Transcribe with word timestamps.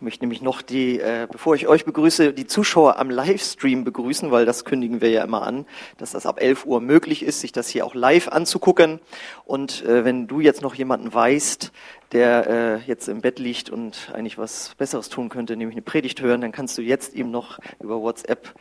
Ich 0.00 0.02
möchte 0.02 0.22
nämlich 0.24 0.40
noch 0.40 0.62
die, 0.62 0.98
äh, 0.98 1.28
bevor 1.30 1.54
ich 1.54 1.68
euch 1.68 1.84
begrüße, 1.84 2.32
die 2.32 2.46
Zuschauer 2.46 2.98
am 2.98 3.10
Livestream 3.10 3.84
begrüßen, 3.84 4.30
weil 4.30 4.46
das 4.46 4.64
kündigen 4.64 5.02
wir 5.02 5.10
ja 5.10 5.22
immer 5.22 5.42
an, 5.42 5.66
dass 5.98 6.12
das 6.12 6.24
ab 6.24 6.40
11 6.40 6.64
Uhr 6.64 6.80
möglich 6.80 7.22
ist, 7.22 7.42
sich 7.42 7.52
das 7.52 7.68
hier 7.68 7.84
auch 7.84 7.94
live 7.94 8.28
anzugucken. 8.28 9.00
Und 9.44 9.84
äh, 9.84 10.02
wenn 10.06 10.26
du 10.26 10.40
jetzt 10.40 10.62
noch 10.62 10.74
jemanden 10.74 11.12
weißt, 11.12 11.70
der 12.12 12.46
äh, 12.48 12.88
jetzt 12.88 13.08
im 13.08 13.20
Bett 13.20 13.38
liegt 13.38 13.68
und 13.68 14.10
eigentlich 14.14 14.38
was 14.38 14.74
Besseres 14.78 15.10
tun 15.10 15.28
könnte, 15.28 15.54
nämlich 15.54 15.74
eine 15.76 15.82
Predigt 15.82 16.22
hören, 16.22 16.40
dann 16.40 16.52
kannst 16.52 16.78
du 16.78 16.82
jetzt 16.82 17.14
ihm 17.14 17.30
noch 17.30 17.58
über 17.78 18.00
WhatsApp 18.00 18.54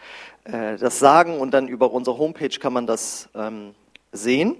äh, 0.44 0.76
das 0.76 1.00
sagen 1.00 1.40
und 1.40 1.52
dann 1.52 1.70
über 1.70 1.94
unsere 1.94 2.18
Homepage 2.18 2.60
kann 2.60 2.74
man 2.74 2.86
das 2.86 3.30
ähm, 3.34 3.76
sehen. 4.12 4.58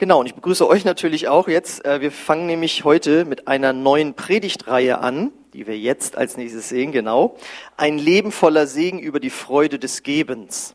Genau, 0.00 0.20
und 0.20 0.24
ich 0.24 0.34
begrüße 0.34 0.66
euch 0.66 0.86
natürlich 0.86 1.28
auch 1.28 1.46
jetzt. 1.46 1.84
Äh, 1.84 2.00
wir 2.00 2.10
fangen 2.10 2.46
nämlich 2.46 2.84
heute 2.84 3.26
mit 3.26 3.48
einer 3.48 3.74
neuen 3.74 4.14
Predigtreihe 4.14 4.98
an, 5.00 5.30
die 5.52 5.66
wir 5.66 5.78
jetzt 5.78 6.16
als 6.16 6.38
nächstes 6.38 6.70
sehen, 6.70 6.90
genau. 6.90 7.36
Ein 7.76 7.98
Leben 7.98 8.32
voller 8.32 8.66
Segen 8.66 8.98
über 8.98 9.20
die 9.20 9.28
Freude 9.28 9.78
des 9.78 10.02
Gebens. 10.02 10.74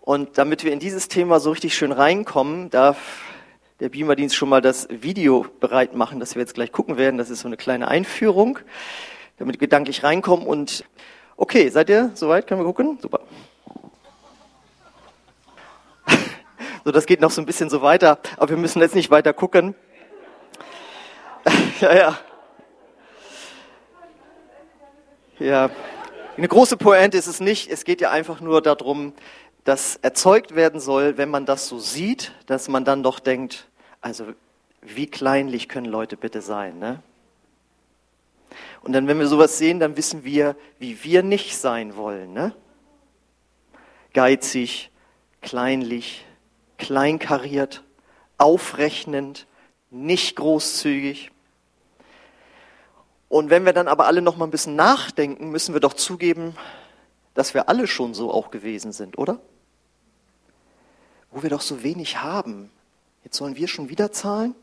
Und 0.00 0.38
damit 0.38 0.62
wir 0.62 0.72
in 0.72 0.78
dieses 0.78 1.08
Thema 1.08 1.40
so 1.40 1.50
richtig 1.50 1.74
schön 1.74 1.90
reinkommen, 1.90 2.70
darf 2.70 3.24
der 3.80 3.88
Beamerdienst 3.88 4.36
schon 4.36 4.48
mal 4.48 4.60
das 4.60 4.86
Video 4.90 5.46
bereit 5.58 5.96
machen, 5.96 6.20
das 6.20 6.36
wir 6.36 6.42
jetzt 6.42 6.54
gleich 6.54 6.70
gucken 6.70 6.98
werden. 6.98 7.18
Das 7.18 7.30
ist 7.30 7.40
so 7.40 7.48
eine 7.48 7.56
kleine 7.56 7.88
Einführung, 7.88 8.60
damit 9.38 9.56
wir 9.56 9.66
gedanklich 9.66 10.04
reinkommen. 10.04 10.46
Und 10.46 10.84
okay, 11.36 11.68
seid 11.68 11.90
ihr 11.90 12.12
soweit? 12.14 12.46
Können 12.46 12.60
wir 12.60 12.66
gucken? 12.66 12.98
Super. 13.02 13.22
So, 16.86 16.92
das 16.92 17.06
geht 17.06 17.20
noch 17.20 17.32
so 17.32 17.42
ein 17.42 17.46
bisschen 17.46 17.68
so 17.68 17.82
weiter, 17.82 18.20
aber 18.36 18.50
wir 18.50 18.56
müssen 18.56 18.80
jetzt 18.80 18.94
nicht 18.94 19.10
weiter 19.10 19.32
gucken. 19.32 19.74
ja, 21.80 21.92
ja. 21.92 22.18
Ja. 25.40 25.70
Eine 26.36 26.46
große 26.46 26.76
Pointe 26.76 27.18
ist 27.18 27.26
es 27.26 27.40
nicht. 27.40 27.68
Es 27.68 27.82
geht 27.82 28.00
ja 28.00 28.12
einfach 28.12 28.40
nur 28.40 28.62
darum, 28.62 29.14
dass 29.64 29.96
erzeugt 29.96 30.54
werden 30.54 30.78
soll, 30.78 31.18
wenn 31.18 31.28
man 31.28 31.44
das 31.44 31.66
so 31.66 31.80
sieht, 31.80 32.30
dass 32.46 32.68
man 32.68 32.84
dann 32.84 33.02
doch 33.02 33.18
denkt, 33.18 33.66
also 34.00 34.26
wie 34.80 35.08
kleinlich 35.08 35.68
können 35.68 35.88
Leute 35.88 36.16
bitte 36.16 36.40
sein, 36.40 36.78
ne? 36.78 37.02
Und 38.82 38.92
dann, 38.92 39.08
wenn 39.08 39.18
wir 39.18 39.26
sowas 39.26 39.58
sehen, 39.58 39.80
dann 39.80 39.96
wissen 39.96 40.22
wir, 40.22 40.54
wie 40.78 41.02
wir 41.02 41.24
nicht 41.24 41.58
sein 41.58 41.96
wollen, 41.96 42.32
ne? 42.32 42.54
Geizig, 44.12 44.92
kleinlich, 45.42 46.25
kleinkariert, 46.78 47.82
aufrechnend, 48.38 49.46
nicht 49.90 50.36
großzügig. 50.36 51.30
Und 53.28 53.50
wenn 53.50 53.64
wir 53.64 53.72
dann 53.72 53.88
aber 53.88 54.06
alle 54.06 54.22
noch 54.22 54.36
mal 54.36 54.46
ein 54.46 54.50
bisschen 54.50 54.76
nachdenken, 54.76 55.50
müssen 55.50 55.74
wir 55.74 55.80
doch 55.80 55.94
zugeben, 55.94 56.56
dass 57.34 57.54
wir 57.54 57.68
alle 57.68 57.86
schon 57.86 58.14
so 58.14 58.32
auch 58.32 58.50
gewesen 58.50 58.92
sind, 58.92 59.18
oder? 59.18 59.40
Wo 61.30 61.42
wir 61.42 61.50
doch 61.50 61.60
so 61.60 61.82
wenig 61.82 62.22
haben. 62.22 62.70
Jetzt 63.24 63.36
sollen 63.36 63.56
wir 63.56 63.68
schon 63.68 63.88
wieder 63.88 64.12
zahlen? 64.12 64.54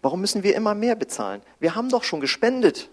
Warum 0.00 0.20
müssen 0.20 0.42
wir 0.42 0.54
immer 0.54 0.74
mehr 0.74 0.94
bezahlen? 0.94 1.42
Wir 1.58 1.74
haben 1.74 1.88
doch 1.88 2.04
schon 2.04 2.20
gespendet. 2.20 2.88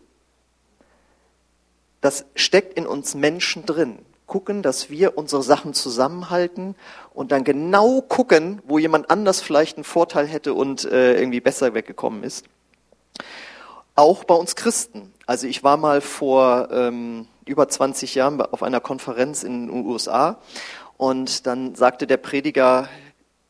Das 2.01 2.25
steckt 2.35 2.73
in 2.73 2.87
uns 2.87 3.13
Menschen 3.13 3.65
drin 3.65 3.99
gucken, 4.25 4.61
dass 4.61 4.89
wir 4.89 5.17
unsere 5.17 5.43
Sachen 5.43 5.73
zusammenhalten 5.73 6.75
und 7.13 7.31
dann 7.31 7.43
genau 7.43 8.01
gucken, 8.01 8.61
wo 8.65 8.79
jemand 8.79 9.09
anders 9.09 9.41
vielleicht 9.41 9.77
einen 9.77 9.83
Vorteil 9.83 10.27
hätte 10.27 10.53
und 10.53 10.85
äh, 10.85 11.17
irgendwie 11.17 11.41
besser 11.41 11.73
weggekommen 11.73 12.23
ist. 12.23 12.45
Auch 13.95 14.23
bei 14.23 14.33
uns 14.33 14.55
Christen. 14.55 15.13
Also 15.25 15.47
ich 15.47 15.63
war 15.63 15.77
mal 15.77 16.01
vor 16.01 16.69
ähm, 16.71 17.27
über 17.45 17.67
20 17.67 18.15
Jahren 18.15 18.41
auf 18.41 18.63
einer 18.63 18.79
Konferenz 18.79 19.43
in 19.43 19.67
den 19.67 19.85
USA 19.85 20.39
und 20.97 21.45
dann 21.45 21.75
sagte 21.75 22.07
der 22.07 22.17
Prediger 22.17 22.87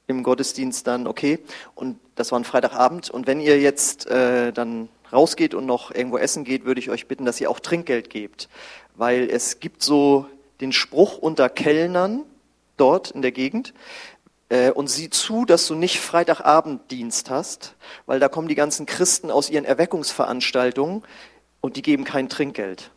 im 0.07 0.23
Gottesdienst 0.23 0.85
dann, 0.85 1.07
okay, 1.07 1.39
und 1.75 1.97
das 2.15 2.31
war 2.31 2.39
ein 2.39 2.43
Freitagabend, 2.43 3.09
und 3.09 3.25
wenn 3.25 3.39
ihr 3.39 3.59
jetzt 3.59 4.05
äh, 4.07 4.51
dann 4.51 4.89
rausgeht 5.13 5.53
und 5.53 5.65
noch 5.65 5.91
irgendwo 5.91 6.17
essen 6.17 6.43
geht, 6.43 6.65
würde 6.65 6.79
ich 6.79 6.89
euch 6.89 7.07
bitten, 7.07 7.25
dass 7.25 7.39
ihr 7.39 7.49
auch 7.49 7.59
Trinkgeld 7.59 8.09
gebt. 8.09 8.49
Weil 8.95 9.29
es 9.29 9.59
gibt 9.59 9.83
so 9.83 10.25
den 10.63 10.71
Spruch 10.71 11.17
unter 11.17 11.49
Kellnern 11.49 12.23
dort 12.77 13.11
in 13.11 13.21
der 13.21 13.31
Gegend 13.31 13.73
äh, 14.49 14.71
und 14.71 14.89
sieh 14.89 15.09
zu, 15.09 15.45
dass 15.45 15.67
du 15.67 15.75
nicht 15.75 15.99
Freitagabenddienst 15.99 17.29
hast, 17.29 17.75
weil 18.05 18.19
da 18.19 18.29
kommen 18.29 18.47
die 18.47 18.55
ganzen 18.55 18.85
Christen 18.85 19.29
aus 19.29 19.49
ihren 19.49 19.65
Erweckungsveranstaltungen 19.65 21.03
und 21.61 21.75
die 21.75 21.81
geben 21.81 22.05
kein 22.05 22.29
Trinkgeld. 22.29 22.91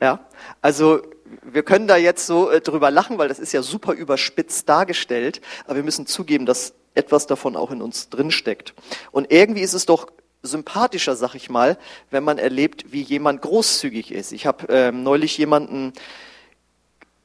Ja, 0.00 0.20
also 0.60 1.00
wir 1.42 1.62
können 1.62 1.86
da 1.86 1.96
jetzt 1.96 2.26
so 2.26 2.50
äh, 2.50 2.60
drüber 2.60 2.90
lachen, 2.90 3.18
weil 3.18 3.28
das 3.28 3.38
ist 3.38 3.52
ja 3.52 3.62
super 3.62 3.92
überspitzt 3.92 4.68
dargestellt, 4.68 5.40
aber 5.64 5.76
wir 5.76 5.82
müssen 5.82 6.06
zugeben, 6.06 6.44
dass 6.44 6.74
etwas 6.94 7.26
davon 7.26 7.56
auch 7.56 7.70
in 7.70 7.80
uns 7.80 8.08
drinsteckt. 8.10 8.74
Und 9.10 9.32
irgendwie 9.32 9.62
ist 9.62 9.74
es 9.74 9.86
doch 9.86 10.08
sympathischer, 10.42 11.16
sag 11.16 11.34
ich 11.34 11.50
mal, 11.50 11.76
wenn 12.10 12.24
man 12.24 12.38
erlebt, 12.38 12.92
wie 12.92 13.02
jemand 13.02 13.42
großzügig 13.42 14.12
ist. 14.12 14.32
Ich 14.32 14.46
habe 14.46 14.66
ähm, 14.68 15.02
neulich 15.02 15.36
jemanden 15.38 15.92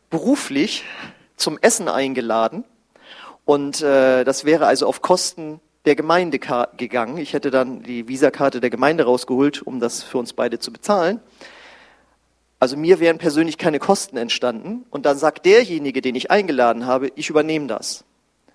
beruflich 0.09 0.83
zum 1.37 1.57
Essen 1.59 1.87
eingeladen 1.87 2.63
und 3.45 3.81
äh, 3.81 4.23
das 4.23 4.43
wäre 4.43 4.65
also 4.65 4.87
auf 4.87 5.01
Kosten 5.01 5.59
der 5.85 5.95
Gemeinde 5.95 6.39
gegangen. 6.39 7.17
Ich 7.17 7.33
hätte 7.33 7.51
dann 7.51 7.83
die 7.83 8.07
Visakarte 8.07 8.59
der 8.59 8.71
Gemeinde 8.71 9.05
rausgeholt, 9.05 9.61
um 9.61 9.79
das 9.79 10.03
für 10.03 10.17
uns 10.17 10.33
beide 10.33 10.59
zu 10.59 10.73
bezahlen. 10.73 11.19
Also 12.59 12.75
mir 12.77 12.99
wären 12.99 13.19
persönlich 13.19 13.59
keine 13.59 13.77
Kosten 13.77 14.17
entstanden. 14.17 14.85
Und 14.89 15.05
dann 15.05 15.17
sagt 15.17 15.45
derjenige, 15.45 16.01
den 16.01 16.15
ich 16.15 16.31
eingeladen 16.31 16.87
habe, 16.87 17.11
ich 17.15 17.29
übernehme 17.29 17.67
das. 17.67 18.03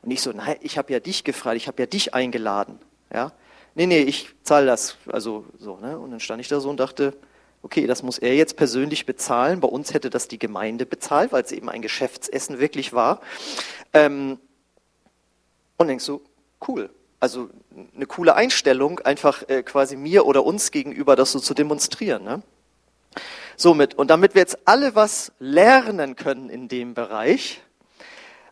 Und 0.02 0.10
ich 0.10 0.22
so, 0.22 0.32
nein, 0.32 0.56
ich 0.60 0.78
habe 0.78 0.92
ja 0.92 0.98
dich 0.98 1.22
gefragt, 1.22 1.56
ich 1.56 1.68
habe 1.68 1.80
ja 1.82 1.86
dich 1.86 2.14
eingeladen. 2.14 2.78
Ja, 3.12 3.32
nee, 3.74 3.86
nee, 3.86 4.00
ich 4.00 4.28
zahle 4.42 4.66
das. 4.66 4.96
Also 5.06 5.44
so, 5.58 5.76
ne? 5.76 5.98
Und 5.98 6.10
dann 6.10 6.20
stand 6.20 6.40
ich 6.40 6.48
da 6.48 6.60
so 6.60 6.70
und 6.70 6.78
dachte, 6.78 7.14
okay, 7.62 7.86
das 7.86 8.02
muss 8.02 8.18
er 8.18 8.34
jetzt 8.34 8.56
persönlich 8.56 9.06
bezahlen. 9.06 9.60
Bei 9.60 9.68
uns 9.68 9.92
hätte 9.92 10.10
das 10.10 10.28
die 10.28 10.38
Gemeinde 10.38 10.86
bezahlt, 10.86 11.32
weil 11.32 11.42
es 11.42 11.52
eben 11.52 11.68
ein 11.68 11.82
Geschäftsessen 11.82 12.58
wirklich 12.58 12.92
war. 12.92 13.20
Ähm, 13.92 14.38
und 15.76 15.88
denkst 15.88 16.06
du, 16.06 16.22
cool. 16.66 16.90
Also 17.20 17.50
eine 17.94 18.06
coole 18.06 18.34
Einstellung, 18.34 19.00
einfach 19.00 19.48
äh, 19.48 19.62
quasi 19.62 19.96
mir 19.96 20.24
oder 20.24 20.44
uns 20.44 20.70
gegenüber 20.70 21.16
das 21.16 21.32
so 21.32 21.38
zu 21.38 21.52
demonstrieren. 21.52 22.24
Ne? 22.24 22.42
Somit, 23.56 23.94
und 23.94 24.08
damit 24.08 24.34
wir 24.34 24.40
jetzt 24.40 24.58
alle 24.64 24.94
was 24.94 25.32
lernen 25.38 26.16
können 26.16 26.48
in 26.48 26.68
dem 26.68 26.94
Bereich, 26.94 27.60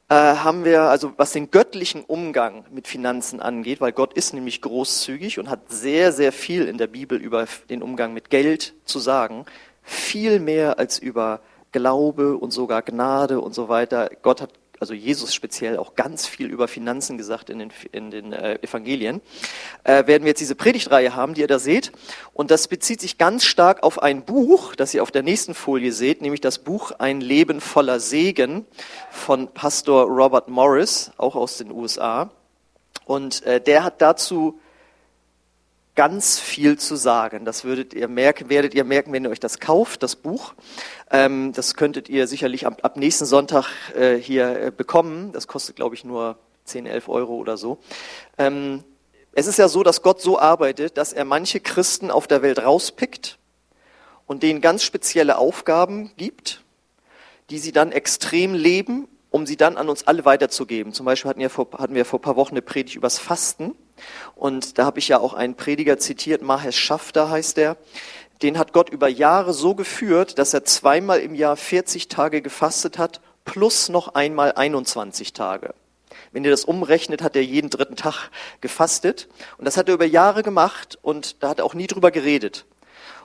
äh, 0.09 0.15
haben 0.15 0.65
wir, 0.65 0.83
also 0.83 1.13
was 1.17 1.33
den 1.33 1.51
göttlichen 1.51 2.03
Umgang 2.05 2.65
mit 2.71 2.89
Finanzen 2.89 3.41
angeht, 3.41 3.81
weil 3.81 3.93
Gott 3.93 4.15
ist 4.15 4.33
nämlich 4.33 4.63
großzügig 4.63 5.39
und 5.39 5.51
hat 5.51 5.71
sehr, 5.71 6.13
sehr 6.13 6.33
viel 6.33 6.67
in 6.67 6.79
der 6.79 6.87
Bibel 6.87 7.21
über 7.21 7.47
den 7.69 7.83
Umgang 7.83 8.15
mit 8.15 8.31
Geld 8.31 8.75
zu 8.85 8.99
sagen, 8.99 9.45
viel 9.83 10.41
mehr 10.41 10.79
als 10.79 10.99
über 10.99 11.41
Glaube 11.73 12.37
und 12.37 12.51
sogar 12.53 12.83
Gnade 12.83 13.41
und 13.41 13.55
so 13.55 13.69
weiter. 13.69 14.11
Gott 14.23 14.41
hat 14.41 14.51
also 14.81 14.95
Jesus 14.95 15.35
speziell 15.35 15.77
auch 15.77 15.95
ganz 15.95 16.27
viel 16.27 16.51
über 16.51 16.69
Finanzen 16.69 17.19
gesagt 17.19 17.51
in 17.51 17.59
den, 17.59 17.73
in 17.93 18.11
den 18.11 18.33
äh, 18.33 18.59
Evangelien, 18.63 19.21
äh, 19.85 20.07
werden 20.07 20.23
wir 20.23 20.29
jetzt 20.29 20.41
diese 20.41 20.55
Predigtreihe 20.55 21.15
haben, 21.15 21.35
die 21.35 21.41
ihr 21.41 21.47
da 21.49 21.59
seht. 21.59 21.93
Und 22.33 22.51
das 22.51 22.69
bezieht 22.69 23.01
sich 23.01 23.19
ganz 23.19 23.45
stark 23.45 23.83
auf 23.83 24.03
ein 24.03 24.25
Buch, 24.25 24.75
das 24.75 24.95
ihr 24.95 25.03
auf 25.03 25.11
der 25.11 25.23
nächsten 25.23 25.55
Folie 25.55 25.93
seht, 25.93 26.23
nämlich 26.23 26.41
das 26.41 26.59
Buch 26.59 26.93
Ein 26.99 27.21
Leben 27.21 27.61
voller 27.61 28.01
Segen 28.01 28.67
von 29.11 29.49
Pastor 29.49 30.05
Robert 30.05 30.49
Morris, 30.49 31.11
auch 31.17 31.35
aus 31.35 31.59
den 31.59 31.71
USA. 31.73 32.31
Und 33.05 33.43
äh, 33.45 33.61
der 33.61 33.85
hat 33.85 34.01
dazu 34.01 34.61
ganz 35.99 36.39
viel 36.39 36.79
zu 36.79 36.95
sagen. 36.95 37.45
Das 37.45 37.65
würdet 37.65 37.93
ihr 37.93 38.07
merken, 38.07 38.49
werdet 38.49 38.73
ihr 38.73 38.85
merken, 38.85 39.13
wenn 39.13 39.25
ihr 39.25 39.31
euch 39.31 39.41
das 39.41 39.59
kauft, 39.59 40.05
das 40.05 40.15
Buch. 40.15 40.55
Ähm, 41.11 41.53
das 41.53 41.75
könntet 41.75 42.09
ihr 42.09 42.29
sicherlich 42.29 42.69
ab, 42.69 42.79
ab 42.83 42.97
nächsten 42.97 43.27
Sonntag 43.27 43.67
äh, 43.97 44.15
hier 44.15 44.67
äh, 44.67 44.71
bekommen. 44.71 45.33
Das 45.33 45.49
kostet, 45.49 45.75
glaube 45.75 45.97
ich, 45.97 46.05
nur 46.05 46.39
10, 46.67 46.87
11 46.87 47.09
Euro 47.09 47.35
oder 47.35 47.57
so. 47.57 47.79
Ähm, 48.39 48.85
es 49.33 49.49
ist 49.49 49.59
ja 49.59 49.67
so, 49.67 49.83
dass 49.83 50.03
Gott 50.03 50.21
so 50.21 50.39
arbeitet, 50.39 50.97
dass 50.99 51.13
er 51.13 51.25
manche 51.25 51.59
Christen 51.59 52.13
auf 52.13 52.29
der 52.29 52.43
Welt 52.43 52.63
rauspickt 52.63 53.37
und 54.25 54.45
denen 54.45 54.61
ganz 54.61 54.85
spezielle 54.85 55.37
Aufgaben 55.37 56.13
gibt, 56.17 56.63
die 57.51 57.59
sie 57.59 57.73
dann 57.73 57.91
extrem 57.91 58.55
leben, 58.55 59.09
um 59.31 59.47
sie 59.47 59.57
dann 59.57 59.77
an 59.77 59.89
uns 59.89 60.07
alle 60.07 60.25
weiterzugeben. 60.25 60.93
Zum 60.93 61.07
Beispiel 61.07 61.29
hatten, 61.29 61.41
ja 61.41 61.49
vor, 61.49 61.67
hatten 61.77 61.97
wir 61.97 62.05
vor 62.05 62.21
ein 62.21 62.23
paar 62.23 62.37
Wochen 62.37 62.53
eine 62.53 62.63
Predigt 62.63 62.95
übers 62.95 63.19
Fasten. 63.19 63.75
Und 64.35 64.79
da 64.79 64.85
habe 64.85 64.99
ich 64.99 65.09
ja 65.09 65.19
auch 65.19 65.35
einen 65.35 65.55
Prediger 65.55 65.99
zitiert, 65.99 66.43
Mahesh 66.43 66.79
Schafter 66.79 67.31
heißt 67.31 67.57
der. 67.57 67.77
Den 68.43 68.59
hat 68.59 68.73
Gott 68.73 68.91
über 68.91 69.09
Jahre 69.09 69.53
so 69.53 69.75
geführt, 69.75 70.39
dass 70.39 70.55
er 70.55 70.65
zweimal 70.65 71.21
im 71.21 71.35
Jahr 71.35 71.57
40 71.57 72.09
Tage 72.09 72.41
gefastet 72.41 72.99
hat, 72.99 73.21
plus 73.45 73.89
noch 73.89 74.15
einmal 74.15 74.53
21 74.53 75.33
Tage. 75.33 75.75
Wenn 76.33 76.45
ihr 76.45 76.51
das 76.51 76.65
umrechnet, 76.65 77.23
hat 77.23 77.37
er 77.37 77.45
jeden 77.45 77.71
dritten 77.71 77.97
Tag 77.97 78.31
gefastet. 78.61 79.29
Und 79.57 79.65
das 79.65 79.77
hat 79.77 79.89
er 79.89 79.95
über 79.95 80.05
Jahre 80.05 80.43
gemacht 80.43 80.99
und 81.03 81.43
da 81.43 81.49
hat 81.49 81.59
er 81.59 81.65
auch 81.65 81.75
nie 81.75 81.87
drüber 81.87 82.11
geredet. 82.11 82.67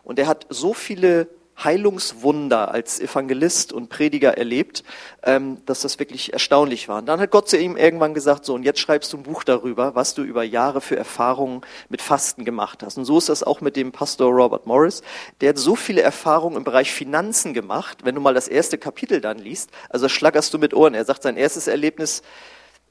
Und 0.04 0.20
er 0.20 0.28
hat 0.28 0.48
so 0.50 0.74
viele 0.74 1.28
Heilungswunder 1.62 2.72
als 2.72 3.00
Evangelist 3.00 3.74
und 3.74 3.90
Prediger 3.90 4.38
erlebt, 4.38 4.84
ähm, 5.24 5.60
dass 5.66 5.82
das 5.82 6.00
wirklich 6.00 6.34
erstaunlich 6.34 6.90
war. 6.90 7.00
Und 7.00 7.06
dann 7.06 7.20
hat 7.20 7.32
Gott 7.32 7.50
zu 7.50 7.58
ihm 7.58 7.78
irgendwann 7.78 8.14
gesagt, 8.14 8.46
so, 8.46 8.54
und 8.54 8.64
jetzt 8.64 8.80
schreibst 8.80 9.14
du 9.14 9.18
ein 9.18 9.24
Buch 9.24 9.44
darüber, 9.44 9.96
was 9.96 10.14
du 10.16 10.24
über 10.24 10.44
Jahre 10.44 10.82
für 10.82 10.98
Erfahrungen 10.98 11.62
mit 11.90 12.02
Fasten 12.02 12.44
gemacht 12.46 12.84
hast. 12.84 12.98
Und 12.98 13.06
so 13.06 13.18
ist 13.18 13.30
das 13.30 13.44
auch 13.44 13.62
mit 13.62 13.76
dem 13.76 13.92
Pastor 13.92 14.32
Robert 14.32 14.66
Morris. 14.66 15.04
Der 15.42 15.50
hat 15.50 15.58
so 15.58 15.76
viele 15.76 16.02
Erfahrungen 16.02 16.58
im 16.58 16.64
Bereich 16.64 16.92
Finanzen 16.92 17.54
gemacht. 17.54 18.00
Wenn 18.04 18.16
du 18.16 18.22
mal 18.22 18.34
das 18.34 18.48
erste 18.48 18.78
Kapitel 18.78 19.22
dann 19.22 19.38
liest, 19.38 19.70
also 19.90 20.10
schlackerst 20.10 20.54
du 20.54 20.58
mit 20.58 20.74
Ohren. 20.74 20.94
Er 20.94 21.06
sagt, 21.06 21.24
sein 21.24 21.38
erstes 21.38 21.68
Erlebnis 21.68 22.24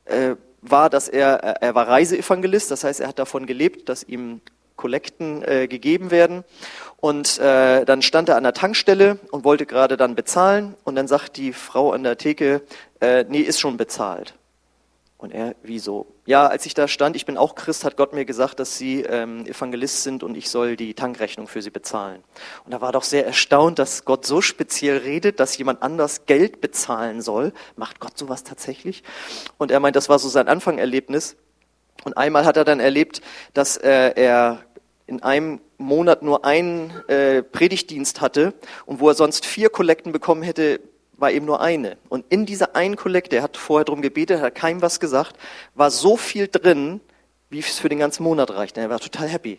äh, 0.04 0.36
war, 0.62 0.88
dass 0.88 1.08
er, 1.08 1.34
er 1.60 1.74
war 1.74 1.88
Reiseevangelist, 1.88 2.70
das 2.70 2.84
heißt, 2.84 3.00
er 3.00 3.08
hat 3.08 3.18
davon 3.18 3.46
gelebt, 3.46 3.88
dass 3.88 4.04
ihm 4.04 4.40
Kollekten 4.82 5.44
äh, 5.44 5.68
gegeben 5.68 6.10
werden. 6.10 6.42
Und 6.96 7.38
äh, 7.38 7.84
dann 7.84 8.02
stand 8.02 8.28
er 8.28 8.36
an 8.36 8.42
der 8.42 8.52
Tankstelle 8.52 9.18
und 9.30 9.44
wollte 9.44 9.64
gerade 9.64 9.96
dann 9.96 10.16
bezahlen. 10.16 10.74
Und 10.82 10.96
dann 10.96 11.06
sagt 11.06 11.36
die 11.36 11.52
Frau 11.52 11.92
an 11.92 12.02
der 12.02 12.18
Theke, 12.18 12.62
äh, 13.00 13.24
nee, 13.28 13.40
ist 13.40 13.60
schon 13.60 13.76
bezahlt. 13.76 14.34
Und 15.18 15.32
er, 15.32 15.54
wieso? 15.62 16.06
Ja, 16.26 16.48
als 16.48 16.66
ich 16.66 16.74
da 16.74 16.88
stand, 16.88 17.14
ich 17.14 17.26
bin 17.26 17.38
auch 17.38 17.54
Christ, 17.54 17.84
hat 17.84 17.96
Gott 17.96 18.12
mir 18.12 18.24
gesagt, 18.24 18.58
dass 18.58 18.76
Sie 18.76 19.02
ähm, 19.02 19.46
Evangelist 19.46 20.02
sind 20.02 20.24
und 20.24 20.36
ich 20.36 20.50
soll 20.50 20.74
die 20.74 20.94
Tankrechnung 20.94 21.46
für 21.46 21.62
Sie 21.62 21.70
bezahlen. 21.70 22.24
Und 22.64 22.72
er 22.72 22.80
war 22.80 22.90
doch 22.90 23.04
sehr 23.04 23.24
erstaunt, 23.24 23.78
dass 23.78 24.04
Gott 24.04 24.26
so 24.26 24.40
speziell 24.40 24.96
redet, 24.96 25.38
dass 25.38 25.56
jemand 25.56 25.80
anders 25.80 26.26
Geld 26.26 26.60
bezahlen 26.60 27.22
soll. 27.22 27.52
Macht 27.76 28.00
Gott 28.00 28.18
sowas 28.18 28.42
tatsächlich? 28.42 29.04
Und 29.58 29.70
er 29.70 29.78
meint, 29.78 29.94
das 29.94 30.08
war 30.08 30.18
so 30.18 30.28
sein 30.28 30.48
Anfangerlebnis. 30.48 31.36
Und 32.04 32.16
einmal 32.16 32.44
hat 32.44 32.56
er 32.56 32.64
dann 32.64 32.80
erlebt, 32.80 33.22
dass 33.54 33.76
äh, 33.76 34.12
er 34.16 34.64
in 35.12 35.22
einem 35.22 35.60
Monat 35.76 36.22
nur 36.22 36.44
einen 36.44 36.90
äh, 37.08 37.42
Predigtdienst 37.42 38.20
hatte 38.20 38.54
und 38.86 39.00
wo 39.00 39.08
er 39.08 39.14
sonst 39.14 39.44
vier 39.44 39.68
Kollekten 39.68 40.10
bekommen 40.10 40.42
hätte, 40.42 40.80
war 41.18 41.30
eben 41.30 41.44
nur 41.44 41.60
eine. 41.60 41.98
Und 42.08 42.24
in 42.30 42.46
dieser 42.46 42.74
einen 42.76 42.96
Kollekte, 42.96 43.36
er 43.36 43.42
hat 43.42 43.58
vorher 43.58 43.84
darum 43.84 44.00
gebetet, 44.00 44.40
hat 44.40 44.54
keinem 44.54 44.80
was 44.80 45.00
gesagt, 45.00 45.36
war 45.74 45.90
so 45.90 46.16
viel 46.16 46.48
drin, 46.48 47.00
wie 47.50 47.58
es 47.58 47.78
für 47.78 47.90
den 47.90 47.98
ganzen 47.98 48.22
Monat 48.22 48.50
reicht. 48.50 48.78
Er 48.78 48.88
war 48.88 49.00
total 49.00 49.28
happy. 49.28 49.58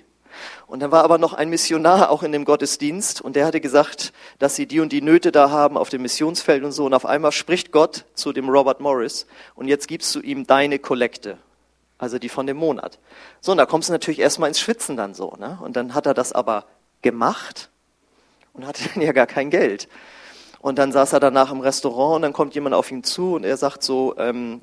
Und 0.66 0.80
dann 0.80 0.92
war 0.92 1.04
aber 1.04 1.20
noch 1.20 1.34
ein 1.34 1.50
Missionar 1.50 2.10
auch 2.10 2.24
in 2.24 2.32
dem 2.32 2.44
Gottesdienst 2.44 3.22
und 3.22 3.36
der 3.36 3.46
hatte 3.46 3.62
gesagt, 3.62 4.12
dass 4.40 4.56
sie 4.56 4.66
die 4.66 4.80
und 4.80 4.92
die 4.92 5.04
Nöte 5.04 5.32
da 5.32 5.52
haben 5.52 5.78
auf 5.78 5.90
dem 5.90 6.02
Missionsfeld 6.02 6.64
und 6.64 6.72
so. 6.72 6.86
Und 6.86 6.96
auf 6.96 7.06
einmal 7.06 7.32
spricht 7.32 7.72
Gott 7.72 8.06
zu 8.16 8.34
dem 8.34 8.50
Robert 8.50 8.80
Morris 8.80 9.28
und 9.54 9.68
jetzt 9.68 9.88
gibst 9.88 10.16
du 10.16 10.20
ihm 10.20 10.48
deine 10.48 10.80
Kollekte 10.80 11.38
also 12.04 12.20
die 12.20 12.30
von 12.30 12.46
dem 12.46 12.58
Monat. 12.58 13.00
So, 13.42 13.52
und 13.52 13.58
da 13.58 13.66
kommst 13.66 13.90
du 13.90 13.94
natürlich 13.94 14.20
erstmal 14.20 14.50
ins 14.50 14.60
Schwitzen 14.60 14.96
dann 14.96 15.14
so. 15.14 15.36
Ne? 15.40 15.58
Und 15.62 15.76
dann 15.76 15.94
hat 15.94 16.06
er 16.06 16.14
das 16.14 16.34
aber 16.34 16.66
gemacht 17.02 17.70
und 18.54 18.68
hatte 18.68 18.84
dann 18.94 19.02
ja 19.02 19.12
gar 19.12 19.28
kein 19.28 19.50
Geld. 19.50 19.88
Und 20.60 20.78
dann 20.78 20.92
saß 20.92 21.14
er 21.14 21.20
danach 21.20 21.52
im 21.52 21.60
Restaurant 21.60 22.18
und 22.18 22.22
dann 22.22 22.34
kommt 22.34 22.56
jemand 22.56 22.76
auf 22.76 22.92
ihn 22.92 23.04
zu 23.04 23.36
und 23.36 23.44
er 23.44 23.58
sagt 23.58 23.84
so, 23.84 24.16
ähm, 24.18 24.62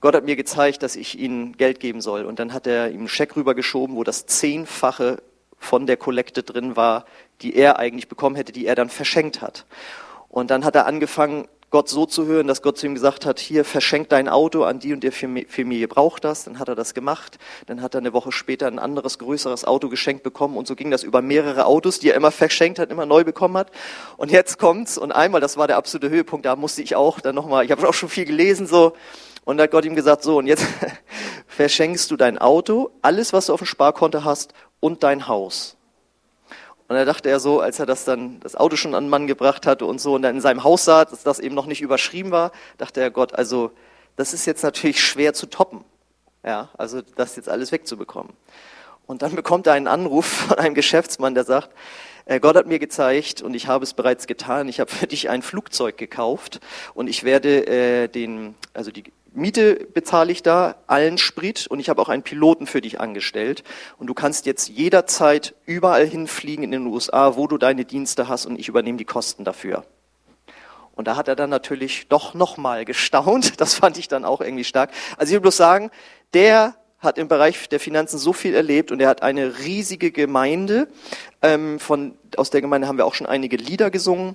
Gott 0.00 0.14
hat 0.14 0.24
mir 0.24 0.36
gezeigt, 0.36 0.82
dass 0.82 0.94
ich 0.94 1.18
ihnen 1.18 1.56
Geld 1.56 1.80
geben 1.80 2.00
soll. 2.00 2.24
Und 2.24 2.38
dann 2.38 2.52
hat 2.52 2.66
er 2.66 2.90
ihm 2.90 3.00
einen 3.00 3.08
Scheck 3.08 3.34
rübergeschoben, 3.34 3.96
wo 3.96 4.04
das 4.04 4.26
Zehnfache 4.26 5.20
von 5.58 5.86
der 5.86 5.96
Kollekte 5.96 6.42
drin 6.42 6.76
war, 6.76 7.04
die 7.42 7.56
er 7.56 7.78
eigentlich 7.78 8.08
bekommen 8.08 8.36
hätte, 8.36 8.52
die 8.52 8.66
er 8.66 8.76
dann 8.76 8.90
verschenkt 8.90 9.42
hat. 9.42 9.66
Und 10.28 10.50
dann 10.50 10.64
hat 10.64 10.76
er 10.76 10.86
angefangen, 10.86 11.48
Gott 11.70 11.90
so 11.90 12.06
zu 12.06 12.24
hören, 12.24 12.46
dass 12.46 12.62
Gott 12.62 12.78
zu 12.78 12.86
ihm 12.86 12.94
gesagt 12.94 13.26
hat, 13.26 13.38
hier 13.38 13.62
verschenk 13.64 14.08
dein 14.08 14.28
Auto 14.28 14.64
an 14.64 14.78
die 14.78 14.94
und 14.94 15.04
der 15.04 15.12
Familie 15.12 15.86
braucht 15.86 16.24
das. 16.24 16.44
Dann 16.44 16.58
hat 16.58 16.68
er 16.68 16.74
das 16.74 16.94
gemacht. 16.94 17.38
Dann 17.66 17.82
hat 17.82 17.94
er 17.94 17.98
eine 17.98 18.14
Woche 18.14 18.32
später 18.32 18.66
ein 18.66 18.78
anderes, 18.78 19.18
größeres 19.18 19.66
Auto 19.66 19.90
geschenkt 19.90 20.22
bekommen 20.22 20.56
und 20.56 20.66
so 20.66 20.74
ging 20.74 20.90
das 20.90 21.02
über 21.02 21.20
mehrere 21.20 21.66
Autos, 21.66 21.98
die 21.98 22.10
er 22.10 22.16
immer 22.16 22.30
verschenkt 22.30 22.78
hat, 22.78 22.90
immer 22.90 23.04
neu 23.04 23.22
bekommen 23.22 23.56
hat. 23.56 23.70
Und 24.16 24.30
jetzt 24.30 24.58
kommt's 24.58 24.96
und 24.96 25.12
einmal, 25.12 25.40
das 25.40 25.56
war 25.56 25.66
der 25.66 25.76
absolute 25.76 26.08
Höhepunkt, 26.08 26.46
da 26.46 26.56
musste 26.56 26.82
ich 26.82 26.96
auch 26.96 27.20
dann 27.20 27.34
nochmal, 27.34 27.64
ich 27.64 27.70
habe 27.70 27.86
auch 27.88 27.94
schon 27.94 28.08
viel 28.08 28.24
gelesen 28.24 28.66
so 28.66 28.94
und 29.44 29.58
da 29.58 29.64
hat 29.64 29.70
Gott 29.70 29.84
ihm 29.84 29.94
gesagt, 29.94 30.22
so 30.22 30.38
und 30.38 30.46
jetzt 30.46 30.66
verschenkst 31.46 32.10
du 32.10 32.16
dein 32.16 32.38
Auto, 32.38 32.90
alles 33.02 33.32
was 33.32 33.46
du 33.46 33.54
auf 33.54 33.60
dem 33.60 33.66
Sparkonto 33.66 34.24
hast 34.24 34.52
und 34.80 35.02
dein 35.02 35.28
Haus. 35.28 35.77
Und 36.88 36.96
da 36.96 37.04
dachte 37.04 37.28
er 37.28 37.38
so, 37.38 37.60
als 37.60 37.78
er 37.78 37.86
das 37.86 38.04
dann, 38.04 38.40
das 38.40 38.56
Auto 38.56 38.76
schon 38.76 38.94
an 38.94 39.04
den 39.04 39.10
Mann 39.10 39.26
gebracht 39.26 39.66
hatte 39.66 39.84
und 39.84 40.00
so, 40.00 40.14
und 40.14 40.22
dann 40.22 40.36
in 40.36 40.40
seinem 40.40 40.64
Haus 40.64 40.86
sah, 40.86 41.04
dass 41.04 41.22
das 41.22 41.38
eben 41.38 41.54
noch 41.54 41.66
nicht 41.66 41.82
überschrieben 41.82 42.30
war, 42.30 42.50
dachte 42.78 43.00
er, 43.02 43.10
Gott, 43.10 43.34
also, 43.34 43.70
das 44.16 44.32
ist 44.32 44.46
jetzt 44.46 44.62
natürlich 44.62 45.00
schwer 45.00 45.34
zu 45.34 45.46
toppen. 45.46 45.84
Ja, 46.42 46.70
also, 46.78 47.02
das 47.16 47.36
jetzt 47.36 47.50
alles 47.50 47.72
wegzubekommen. 47.72 48.32
Und 49.06 49.20
dann 49.20 49.34
bekommt 49.36 49.66
er 49.66 49.74
einen 49.74 49.86
Anruf 49.86 50.26
von 50.26 50.58
einem 50.58 50.74
Geschäftsmann, 50.74 51.34
der 51.34 51.44
sagt, 51.44 51.70
äh, 52.24 52.40
Gott 52.40 52.56
hat 52.56 52.66
mir 52.66 52.78
gezeigt 52.78 53.42
und 53.42 53.54
ich 53.54 53.66
habe 53.66 53.84
es 53.84 53.92
bereits 53.92 54.26
getan. 54.26 54.68
Ich 54.68 54.80
habe 54.80 54.90
für 54.90 55.06
dich 55.06 55.28
ein 55.28 55.42
Flugzeug 55.42 55.98
gekauft 55.98 56.60
und 56.94 57.08
ich 57.08 57.22
werde 57.22 57.66
äh, 57.66 58.08
den, 58.08 58.54
also 58.72 58.90
die 58.90 59.04
Miete 59.38 59.86
bezahle 59.94 60.32
ich 60.32 60.42
da, 60.42 60.76
allen 60.86 61.18
Sprit 61.18 61.66
und 61.66 61.80
ich 61.80 61.88
habe 61.88 62.02
auch 62.02 62.08
einen 62.08 62.22
Piloten 62.22 62.66
für 62.66 62.80
dich 62.80 63.00
angestellt. 63.00 63.64
Und 63.98 64.08
du 64.08 64.14
kannst 64.14 64.46
jetzt 64.46 64.68
jederzeit 64.68 65.54
überall 65.64 66.06
hinfliegen 66.06 66.64
in 66.64 66.70
den 66.70 66.86
USA, 66.86 67.36
wo 67.36 67.46
du 67.46 67.58
deine 67.58 67.84
Dienste 67.84 68.28
hast 68.28 68.46
und 68.46 68.58
ich 68.58 68.68
übernehme 68.68 68.98
die 68.98 69.04
Kosten 69.04 69.44
dafür. 69.44 69.84
Und 70.94 71.06
da 71.06 71.14
hat 71.14 71.28
er 71.28 71.36
dann 71.36 71.48
natürlich 71.48 72.08
doch 72.08 72.34
nochmal 72.34 72.84
gestaunt. 72.84 73.54
Das 73.60 73.74
fand 73.74 73.98
ich 73.98 74.08
dann 74.08 74.24
auch 74.24 74.40
irgendwie 74.40 74.64
stark. 74.64 74.90
Also 75.16 75.30
ich 75.30 75.34
will 75.34 75.42
bloß 75.42 75.56
sagen, 75.56 75.90
der 76.34 76.74
hat 76.98 77.18
im 77.18 77.28
Bereich 77.28 77.68
der 77.68 77.78
Finanzen 77.78 78.18
so 78.18 78.32
viel 78.32 78.54
erlebt 78.54 78.90
und 78.90 79.00
er 79.00 79.08
hat 79.08 79.22
eine 79.22 79.60
riesige 79.60 80.10
Gemeinde. 80.10 80.88
Ähm, 81.42 81.78
von, 81.78 82.18
aus 82.36 82.50
der 82.50 82.60
Gemeinde 82.60 82.88
haben 82.88 82.98
wir 82.98 83.06
auch 83.06 83.14
schon 83.14 83.26
einige 83.26 83.56
Lieder 83.56 83.90
gesungen. 83.90 84.34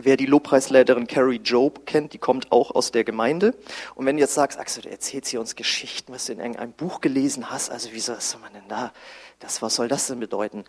Wer 0.00 0.16
die 0.16 0.26
Lobpreisleiterin 0.26 1.08
Carrie 1.08 1.40
Job 1.42 1.84
kennt, 1.84 2.12
die 2.12 2.18
kommt 2.18 2.52
auch 2.52 2.70
aus 2.70 2.92
der 2.92 3.02
Gemeinde. 3.02 3.54
Und 3.96 4.06
wenn 4.06 4.16
du 4.16 4.20
jetzt 4.20 4.34
sagst, 4.34 4.56
Axel, 4.56 4.84
du 4.84 4.90
erzählst 4.90 5.28
hier 5.30 5.40
uns 5.40 5.56
Geschichten, 5.56 6.12
was 6.12 6.26
du 6.26 6.34
in 6.34 6.38
irgendeinem 6.38 6.72
Buch 6.72 7.00
gelesen 7.00 7.50
hast, 7.50 7.70
also 7.70 7.88
wieso 7.92 8.12
ist 8.12 8.40
man 8.40 8.52
denn 8.52 8.68
da? 8.68 8.92
Das, 9.40 9.60
was 9.60 9.74
soll 9.74 9.88
das 9.88 10.06
denn 10.06 10.20
bedeuten? 10.20 10.64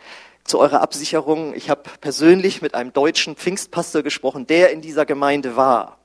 Zu 0.45 0.57
eurer 0.57 0.81
Absicherung, 0.81 1.53
ich 1.53 1.69
habe 1.69 1.83
persönlich 2.01 2.63
mit 2.63 2.73
einem 2.73 2.91
deutschen 2.91 3.35
Pfingstpastor 3.35 4.01
gesprochen, 4.01 4.47
der 4.47 4.71
in 4.71 4.81
dieser 4.81 5.05
Gemeinde 5.05 5.55
war. 5.55 5.98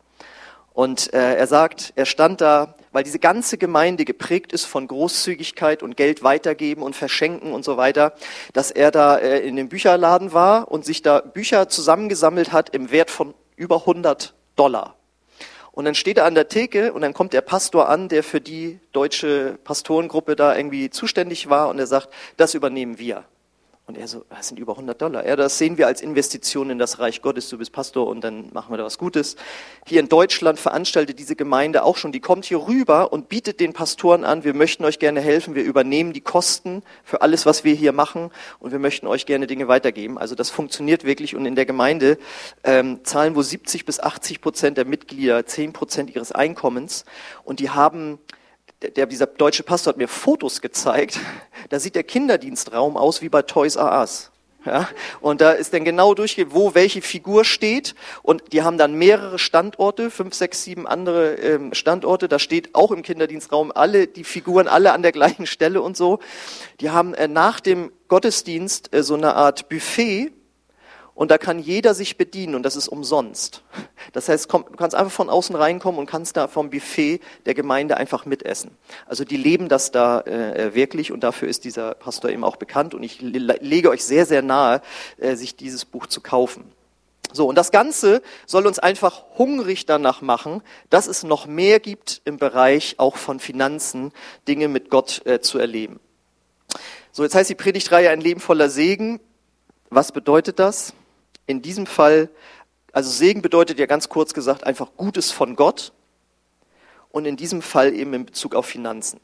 Und 0.75 1.15
äh, 1.15 1.37
er 1.37 1.47
sagt, 1.47 1.93
er 1.95 2.05
stand 2.05 2.41
da, 2.41 2.75
weil 2.91 3.05
diese 3.05 3.21
ganze 3.21 3.59
Gemeinde 3.59 4.05
geprägt 4.05 4.53
ist 4.53 4.65
von 4.65 4.89
Großzügigkeit 4.89 5.85
und 5.85 5.97
Geld 5.97 6.25
weitergeben 6.25 6.83
und 6.83 6.97
verschenken 6.97 7.53
und 7.53 7.65
so 7.65 7.77
weiter, 7.77 8.13
dass 8.53 8.73
er 8.73 8.91
da 8.91 9.17
äh, 9.17 9.39
in 9.39 9.55
dem 9.55 9.69
Bücherladen 9.69 10.33
war 10.33 10.71
und 10.73 10.85
sich 10.85 11.01
da 11.01 11.21
Bücher 11.21 11.69
zusammengesammelt 11.69 12.53
hat 12.53 12.71
im 12.71 12.91
Wert 12.91 13.13
von 13.13 13.35
über 13.55 13.77
100 13.77 14.35
Dollar. 14.57 14.97
Und 15.71 15.85
dann 15.85 15.95
steht 15.95 16.19
er 16.19 16.25
an 16.25 16.35
der 16.35 16.49
Theke 16.49 16.93
und 16.93 17.03
dann 17.03 17.15
kommt 17.15 17.35
der 17.35 17.41
Pastor 17.41 17.89
an, 17.89 18.09
der 18.09 18.25
für 18.25 18.41
die 18.41 18.81
deutsche 18.91 19.59
Pastorengruppe 19.63 20.35
da 20.35 20.57
irgendwie 20.57 20.91
zuständig 20.91 21.49
war 21.49 21.69
und 21.69 21.79
er 21.79 21.87
sagt, 21.87 22.09
das 22.37 22.55
übernehmen 22.55 22.99
wir. 22.99 23.25
Und 23.87 23.99
er 23.99 24.09
so, 24.09 24.25
das 24.31 24.49
sind 24.49 24.59
über 24.59 24.73
100 24.73 25.01
Dollar. 25.01 25.27
Ja, 25.27 25.37
das 25.37 25.59
sehen 25.59 25.77
wir 25.77 25.87
als 25.87 26.01
Investition 26.01 26.71
in 26.71 26.79
das 26.79 27.01
Reich 27.01 27.21
Gottes. 27.21 27.51
Du 27.51 27.59
bist 27.59 27.71
Pastor 27.71 28.07
und 28.07 28.25
dann 28.25 28.49
machen 28.55 28.73
wir 28.73 28.79
da 28.79 28.85
was 28.85 28.97
Gutes. 28.97 29.37
Hier 29.85 30.01
in 30.01 30.09
Deutschland 30.09 30.59
veranstaltet 30.59 31.19
diese 31.19 31.37
Gemeinde 31.37 31.83
auch 31.83 31.99
schon. 31.99 32.11
Die 32.11 32.21
kommt 32.21 32.47
hier 32.47 32.67
rüber 32.67 33.13
und 33.13 33.29
bietet 33.29 33.61
den 33.61 33.75
Pastoren 33.75 34.25
an, 34.25 34.43
wir 34.43 34.55
möchten 34.55 34.87
euch 34.87 34.99
gerne 34.99 35.21
helfen. 35.21 35.55
Wir 35.55 35.65
übernehmen 35.65 36.15
die 36.15 36.23
Kosten 36.23 36.83
für 37.03 37.21
alles, 37.21 37.45
was 37.45 37.63
wir 37.65 37.75
hier 37.75 37.93
machen 37.93 38.31
und 38.59 38.73
wir 38.73 38.79
möchten 38.79 39.07
euch 39.07 39.27
gerne 39.27 39.47
Dinge 39.47 39.69
weitergeben. 39.69 40.17
Also 40.17 40.35
das 40.35 40.49
funktioniert 40.49 41.05
wirklich 41.05 41.37
und 41.37 41.45
in 41.45 41.55
der 41.55 41.67
Gemeinde 41.67 42.17
ähm, 42.65 43.05
zahlen 43.05 43.35
wohl 43.35 43.45
70 43.45 43.85
bis 43.85 44.01
80 44.01 44.41
Prozent 44.41 44.79
der 44.79 44.87
Mitglieder 44.87 45.45
10 45.45 45.75
Prozent 45.75 46.15
ihres 46.15 46.33
Einkommens 46.33 47.05
und 47.45 47.61
die 47.61 47.69
haben 47.69 48.19
der, 48.91 49.07
dieser 49.07 49.27
deutsche 49.27 49.63
Pastor 49.63 49.93
hat 49.93 49.99
mir 49.99 50.09
Fotos 50.09 50.61
gezeigt, 50.61 51.19
da 51.69 51.79
sieht 51.79 51.95
der 51.95 52.05
Kinderdienstraum 52.05 52.97
aus 52.97 53.23
wie 53.23 53.29
bei 53.29 53.43
Toys 53.43 53.77
R 53.77 54.01
Us. 54.01 54.31
Ja, 54.67 54.89
und 55.21 55.43
da 55.43 55.53
ist 55.53 55.75
dann 55.75 55.85
genau 55.85 56.15
durchgeht, 56.15 56.49
wo 56.53 56.75
welche 56.75 57.03
Figur 57.03 57.45
steht. 57.45 57.95
Und 58.23 58.55
die 58.55 58.63
haben 58.63 58.79
dann 58.79 58.95
mehrere 58.95 59.39
Standorte, 59.39 60.11
fünf, 60.11 60.33
sechs, 60.33 60.65
sieben 60.65 60.87
andere 60.87 61.35
ähm, 61.35 61.75
Standorte. 61.75 62.29
Da 62.29 62.39
steht 62.39 62.75
auch 62.75 62.91
im 62.91 63.03
Kinderdienstraum 63.03 63.73
alle 63.73 64.07
die 64.07 64.25
Figuren 64.25 64.67
alle 64.67 64.93
an 64.93 65.03
der 65.03 65.13
gleichen 65.13 65.47
Stelle 65.47 65.83
und 65.83 65.99
so. 65.99 66.19
Die 66.81 66.89
haben 66.89 67.13
äh, 67.13 67.29
nach 67.29 67.61
dem 67.61 67.93
Gottesdienst 68.09 68.95
äh, 68.95 69.03
so 69.03 69.15
eine 69.15 69.35
Art 69.35 69.69
Buffet 69.69 70.33
und 71.15 71.31
da 71.31 71.39
kann 71.39 71.59
jeder 71.59 71.95
sich 71.95 72.17
bedienen 72.17 72.55
und 72.55 72.65
das 72.65 72.77
ist 72.77 72.89
umsonst. 72.89 73.63
Das 74.13 74.29
heißt, 74.29 74.49
komm, 74.49 74.65
du 74.69 74.77
kannst 74.77 74.97
einfach 74.97 75.13
von 75.13 75.31
außen 75.31 75.55
reinkommen 75.55 75.99
und 75.99 76.07
kannst 76.07 76.37
da 76.37 76.49
vom 76.49 76.71
Buffet 76.71 77.21
der 77.47 77.55
Gemeinde 77.55 77.97
einfach 77.97 78.27
mitessen. 78.27 78.73
Also 79.07 79.25
die 79.25 79.37
leben 79.37 79.69
das 79.69 79.93
da 79.93 80.21
äh, 80.23 80.75
wirklich 80.75 81.13
und 81.13 81.21
dafür 81.21 81.49
ist 81.49 81.65
dieser 81.65 81.95
Pastor 81.95 82.31
eben 82.31 82.45
auch 82.45 82.57
bekannt 82.57 82.95
und 82.95 83.03
ich 83.03 83.21
lege 83.21 83.91
euch 83.91 84.05
sehr, 84.05 84.27
sehr 84.27 84.43
nahe, 84.43 84.83
äh, 85.19 85.37
sich 85.37 85.57
dieses 85.57 85.85
Buch 85.85 86.07
zu 86.07 86.21
kaufen. 86.21 86.65
So, 87.33 87.49
und 87.49 87.57
das 87.57 87.73
Ganze 87.73 88.23
soll 88.47 88.67
uns 88.67 88.79
einfach 88.79 89.25
hungrig 89.39 89.87
danach 89.87 90.21
machen, 90.21 90.63
dass 90.91 91.07
es 91.07 91.25
noch 91.25 91.47
mehr 91.47 91.81
gibt 91.81 92.23
im 92.25 92.37
Bereich 92.37 92.97
auch 92.99 93.17
von 93.17 93.41
Finanzen, 93.41 94.13
Dinge 94.47 94.69
mit 94.69 94.91
Gott 94.91 95.23
äh, 95.27 95.41
zu 95.41 95.59
erleben. 95.59 95.99
So, 97.11 97.23
jetzt 97.23 97.35
heißt 97.35 97.51
die 97.51 97.57
Predigtreihe 97.57 98.11
ein 98.11 98.21
Leben 98.21 98.41
voller 98.41 98.69
Segen 98.69 99.21
was 99.95 100.11
bedeutet 100.11 100.59
das? 100.59 100.93
In 101.47 101.63
diesem 101.63 101.87
Fall, 101.87 102.31
also 102.93 103.11
Segen 103.11 103.43
bedeutet 103.43 103.79
ja 103.79 103.87
ganz 103.87 104.09
kurz 104.09 104.35
gesagt 104.35 104.65
einfach 104.65 104.91
Gutes 104.97 105.31
von 105.31 105.57
Gott 105.57 105.93
und 107.11 107.27
in 107.27 107.37
diesem 107.37 107.63
Fall 107.63 107.95
eben 107.95 108.15
in 108.15 108.27
Bezug 108.27 108.55
auf 108.55 108.67
Finanzen. 108.67 109.21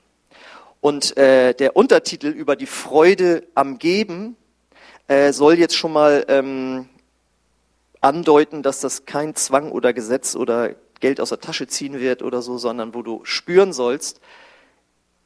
Und 0.80 1.16
äh, 1.16 1.54
der 1.54 1.76
Untertitel 1.76 2.28
über 2.28 2.56
die 2.56 2.66
Freude 2.66 3.46
am 3.54 3.78
Geben 3.78 4.36
äh, 5.08 5.32
soll 5.32 5.58
jetzt 5.58 5.76
schon 5.76 5.92
mal 5.92 6.24
ähm, 6.28 6.88
andeuten, 8.00 8.62
dass 8.62 8.80
das 8.80 9.04
kein 9.04 9.34
Zwang 9.34 9.72
oder 9.72 9.92
Gesetz 9.92 10.36
oder 10.36 10.74
Geld 11.00 11.20
aus 11.20 11.30
der 11.30 11.40
Tasche 11.40 11.66
ziehen 11.66 11.98
wird 11.98 12.22
oder 12.22 12.42
so, 12.42 12.58
sondern 12.58 12.94
wo 12.94 13.02
du 13.02 13.20
spüren 13.24 13.72
sollst, 13.72 14.20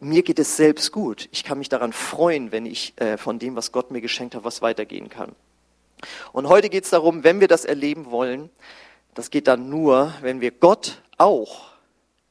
mir 0.01 0.23
geht 0.23 0.39
es 0.39 0.57
selbst 0.57 0.93
gut. 0.93 1.29
Ich 1.33 1.45
kann 1.45 1.59
mich 1.59 1.69
daran 1.69 1.93
freuen, 1.93 2.53
wenn 2.53 2.67
ich 2.67 2.95
äh, 3.01 3.17
von 3.17 3.39
dem, 3.39 3.57
was 3.57 3.73
Gott 3.73 3.91
mir 3.91 4.01
geschenkt 4.01 4.35
hat, 4.35 4.45
was 4.45 4.63
weitergehen 4.63 5.09
kann. 5.09 5.35
Und 6.33 6.49
heute 6.49 6.69
geht 6.69 6.85
es 6.85 6.91
darum, 6.91 7.25
wenn 7.25 7.41
wir 7.41 7.49
das 7.49 7.65
erleben 7.65 8.11
wollen, 8.11 8.51
das 9.15 9.31
geht 9.31 9.47
dann 9.47 9.69
nur, 9.69 10.13
wenn 10.23 10.41
wir 10.41 10.51
Gott 10.51 11.03
auch 11.19 11.75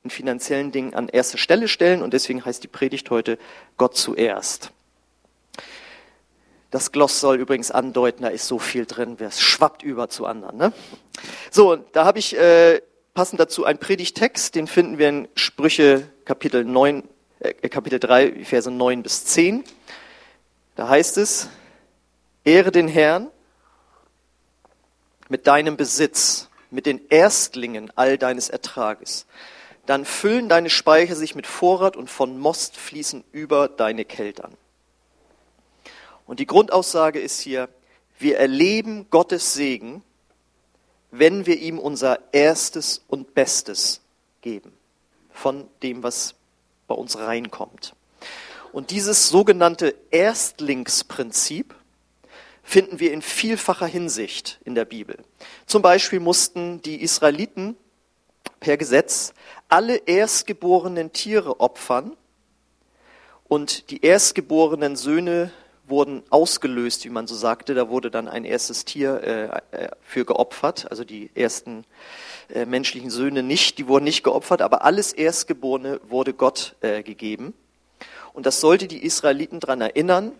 in 0.03 0.09
finanziellen 0.09 0.71
Dingen 0.71 0.93
an 0.93 1.07
erste 1.07 1.37
Stelle 1.37 1.67
stellen. 1.67 2.01
Und 2.01 2.13
deswegen 2.13 2.43
heißt 2.43 2.63
die 2.63 2.67
Predigt 2.67 3.09
heute 3.09 3.37
Gott 3.77 3.95
zuerst. 3.95 4.71
Das 6.71 6.91
Gloss 6.91 7.19
soll 7.19 7.37
übrigens 7.37 7.69
andeuten, 7.69 8.23
da 8.23 8.29
ist 8.29 8.47
so 8.47 8.57
viel 8.57 8.87
drin, 8.87 9.15
es 9.19 9.39
schwappt 9.39 9.83
über 9.83 10.09
zu 10.09 10.25
anderen. 10.25 10.57
Ne? 10.57 10.73
So, 11.51 11.75
da 11.75 12.03
habe 12.03 12.17
ich 12.17 12.35
äh, 12.35 12.81
passend 13.13 13.39
dazu 13.39 13.63
einen 13.63 13.77
Predigtext, 13.77 14.55
den 14.55 14.65
finden 14.65 14.97
wir 14.97 15.07
in 15.07 15.27
Sprüche 15.35 16.09
Kapitel 16.25 16.65
9, 16.65 17.03
äh, 17.39 17.69
Kapitel 17.69 17.99
3, 17.99 18.43
Verse 18.43 18.71
9 18.71 19.03
bis 19.03 19.23
10. 19.25 19.63
Da 20.75 20.89
heißt 20.89 21.19
es, 21.19 21.47
Ehre 22.43 22.71
den 22.71 22.87
Herrn 22.87 23.29
mit 25.33 25.47
deinem 25.47 25.75
Besitz, 25.75 26.47
mit 26.71 26.85
den 26.85 27.01
Erstlingen 27.09 27.91
all 27.95 28.17
deines 28.17 28.49
Ertrages 28.49 29.25
dann 29.85 30.05
füllen 30.05 30.47
deine 30.49 30.69
Speicher 30.69 31.15
sich 31.15 31.35
mit 31.35 31.45
Vorrat 31.45 31.97
und 31.97 32.09
von 32.09 32.39
Most 32.39 32.77
fließen 32.77 33.23
über 33.31 33.67
deine 33.67 34.05
Keltern. 34.05 34.55
Und 36.25 36.39
die 36.39 36.47
Grundaussage 36.47 37.19
ist 37.19 37.41
hier, 37.41 37.67
wir 38.17 38.37
erleben 38.37 39.07
Gottes 39.09 39.53
Segen, 39.53 40.01
wenn 41.11 41.45
wir 41.45 41.59
ihm 41.59 41.79
unser 41.79 42.19
Erstes 42.31 43.03
und 43.07 43.33
Bestes 43.33 44.01
geben 44.41 44.71
von 45.31 45.67
dem, 45.81 46.01
was 46.01 46.35
bei 46.87 46.95
uns 46.95 47.17
reinkommt. 47.17 47.93
Und 48.71 48.89
dieses 48.89 49.29
sogenannte 49.29 49.95
Erstlingsprinzip 50.11 51.75
finden 52.63 52.99
wir 52.99 53.11
in 53.11 53.21
vielfacher 53.21 53.85
Hinsicht 53.85 54.59
in 54.63 54.73
der 54.73 54.85
Bibel. 54.85 55.17
Zum 55.67 55.81
Beispiel 55.81 56.19
mussten 56.19 56.81
die 56.81 57.01
Israeliten 57.01 57.75
per 58.59 58.77
Gesetz 58.77 59.33
alle 59.69 59.97
erstgeborenen 59.97 61.11
Tiere 61.11 61.59
opfern 61.59 62.15
und 63.47 63.91
die 63.91 64.03
erstgeborenen 64.03 64.95
Söhne 64.95 65.51
wurden 65.87 66.23
ausgelöst, 66.29 67.03
wie 67.05 67.09
man 67.09 67.27
so 67.27 67.35
sagte. 67.35 67.73
Da 67.73 67.89
wurde 67.89 68.09
dann 68.09 68.27
ein 68.27 68.45
erstes 68.45 68.85
Tier 68.85 69.61
äh, 69.71 69.83
äh, 69.83 69.89
für 70.01 70.25
geopfert, 70.25 70.87
also 70.89 71.03
die 71.03 71.29
ersten 71.35 71.85
äh, 72.49 72.65
menschlichen 72.65 73.09
Söhne 73.09 73.43
nicht, 73.43 73.77
die 73.77 73.87
wurden 73.87 74.05
nicht 74.05 74.23
geopfert, 74.23 74.61
aber 74.61 74.83
alles 74.85 75.11
Erstgeborene 75.13 75.99
wurde 76.07 76.33
Gott 76.33 76.75
äh, 76.81 77.03
gegeben. 77.03 77.53
Und 78.33 78.45
das 78.45 78.59
sollte 78.61 78.87
die 78.87 79.03
Israeliten 79.03 79.59
daran 79.59 79.81
erinnern, 79.81 80.31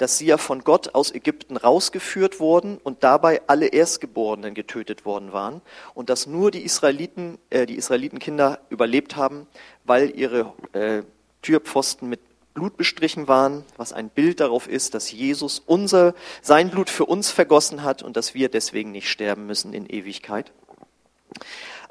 dass 0.00 0.16
sie 0.16 0.24
ja 0.24 0.38
von 0.38 0.64
Gott 0.64 0.94
aus 0.94 1.12
Ägypten 1.12 1.58
rausgeführt 1.58 2.40
wurden 2.40 2.78
und 2.78 3.04
dabei 3.04 3.42
alle 3.48 3.66
Erstgeborenen 3.66 4.54
getötet 4.54 5.04
worden 5.04 5.34
waren 5.34 5.60
und 5.92 6.08
dass 6.08 6.26
nur 6.26 6.50
die 6.50 6.62
Israeliten, 6.64 7.36
äh, 7.50 7.66
die 7.66 7.74
Israelitenkinder 7.74 8.60
überlebt 8.70 9.16
haben, 9.16 9.46
weil 9.84 10.18
ihre 10.18 10.54
äh, 10.72 11.02
Türpfosten 11.42 12.08
mit 12.08 12.20
Blut 12.54 12.78
bestrichen 12.78 13.28
waren, 13.28 13.62
was 13.76 13.92
ein 13.92 14.08
Bild 14.08 14.40
darauf 14.40 14.68
ist, 14.68 14.94
dass 14.94 15.12
Jesus 15.12 15.62
unser, 15.66 16.14
sein 16.40 16.70
Blut 16.70 16.88
für 16.88 17.04
uns 17.04 17.30
vergossen 17.30 17.82
hat 17.82 18.02
und 18.02 18.16
dass 18.16 18.32
wir 18.32 18.48
deswegen 18.48 18.92
nicht 18.92 19.10
sterben 19.10 19.46
müssen 19.46 19.74
in 19.74 19.84
Ewigkeit. 19.84 20.50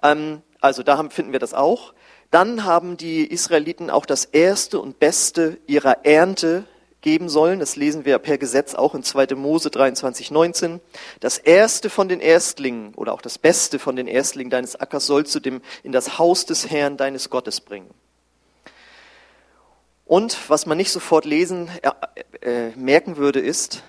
Ähm, 0.01 0.41
also 0.61 0.81
da 0.81 0.97
finden 1.09 1.31
wir 1.31 1.39
das 1.39 1.53
auch. 1.53 1.93
Dann 2.31 2.65
haben 2.65 2.97
die 2.97 3.23
Israeliten 3.23 3.91
auch 3.91 4.07
das 4.07 4.25
erste 4.25 4.79
und 4.79 4.97
beste 4.97 5.59
ihrer 5.67 6.07
Ernte 6.07 6.65
geben 7.01 7.29
sollen. 7.29 7.59
Das 7.59 7.75
lesen 7.75 8.05
wir 8.05 8.17
per 8.19 8.37
Gesetz 8.37 8.75
auch 8.75 8.95
in 8.95 9.03
2. 9.03 9.35
Mose 9.35 9.69
23, 9.69 10.31
19. 10.31 10.81
Das 11.19 11.37
erste 11.37 11.89
von 11.89 12.09
den 12.09 12.19
Erstlingen 12.19 12.93
oder 12.95 13.13
auch 13.13 13.21
das 13.21 13.37
Beste 13.37 13.79
von 13.79 13.95
den 13.95 14.07
Erstlingen 14.07 14.49
deines 14.49 14.75
Ackers 14.75 15.05
sollst 15.05 15.33
du 15.35 15.39
dem, 15.39 15.61
in 15.83 15.91
das 15.91 16.17
Haus 16.17 16.45
des 16.45 16.69
Herrn 16.69 16.97
deines 16.97 17.29
Gottes 17.29 17.61
bringen. 17.61 17.89
Und 20.05 20.49
was 20.49 20.65
man 20.65 20.77
nicht 20.77 20.91
sofort 20.91 21.25
lesen, 21.25 21.69
äh, 21.83 22.69
äh, 22.69 22.71
merken 22.75 23.17
würde, 23.17 23.39
ist, 23.39 23.83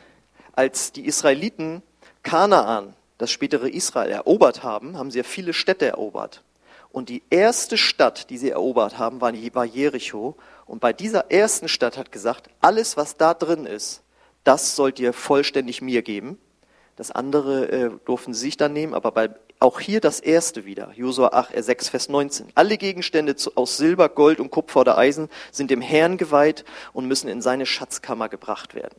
als 0.53 0.93
die 0.93 1.07
Israeliten 1.07 1.83
Kanaan, 2.23 2.95
das 3.17 3.31
spätere 3.31 3.69
Israel, 3.69 4.11
erobert 4.11 4.63
haben, 4.63 4.99
haben 4.99 5.11
sie 5.11 5.19
ja 5.19 5.25
viele 5.25 5.55
Städte 5.55 5.87
erobert. 5.87 6.43
Und 6.93 7.09
die 7.09 7.23
erste 7.31 7.79
Stadt, 7.79 8.31
die 8.31 8.37
sie 8.37 8.51
erobert 8.51 8.99
haben, 8.99 9.21
war 9.21 9.65
Jericho. 9.65 10.37
Und 10.71 10.79
bei 10.79 10.93
dieser 10.93 11.33
ersten 11.33 11.67
Stadt 11.67 11.99
hat 11.99 12.13
gesagt, 12.13 12.49
alles, 12.61 12.97
was 12.97 13.17
da 13.17 13.35
drin 13.35 13.67
ist, 13.67 14.03
das 14.45 14.77
sollt 14.77 15.01
ihr 15.01 15.13
vollständig 15.13 15.83
mir 15.83 16.03
geben. 16.03 16.39
Das 16.95 17.11
andere 17.11 17.69
äh, 17.73 17.91
durften 18.05 18.35
sie 18.35 18.43
sich 18.43 18.57
dann 18.57 18.73
nehmen, 18.73 18.95
aber 18.95 19.11
bei, 19.11 19.31
auch 19.59 19.81
hier 19.81 20.01
das 20.01 20.21
erste 20.21 20.67
wieder, 20.67 20.93
Josua 20.95 21.49
6, 21.53 21.89
Vers 21.89 22.09
19. 22.09 22.51
Alle 22.55 22.79
Gegenstände 22.79 23.35
aus 23.57 23.79
Silber, 23.79 24.09
Gold 24.09 24.39
und 24.39 24.53
Kupfer 24.53 24.83
oder 24.83 24.97
Eisen 24.97 25.29
sind 25.51 25.73
dem 25.73 25.81
Herrn 25.81 26.19
geweiht 26.19 26.65
und 26.93 27.09
müssen 27.09 27.27
in 27.27 27.43
seine 27.43 27.67
Schatzkammer 27.67 28.29
gebracht 28.29 28.77
werden. 28.77 28.95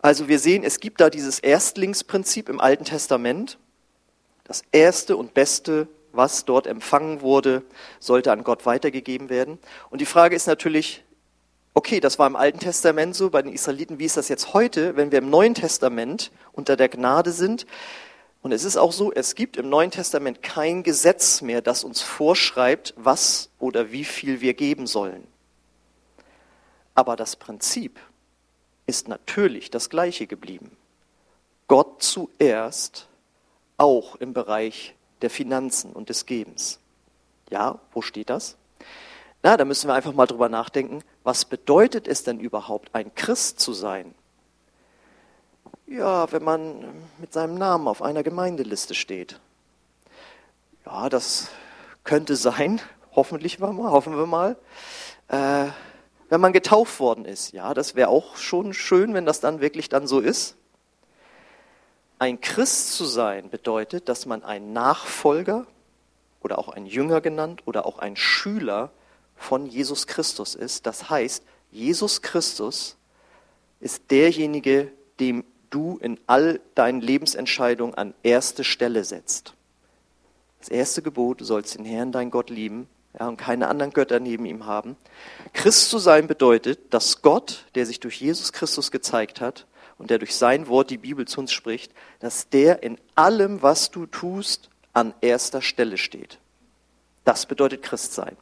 Also 0.00 0.28
wir 0.28 0.38
sehen, 0.38 0.64
es 0.64 0.80
gibt 0.80 1.02
da 1.02 1.10
dieses 1.10 1.40
Erstlingsprinzip 1.40 2.48
im 2.48 2.58
Alten 2.58 2.86
Testament. 2.86 3.58
Das 4.44 4.62
erste 4.72 5.18
und 5.18 5.34
beste 5.34 5.88
was 6.16 6.44
dort 6.44 6.66
empfangen 6.66 7.20
wurde, 7.20 7.62
sollte 8.00 8.32
an 8.32 8.44
Gott 8.44 8.66
weitergegeben 8.66 9.28
werden. 9.28 9.58
Und 9.90 10.00
die 10.00 10.06
Frage 10.06 10.36
ist 10.36 10.46
natürlich, 10.46 11.04
okay, 11.74 12.00
das 12.00 12.18
war 12.18 12.26
im 12.26 12.36
Alten 12.36 12.60
Testament 12.60 13.14
so 13.14 13.30
bei 13.30 13.42
den 13.42 13.52
Israeliten, 13.52 13.98
wie 13.98 14.04
ist 14.04 14.16
das 14.16 14.28
jetzt 14.28 14.54
heute, 14.54 14.96
wenn 14.96 15.10
wir 15.10 15.18
im 15.18 15.30
Neuen 15.30 15.54
Testament 15.54 16.30
unter 16.52 16.76
der 16.76 16.88
Gnade 16.88 17.32
sind? 17.32 17.66
Und 18.42 18.52
es 18.52 18.64
ist 18.64 18.76
auch 18.76 18.92
so, 18.92 19.12
es 19.12 19.34
gibt 19.34 19.56
im 19.56 19.68
Neuen 19.68 19.90
Testament 19.90 20.42
kein 20.42 20.82
Gesetz 20.82 21.40
mehr, 21.40 21.62
das 21.62 21.82
uns 21.82 22.02
vorschreibt, 22.02 22.94
was 22.96 23.50
oder 23.58 23.90
wie 23.90 24.04
viel 24.04 24.40
wir 24.40 24.54
geben 24.54 24.86
sollen. 24.86 25.26
Aber 26.94 27.16
das 27.16 27.36
Prinzip 27.36 27.98
ist 28.86 29.08
natürlich 29.08 29.70
das 29.70 29.88
gleiche 29.88 30.26
geblieben. 30.26 30.76
Gott 31.68 32.02
zuerst, 32.02 33.08
auch 33.78 34.16
im 34.16 34.34
Bereich 34.34 34.94
der 35.24 35.30
Finanzen 35.30 35.92
und 35.92 36.10
des 36.10 36.26
Gebens. 36.26 36.78
Ja, 37.50 37.80
wo 37.92 38.02
steht 38.02 38.28
das? 38.28 38.56
Na, 39.42 39.56
da 39.56 39.64
müssen 39.64 39.88
wir 39.88 39.94
einfach 39.94 40.12
mal 40.12 40.26
drüber 40.26 40.50
nachdenken, 40.50 41.02
was 41.22 41.46
bedeutet 41.46 42.06
es 42.06 42.24
denn 42.24 42.38
überhaupt, 42.40 42.94
ein 42.94 43.14
Christ 43.14 43.58
zu 43.58 43.72
sein? 43.72 44.14
Ja, 45.86 46.30
wenn 46.30 46.44
man 46.44 46.84
mit 47.18 47.32
seinem 47.32 47.54
Namen 47.54 47.88
auf 47.88 48.02
einer 48.02 48.22
Gemeindeliste 48.22 48.94
steht. 48.94 49.40
Ja, 50.84 51.08
das 51.08 51.48
könnte 52.04 52.36
sein, 52.36 52.82
hoffentlich 53.16 53.58
mal, 53.58 53.74
hoffen 53.76 54.16
wir 54.16 54.26
mal. 54.26 54.56
Äh, 55.28 55.66
wenn 56.28 56.40
man 56.40 56.52
getauft 56.52 57.00
worden 57.00 57.24
ist, 57.24 57.52
ja, 57.52 57.72
das 57.72 57.94
wäre 57.94 58.08
auch 58.08 58.36
schon 58.36 58.74
schön, 58.74 59.14
wenn 59.14 59.24
das 59.24 59.40
dann 59.40 59.62
wirklich 59.62 59.88
dann 59.88 60.06
so 60.06 60.20
ist. 60.20 60.56
Ein 62.18 62.40
Christ 62.40 62.94
zu 62.94 63.04
sein 63.04 63.50
bedeutet, 63.50 64.08
dass 64.08 64.26
man 64.26 64.42
ein 64.42 64.72
Nachfolger 64.72 65.66
oder 66.42 66.58
auch 66.58 66.68
ein 66.68 66.86
Jünger 66.86 67.20
genannt 67.20 67.62
oder 67.64 67.86
auch 67.86 67.98
ein 67.98 68.16
Schüler 68.16 68.90
von 69.36 69.66
Jesus 69.66 70.06
Christus 70.06 70.54
ist. 70.54 70.86
Das 70.86 71.10
heißt, 71.10 71.42
Jesus 71.70 72.22
Christus 72.22 72.96
ist 73.80 74.10
derjenige, 74.10 74.92
dem 75.18 75.44
du 75.70 75.98
in 76.00 76.20
all 76.26 76.60
deinen 76.74 77.00
Lebensentscheidungen 77.00 77.94
an 77.94 78.14
erste 78.22 78.62
Stelle 78.62 79.04
setzt. 79.04 79.54
Das 80.60 80.68
erste 80.68 81.02
Gebot, 81.02 81.40
du 81.40 81.44
sollst 81.44 81.76
den 81.76 81.84
Herrn, 81.84 82.12
dein 82.12 82.30
Gott 82.30 82.48
lieben 82.48 82.88
ja, 83.18 83.28
und 83.28 83.36
keine 83.36 83.68
anderen 83.68 83.92
Götter 83.92 84.20
neben 84.20 84.46
ihm 84.46 84.66
haben. 84.66 84.96
Christ 85.52 85.90
zu 85.90 85.98
sein 85.98 86.26
bedeutet, 86.26 86.94
dass 86.94 87.22
Gott, 87.22 87.66
der 87.74 87.86
sich 87.86 88.00
durch 88.00 88.20
Jesus 88.20 88.52
Christus 88.52 88.90
gezeigt 88.90 89.40
hat, 89.40 89.66
und 89.98 90.10
der 90.10 90.18
durch 90.18 90.34
sein 90.34 90.68
Wort 90.68 90.90
die 90.90 90.98
Bibel 90.98 91.26
zu 91.26 91.40
uns 91.40 91.52
spricht, 91.52 91.92
dass 92.20 92.48
der 92.48 92.82
in 92.82 92.98
allem, 93.14 93.62
was 93.62 93.90
du 93.90 94.06
tust, 94.06 94.70
an 94.92 95.14
erster 95.20 95.62
Stelle 95.62 95.98
steht. 95.98 96.38
Das 97.24 97.46
bedeutet 97.46 97.82
Christsein. 97.82 98.36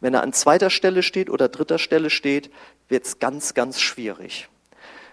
Wenn 0.00 0.14
er 0.14 0.22
an 0.22 0.32
zweiter 0.32 0.70
Stelle 0.70 1.02
steht 1.02 1.30
oder 1.30 1.48
dritter 1.48 1.78
Stelle 1.78 2.10
steht, 2.10 2.50
wird 2.88 3.06
es 3.06 3.18
ganz, 3.18 3.54
ganz 3.54 3.80
schwierig. 3.80 4.48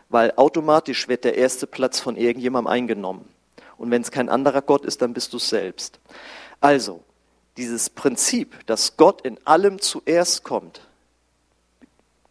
weil 0.10 0.34
automatisch 0.36 1.08
wird 1.08 1.24
der 1.24 1.36
erste 1.36 1.68
Platz 1.68 2.00
von 2.00 2.16
irgendjemandem 2.16 2.72
eingenommen. 2.72 3.28
Und 3.78 3.92
wenn 3.92 4.02
es 4.02 4.12
kein 4.12 4.30
anderer 4.30 4.62
Gott 4.62 4.86
ist, 4.86 5.02
dann 5.02 5.14
bist 5.14 5.34
du 5.34 5.38
es 5.38 5.50
selbst. 5.50 6.00
Also, 6.62 7.04
dieses 7.58 7.90
Prinzip, 7.90 8.66
dass 8.66 8.98
Gott 8.98 9.22
in 9.22 9.38
allem 9.46 9.80
zuerst 9.80 10.44
kommt, 10.44 10.88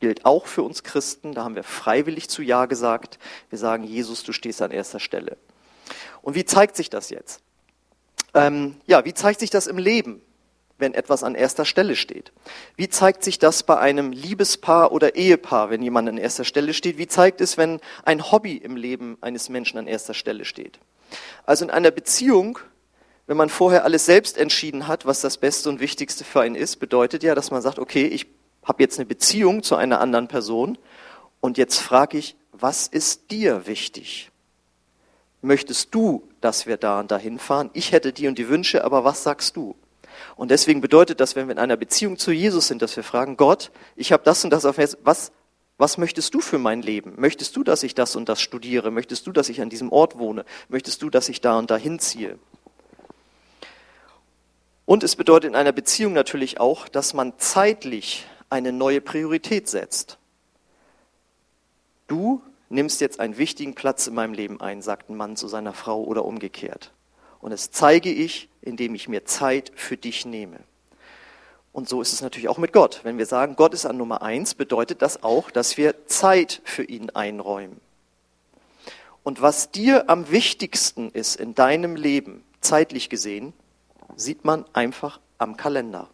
gilt 0.04 0.26
auch 0.26 0.44
für 0.46 0.62
uns 0.62 0.82
Christen. 0.82 1.32
Da 1.32 1.44
haben 1.44 1.54
wir 1.54 1.62
freiwillig 1.62 2.28
zu 2.28 2.42
Ja 2.42 2.66
gesagt. 2.66 3.18
Wir 3.48 3.58
sagen, 3.58 3.84
Jesus, 3.84 4.22
du 4.22 4.34
stehst 4.34 4.60
an 4.60 4.70
erster 4.70 5.00
Stelle. 5.00 5.38
Und 6.20 6.34
wie 6.34 6.44
zeigt 6.44 6.76
sich 6.76 6.90
das 6.90 7.08
jetzt? 7.08 7.40
Ähm, 8.34 8.76
ja, 8.84 9.06
wie 9.06 9.14
zeigt 9.14 9.40
sich 9.40 9.48
das 9.48 9.66
im 9.66 9.78
Leben, 9.78 10.20
wenn 10.76 10.92
etwas 10.92 11.24
an 11.24 11.34
erster 11.34 11.64
Stelle 11.64 11.96
steht? 11.96 12.32
Wie 12.76 12.90
zeigt 12.90 13.24
sich 13.24 13.38
das 13.38 13.62
bei 13.62 13.78
einem 13.78 14.12
Liebespaar 14.12 14.92
oder 14.92 15.14
Ehepaar, 15.14 15.70
wenn 15.70 15.80
jemand 15.80 16.10
an 16.10 16.18
erster 16.18 16.44
Stelle 16.44 16.74
steht? 16.74 16.98
Wie 16.98 17.08
zeigt 17.08 17.40
es, 17.40 17.56
wenn 17.56 17.80
ein 18.04 18.30
Hobby 18.30 18.58
im 18.58 18.76
Leben 18.76 19.16
eines 19.22 19.48
Menschen 19.48 19.78
an 19.78 19.86
erster 19.86 20.12
Stelle 20.12 20.44
steht? 20.44 20.80
Also 21.46 21.64
in 21.64 21.70
einer 21.70 21.90
Beziehung 21.90 22.58
wenn 23.26 23.38
man 23.38 23.48
vorher 23.48 23.84
alles 23.84 24.04
selbst 24.04 24.36
entschieden 24.36 24.86
hat, 24.86 25.06
was 25.06 25.22
das 25.22 25.38
Beste 25.38 25.70
und 25.70 25.80
Wichtigste 25.80 26.24
für 26.24 26.42
einen 26.42 26.56
ist, 26.56 26.76
bedeutet 26.76 27.22
ja, 27.22 27.34
dass 27.34 27.50
man 27.50 27.62
sagt, 27.62 27.78
okay, 27.78 28.04
ich 28.04 28.26
habe 28.64 28.82
jetzt 28.82 28.98
eine 28.98 29.06
Beziehung 29.06 29.62
zu 29.62 29.76
einer 29.76 30.00
anderen 30.00 30.28
Person 30.28 30.78
und 31.40 31.58
jetzt 31.58 31.78
frage 31.78 32.18
ich, 32.18 32.36
was 32.52 32.86
ist 32.86 33.30
dir 33.30 33.66
wichtig? 33.66 34.30
Möchtest 35.42 35.94
du, 35.94 36.26
dass 36.40 36.66
wir 36.66 36.76
da 36.78 37.00
und 37.00 37.10
dahin 37.10 37.38
fahren? 37.38 37.70
Ich 37.74 37.92
hätte 37.92 38.12
die 38.12 38.28
und 38.28 38.38
die 38.38 38.48
Wünsche, 38.48 38.84
aber 38.84 39.04
was 39.04 39.22
sagst 39.22 39.56
du? 39.56 39.76
Und 40.36 40.50
deswegen 40.50 40.80
bedeutet 40.80 41.20
das, 41.20 41.36
wenn 41.36 41.48
wir 41.48 41.52
in 41.52 41.58
einer 41.58 41.76
Beziehung 41.76 42.16
zu 42.16 42.32
Jesus 42.32 42.68
sind, 42.68 42.80
dass 42.80 42.96
wir 42.96 43.02
fragen, 43.02 43.36
Gott, 43.36 43.70
ich 43.96 44.12
habe 44.12 44.22
das 44.24 44.44
und 44.44 44.50
das 44.50 44.64
auf 44.64 44.78
was, 45.02 45.32
was 45.76 45.98
möchtest 45.98 46.34
du 46.34 46.40
für 46.40 46.58
mein 46.58 46.82
Leben? 46.82 47.14
Möchtest 47.16 47.56
du, 47.56 47.64
dass 47.64 47.82
ich 47.82 47.94
das 47.94 48.16
und 48.16 48.28
das 48.28 48.40
studiere? 48.40 48.90
Möchtest 48.90 49.26
du, 49.26 49.32
dass 49.32 49.48
ich 49.48 49.60
an 49.60 49.70
diesem 49.70 49.92
Ort 49.92 50.18
wohne? 50.18 50.44
Möchtest 50.68 51.02
du, 51.02 51.10
dass 51.10 51.28
ich 51.28 51.40
da 51.40 51.58
und 51.58 51.70
dahin 51.70 51.98
ziehe? 51.98 52.38
Und 54.86 55.02
es 55.02 55.16
bedeutet 55.16 55.50
in 55.50 55.56
einer 55.56 55.72
Beziehung 55.72 56.12
natürlich 56.12 56.60
auch, 56.60 56.88
dass 56.88 57.14
man 57.14 57.34
zeitlich 57.38 58.26
eine 58.54 58.70
neue 58.70 59.00
Priorität 59.00 59.68
setzt. 59.68 60.16
Du 62.06 62.40
nimmst 62.68 63.00
jetzt 63.00 63.18
einen 63.18 63.36
wichtigen 63.36 63.74
Platz 63.74 64.06
in 64.06 64.14
meinem 64.14 64.32
Leben 64.32 64.60
ein, 64.60 64.80
sagt 64.80 65.10
ein 65.10 65.16
Mann 65.16 65.34
zu 65.36 65.48
seiner 65.48 65.72
Frau 65.72 66.04
oder 66.04 66.24
umgekehrt. 66.24 66.92
Und 67.40 67.50
das 67.50 67.72
zeige 67.72 68.12
ich, 68.12 68.48
indem 68.62 68.94
ich 68.94 69.08
mir 69.08 69.24
Zeit 69.24 69.72
für 69.74 69.96
dich 69.96 70.24
nehme. 70.24 70.60
Und 71.72 71.88
so 71.88 72.00
ist 72.00 72.12
es 72.12 72.22
natürlich 72.22 72.48
auch 72.48 72.58
mit 72.58 72.72
Gott. 72.72 73.00
Wenn 73.02 73.18
wir 73.18 73.26
sagen, 73.26 73.56
Gott 73.56 73.74
ist 73.74 73.86
an 73.86 73.96
Nummer 73.96 74.22
eins, 74.22 74.54
bedeutet 74.54 75.02
das 75.02 75.24
auch, 75.24 75.50
dass 75.50 75.76
wir 75.76 76.06
Zeit 76.06 76.62
für 76.62 76.84
ihn 76.84 77.10
einräumen. 77.10 77.80
Und 79.24 79.42
was 79.42 79.72
dir 79.72 80.08
am 80.08 80.30
wichtigsten 80.30 81.10
ist 81.10 81.34
in 81.34 81.56
deinem 81.56 81.96
Leben, 81.96 82.44
zeitlich 82.60 83.10
gesehen, 83.10 83.52
sieht 84.14 84.44
man 84.44 84.64
einfach 84.72 85.18
am 85.38 85.56
Kalender. 85.56 86.08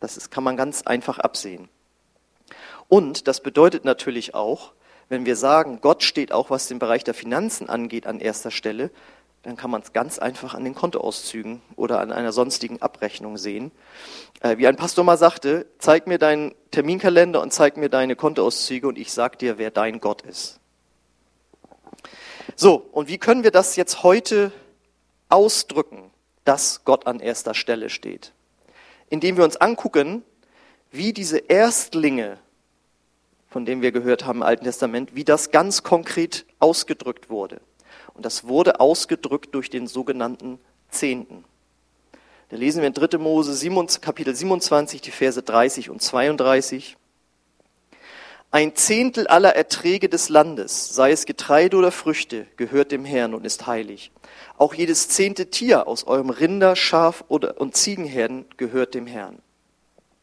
Das 0.00 0.16
ist, 0.16 0.30
kann 0.30 0.44
man 0.44 0.56
ganz 0.56 0.82
einfach 0.82 1.18
absehen. 1.18 1.68
Und 2.88 3.28
das 3.28 3.42
bedeutet 3.42 3.84
natürlich 3.84 4.34
auch, 4.34 4.72
wenn 5.08 5.26
wir 5.26 5.36
sagen, 5.36 5.80
Gott 5.80 6.02
steht 6.02 6.32
auch, 6.32 6.50
was 6.50 6.68
den 6.68 6.78
Bereich 6.78 7.04
der 7.04 7.14
Finanzen 7.14 7.68
angeht, 7.68 8.06
an 8.06 8.20
erster 8.20 8.50
Stelle, 8.50 8.90
dann 9.42 9.56
kann 9.56 9.70
man 9.70 9.82
es 9.82 9.92
ganz 9.92 10.18
einfach 10.18 10.54
an 10.54 10.64
den 10.64 10.74
Kontoauszügen 10.74 11.62
oder 11.76 12.00
an 12.00 12.12
einer 12.12 12.32
sonstigen 12.32 12.82
Abrechnung 12.82 13.38
sehen. 13.38 13.70
Äh, 14.40 14.58
wie 14.58 14.66
ein 14.66 14.76
Pastor 14.76 15.04
mal 15.04 15.16
sagte, 15.16 15.66
zeig 15.78 16.06
mir 16.06 16.18
deinen 16.18 16.54
Terminkalender 16.70 17.40
und 17.40 17.52
zeig 17.52 17.76
mir 17.76 17.88
deine 17.88 18.16
Kontoauszüge 18.16 18.86
und 18.88 18.98
ich 18.98 19.12
sag 19.12 19.38
dir, 19.38 19.58
wer 19.58 19.70
dein 19.70 20.00
Gott 20.00 20.22
ist. 20.22 20.60
So, 22.56 22.74
und 22.92 23.08
wie 23.08 23.18
können 23.18 23.44
wir 23.44 23.52
das 23.52 23.76
jetzt 23.76 24.02
heute 24.02 24.52
ausdrücken? 25.28 26.10
dass 26.48 26.82
Gott 26.86 27.06
an 27.06 27.20
erster 27.20 27.52
Stelle 27.52 27.90
steht. 27.90 28.32
Indem 29.10 29.36
wir 29.36 29.44
uns 29.44 29.56
angucken, 29.56 30.22
wie 30.90 31.12
diese 31.12 31.38
Erstlinge, 31.38 32.38
von 33.48 33.64
denen 33.64 33.82
wir 33.82 33.92
gehört 33.92 34.26
haben 34.26 34.38
im 34.38 34.42
Alten 34.42 34.64
Testament, 34.64 35.14
wie 35.14 35.24
das 35.24 35.50
ganz 35.50 35.82
konkret 35.82 36.46
ausgedrückt 36.58 37.30
wurde. 37.30 37.60
Und 38.14 38.26
das 38.26 38.48
wurde 38.48 38.80
ausgedrückt 38.80 39.54
durch 39.54 39.70
den 39.70 39.86
sogenannten 39.86 40.58
Zehnten. 40.90 41.44
Da 42.50 42.56
lesen 42.56 42.80
wir 42.80 42.88
in 42.88 42.94
3. 42.94 43.18
Mose 43.18 43.52
Kapitel 44.00 44.34
27, 44.34 45.00
die 45.02 45.10
Verse 45.10 45.42
30 45.42 45.90
und 45.90 46.02
32. 46.02 46.96
Ein 48.50 48.74
Zehntel 48.74 49.26
aller 49.26 49.54
Erträge 49.54 50.08
des 50.08 50.30
Landes, 50.30 50.94
sei 50.94 51.12
es 51.12 51.26
Getreide 51.26 51.76
oder 51.76 51.92
Früchte, 51.92 52.46
gehört 52.56 52.92
dem 52.92 53.04
Herrn 53.04 53.34
und 53.34 53.44
ist 53.44 53.66
heilig. 53.66 54.10
Auch 54.56 54.72
jedes 54.72 55.10
zehnte 55.10 55.50
Tier 55.50 55.86
aus 55.86 56.06
eurem 56.06 56.30
Rinder, 56.30 56.74
Schaf 56.74 57.24
oder, 57.28 57.60
und 57.60 57.76
Ziegenherden 57.76 58.46
gehört 58.56 58.94
dem 58.94 59.06
Herrn. 59.06 59.42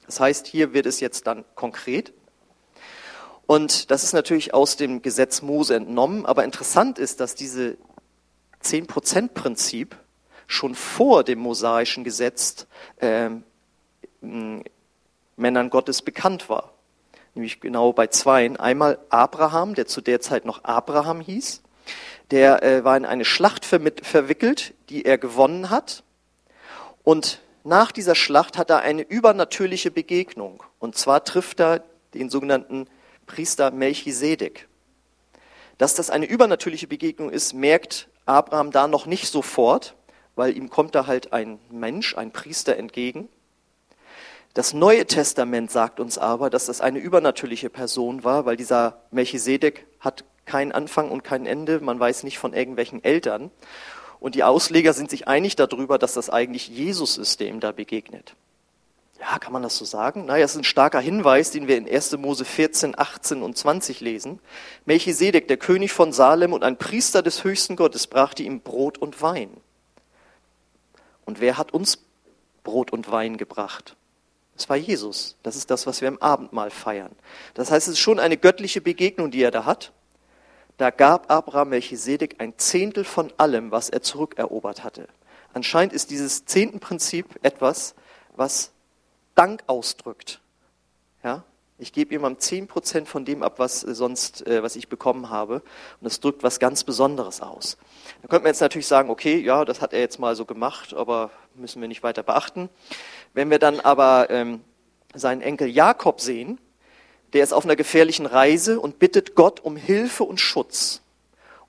Das 0.08 0.20
heißt, 0.20 0.48
hier 0.48 0.74
wird 0.74 0.88
es 0.88 1.02
jetzt 1.02 1.28
dann 1.28 1.46
konkret. 1.54 2.14
Und 3.46 3.92
das 3.92 4.04
ist 4.04 4.14
natürlich 4.14 4.56
aus 4.56 4.76
dem 4.76 5.04
Gesetz 5.04 5.44
Mose 5.44 5.76
entnommen, 5.76 6.26
aber 6.26 6.46
interessant 6.46 6.98
ist, 6.98 7.20
dass 7.20 7.36
diese 7.36 7.78
10%-Prinzip 8.64 9.96
schon 10.48 10.74
vor 10.74 11.24
dem 11.24 11.38
mosaischen 11.38 12.04
Gesetz 12.04 12.66
äh, 12.98 13.30
Männern 15.36 15.70
Gottes 15.70 16.02
bekannt 16.02 16.50
war 16.50 16.75
nämlich 17.36 17.60
genau 17.60 17.94
bei 17.94 18.08
zweien. 18.08 18.58
Einmal 18.58 19.00
Abraham, 19.10 19.76
der 19.76 19.86
zu 19.86 20.02
der 20.02 20.22
Zeit 20.22 20.46
noch 20.46 20.64
Abraham 20.64 21.22
hieß. 21.22 21.62
Der 22.32 22.64
äh, 22.64 22.84
war 22.84 22.98
in 22.98 23.06
eine 23.06 23.26
Schlacht 23.26 23.66
verwickelt, 23.66 24.74
die 24.90 25.06
er 25.06 25.18
gewonnen 25.18 25.70
hat. 25.70 26.04
Und 27.04 27.40
nach 27.64 27.92
dieser 27.92 28.16
Schlacht 28.16 28.58
hat 28.58 28.70
er 28.70 28.82
eine 28.82 29.04
übernatürliche 29.04 29.92
Begegnung. 29.92 30.64
Und 30.80 30.96
zwar 30.96 31.24
trifft 31.24 31.60
er 31.60 31.84
den 32.14 32.30
sogenannten 32.30 32.88
Priester 33.28 33.72
Melchisedek. 33.72 34.68
Dass 35.78 35.96
das 35.96 36.10
eine 36.10 36.26
übernatürliche 36.26 36.88
Begegnung 36.88 37.30
ist, 37.30 37.54
merkt 37.54 38.08
Abraham 38.26 38.72
da 38.72 38.88
noch 38.88 39.06
nicht 39.06 39.28
sofort, 39.28 39.96
weil 40.36 40.56
ihm 40.56 40.70
kommt 40.70 40.96
da 40.96 41.08
halt 41.08 41.34
ein 41.34 41.60
Mensch, 41.70 42.16
ein 42.18 42.32
Priester 42.32 42.78
entgegen. 42.78 43.30
Das 44.56 44.74
Neue 44.74 45.06
Testament 45.06 45.70
sagt 45.70 46.00
uns 46.00 46.18
aber, 46.18 46.50
dass 46.50 46.68
das 46.68 46.80
eine 46.80 47.00
übernatürliche 47.00 47.70
Person 47.70 48.24
war, 48.24 48.46
weil 48.46 48.56
dieser 48.56 49.02
Melchisedek 49.12 49.86
hat 50.00 50.24
keinen 50.46 50.72
Anfang 50.72 51.12
und 51.12 51.26
kein 51.26 51.46
Ende, 51.46 51.82
man 51.82 52.00
weiß 52.00 52.24
nicht 52.24 52.40
von 52.40 52.54
irgendwelchen 52.54 53.04
Eltern. 53.04 53.52
Und 54.22 54.34
die 54.34 54.46
Ausleger 54.46 54.94
sind 54.94 55.10
sich 55.10 55.28
einig 55.28 55.58
darüber, 55.58 55.98
dass 55.98 56.14
das 56.14 56.30
eigentlich 56.30 56.70
Jesus 56.70 57.18
ist, 57.18 57.42
der 57.42 57.50
ihm 57.50 57.60
da 57.60 57.74
begegnet. 57.74 58.34
Ja, 59.20 59.40
kann 59.40 59.52
man 59.52 59.62
das 59.62 59.76
so 59.76 59.84
sagen? 59.84 60.24
Naja, 60.24 60.46
es 60.46 60.52
ist 60.52 60.62
ein 60.62 60.64
starker 60.64 61.02
Hinweis, 61.02 61.52
den 61.52 61.68
wir 61.68 61.76
in 61.78 61.86
1. 61.86 62.16
Mose 62.16 62.46
14, 62.46 62.98
18 62.98 63.42
und 63.42 63.58
20 63.58 64.00
lesen. 64.00 64.40
Melchisedek, 64.86 65.50
der 65.50 65.58
König 65.58 65.92
von 65.92 66.14
Salem 66.14 66.54
und 66.54 66.64
ein 66.64 66.78
Priester 66.78 67.22
des 67.22 67.44
höchsten 67.44 67.76
Gottes, 67.76 68.08
brachte 68.08 68.44
ihm 68.44 68.62
Brot 68.62 69.00
und 69.00 69.22
Wein. 69.22 69.50
Und 71.26 71.42
wer 71.42 71.58
hat 71.58 71.74
uns 71.74 72.00
Brot 72.64 72.94
und 72.94 73.12
Wein 73.12 73.36
gebracht? 73.36 73.98
Es 74.58 74.70
war 74.70 74.78
Jesus. 74.78 75.36
Das 75.44 75.56
ist 75.56 75.70
das, 75.70 75.86
was 75.86 76.02
wir 76.02 76.08
im 76.08 76.22
Abendmahl 76.22 76.72
feiern. 76.72 77.12
Das 77.54 77.72
heißt, 77.72 77.88
es 77.88 77.94
ist 77.94 78.00
schon 78.00 78.20
eine 78.20 78.38
göttliche 78.38 78.82
Begegnung, 78.82 79.32
die 79.32 79.42
er 79.42 79.52
da 79.52 79.66
hat. 79.66 79.92
Da 80.78 80.90
gab 80.90 81.32
Abraham 81.32 81.70
Melchisedek 81.70 82.36
ein 82.40 82.58
Zehntel 82.58 83.04
von 83.04 83.32
allem, 83.38 83.72
was 83.72 83.90
er 83.90 84.02
zurückerobert 84.02 84.84
hatte. 84.84 85.08
Anscheinend 85.54 85.94
ist 85.94 86.12
dieses 86.12 86.46
Zehntenprinzip 86.46 87.40
etwas, 87.44 87.96
was 88.36 88.72
Dank 89.36 89.64
ausdrückt. 89.68 90.42
Ja? 91.24 91.44
Ich 91.78 91.92
gebe 91.92 92.12
jemandem 92.12 92.40
zehn 92.40 92.68
Prozent 92.68 93.10
von 93.10 93.26
dem 93.26 93.44
ab, 93.44 93.56
was 93.60 93.82
sonst, 93.82 94.48
äh, 94.48 94.64
was 94.64 94.78
ich 94.78 94.88
bekommen 94.88 95.30
habe. 95.30 95.56
Und 95.56 96.04
das 96.04 96.22
drückt 96.22 96.42
was 96.42 96.60
ganz 96.60 96.86
Besonderes 96.86 97.42
aus. 97.42 97.78
Da 98.22 98.30
könnte 98.30 98.44
man 98.44 98.52
jetzt 98.52 98.62
natürlich 98.62 98.88
sagen, 98.88 99.10
okay, 99.10 99.38
ja, 99.40 99.66
das 99.66 99.82
hat 99.82 99.92
er 99.92 100.00
jetzt 100.00 100.18
mal 100.18 100.38
so 100.38 100.46
gemacht, 100.46 100.94
aber 100.94 101.32
müssen 101.54 101.82
wir 101.82 101.90
nicht 101.90 102.04
weiter 102.04 102.24
beachten. 102.24 102.70
Wenn 103.36 103.52
wir 103.52 103.60
dann 103.60 103.82
aber 103.82 104.30
ähm, 104.30 104.62
seinen 105.14 105.42
Enkel 105.42 105.68
Jakob 105.68 106.22
sehen, 106.22 106.58
der 107.34 107.44
ist 107.44 107.52
auf 107.52 107.66
einer 107.66 107.76
gefährlichen 107.76 108.26
Reise 108.26 108.80
und 108.80 108.98
bittet 108.98 109.36
Gott 109.36 109.60
um 109.60 109.76
Hilfe 109.76 110.24
und 110.24 110.40
Schutz 110.40 111.02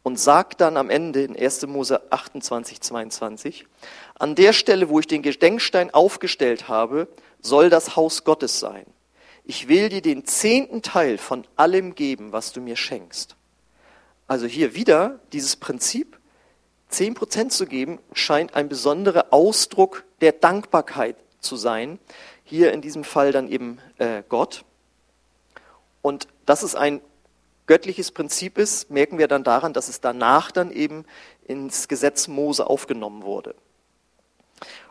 und 0.05 0.17
sagt 0.17 0.61
dann 0.61 0.77
am 0.77 0.91
Ende 0.91 1.25
in 1.25 1.37
1. 1.37 1.67
Mose 1.67 2.01
28, 2.13 2.81
22, 2.81 3.67
an 4.15 4.37
der 4.37 4.53
Stelle, 4.53 4.89
wo 4.89 5.01
ich 5.01 5.09
den 5.09 5.23
Gedenkstein 5.23 5.93
aufgestellt 5.93 6.69
habe, 6.69 7.09
soll 7.43 7.69
das 7.69 7.97
Haus 7.97 8.23
Gottes 8.23 8.61
sein. 8.61 8.87
Ich 9.43 9.67
will 9.67 9.89
dir 9.89 10.03
den 10.03 10.25
zehnten 10.25 10.83
Teil 10.83 11.19
von 11.19 11.45
allem 11.57 11.97
geben, 11.97 12.31
was 12.31 12.53
du 12.53 12.61
mir 12.61 12.77
schenkst. 12.77 13.35
Also 14.29 14.47
hier 14.47 14.77
wieder 14.77 15.19
dieses 15.33 15.57
Prinzip, 15.57 16.17
zehn 16.91 17.15
Prozent 17.15 17.53
zu 17.53 17.67
geben, 17.67 17.99
scheint 18.13 18.55
ein 18.55 18.69
besonderer 18.69 19.27
Ausdruck 19.33 20.05
der 20.21 20.31
Dankbarkeit 20.31 21.17
zu 21.47 21.57
sein. 21.57 21.99
Hier 22.45 22.73
in 22.73 22.83
diesem 22.83 23.05
Fall 23.05 23.33
dann 23.33 23.49
eben 23.49 23.79
äh, 23.99 24.23
Gott. 24.29 24.65
Und 26.03 26.29
das 26.45 26.63
ist 26.63 26.75
ein 26.75 27.01
göttliches 27.67 28.13
Prinzip 28.13 28.59
ist, 28.59 28.91
merken 28.91 29.19
wir 29.19 29.29
dann 29.29 29.45
daran, 29.45 29.73
dass 29.73 29.89
es 29.89 30.01
danach 30.01 30.51
dann 30.51 30.71
eben 30.71 31.05
ins 31.47 31.89
Gesetz 31.89 32.29
Mose 32.29 32.67
aufgenommen 32.67 33.23
wurde. 33.23 33.55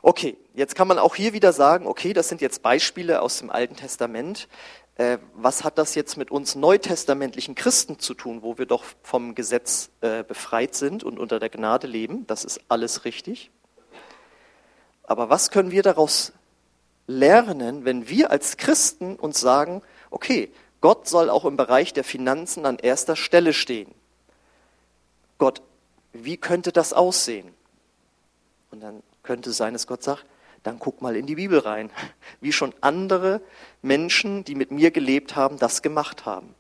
Okay, 0.02 0.38
jetzt 0.54 0.76
kann 0.76 0.88
man 0.88 1.00
auch 1.00 1.16
hier 1.16 1.34
wieder 1.34 1.52
sagen, 1.52 1.88
okay, 1.88 2.14
das 2.14 2.30
sind 2.30 2.42
jetzt 2.42 2.62
Beispiele 2.62 3.22
aus 3.22 3.40
dem 3.40 3.50
Alten 3.50 3.76
Testament. 3.76 4.48
Äh, 4.96 5.18
was 5.34 5.64
hat 5.64 5.78
das 5.78 5.96
jetzt 5.96 6.16
mit 6.16 6.30
uns 6.30 6.56
neutestamentlichen 6.56 7.56
Christen 7.56 7.98
zu 7.98 8.14
tun, 8.14 8.44
wo 8.44 8.58
wir 8.58 8.66
doch 8.66 8.84
vom 9.02 9.34
Gesetz 9.34 9.90
äh, 10.02 10.24
befreit 10.24 10.76
sind 10.76 11.04
und 11.04 11.18
unter 11.18 11.40
der 11.40 11.50
Gnade 11.50 11.88
leben? 11.88 12.28
Das 12.28 12.46
ist 12.46 12.62
alles 12.70 13.04
richtig. 13.06 13.50
Aber 15.04 15.30
was 15.30 15.50
können 15.50 15.72
wir 15.72 15.82
daraus 15.82 16.34
lernen, 17.08 17.86
wenn 17.86 18.10
wir 18.10 18.32
als 18.32 18.58
Christen 18.58 19.16
uns 19.16 19.40
sagen, 19.40 19.82
okay, 20.10 20.52
Gott 20.82 21.08
soll 21.08 21.30
auch 21.30 21.46
im 21.46 21.58
Bereich 21.58 21.94
der 21.94 22.04
Finanzen 22.04 22.66
an 22.66 22.78
erster 22.78 23.16
Stelle 23.16 23.54
stehen. 23.54 23.94
Gott, 25.38 25.62
wie 26.14 26.38
könnte 26.38 26.72
das 26.72 26.94
aussehen? 26.94 27.54
Und 28.72 28.82
dann 28.82 29.04
könnte 29.24 29.52
sein, 29.52 29.74
dass 29.74 29.88
Gott 29.88 30.04
sagt, 30.04 30.26
dann 30.64 30.80
guck 30.80 31.02
mal 31.02 31.16
in 31.16 31.26
die 31.26 31.36
Bibel 31.36 31.60
rein, 31.60 31.90
wie 32.42 32.52
schon 32.52 32.74
andere 32.82 33.42
Menschen, 33.82 34.44
die 34.44 34.56
mit 34.56 34.72
mir 34.72 34.92
gelebt 34.92 35.36
haben, 35.36 35.58
das 35.60 35.82
gemacht 35.82 36.26
haben. 36.26 36.54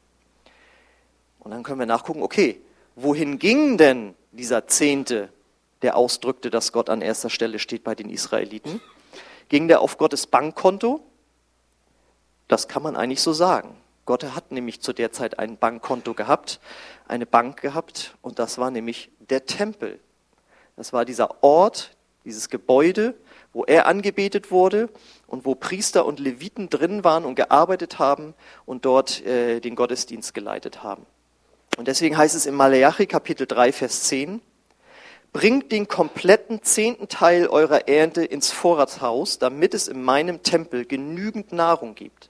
Und 1.40 1.52
dann 1.52 1.64
können 1.64 1.80
wir 1.80 1.86
nachgucken, 1.86 2.24
okay, 2.24 2.60
wohin 2.96 3.40
ging 3.40 3.78
denn 3.78 4.16
dieser 4.32 4.68
Zehnte, 4.68 5.30
der 5.82 5.96
ausdrückte, 5.96 6.50
dass 6.50 6.72
Gott 6.72 6.90
an 6.90 7.02
erster 7.02 7.30
Stelle 7.30 7.60
steht 7.60 7.84
bei 7.84 7.94
den 7.94 8.10
Israeliten? 8.10 8.82
Ging 9.50 9.68
der 9.68 9.82
auf 9.82 9.98
Gottes 9.98 10.28
Bankkonto? 10.28 11.02
Das 12.48 12.68
kann 12.68 12.84
man 12.84 12.96
eigentlich 12.96 13.22
so 13.22 13.34
sagen. 13.34 13.76
Gott 14.06 14.24
hat 14.24 14.52
nämlich 14.52 14.82
zu 14.82 14.94
der 14.94 15.12
Zeit 15.12 15.40
ein 15.40 15.58
Bankkonto 15.58 16.14
gehabt, 16.14 16.60
eine 17.08 17.26
Bank 17.26 17.60
gehabt, 17.62 18.16
und 18.22 18.38
das 18.38 18.58
war 18.58 18.70
nämlich 18.70 19.10
der 19.20 19.46
Tempel. 19.46 20.00
Das 20.76 20.94
war 20.94 21.06
dieser 21.06 21.44
Ort, 21.44 21.92
dieses 22.24 22.50
Gebäude, 22.50 23.16
wo 23.54 23.64
er 23.64 23.88
angebetet 23.88 24.52
wurde 24.52 24.90
und 25.28 25.46
wo 25.46 25.56
Priester 25.56 26.06
und 26.06 26.20
Leviten 26.20 26.70
drin 26.70 27.04
waren 27.04 27.26
und 27.26 27.36
gearbeitet 27.36 27.98
haben 27.98 28.34
und 28.66 28.86
dort 28.86 29.26
äh, 29.26 29.60
den 29.60 29.76
Gottesdienst 29.76 30.34
geleitet 30.34 30.84
haben. 30.84 31.06
Und 31.78 31.88
deswegen 31.88 32.18
heißt 32.18 32.36
es 32.36 32.46
im 32.46 32.56
Malachi 32.56 33.08
Kapitel 33.08 33.48
3, 33.48 33.72
Vers 33.72 34.04
10, 34.04 34.42
Bringt 35.36 35.74
den 35.74 35.90
kompletten 35.90 36.64
zehnten 36.64 37.10
Teil 37.10 37.48
eurer 37.48 37.90
Ernte 37.90 38.24
ins 38.24 38.54
Vorratshaus, 38.54 39.38
damit 39.38 39.74
es 39.74 39.90
in 39.90 40.02
meinem 40.02 40.44
Tempel 40.44 40.86
genügend 40.86 41.52
Nahrung 41.52 41.94
gibt. 41.94 42.30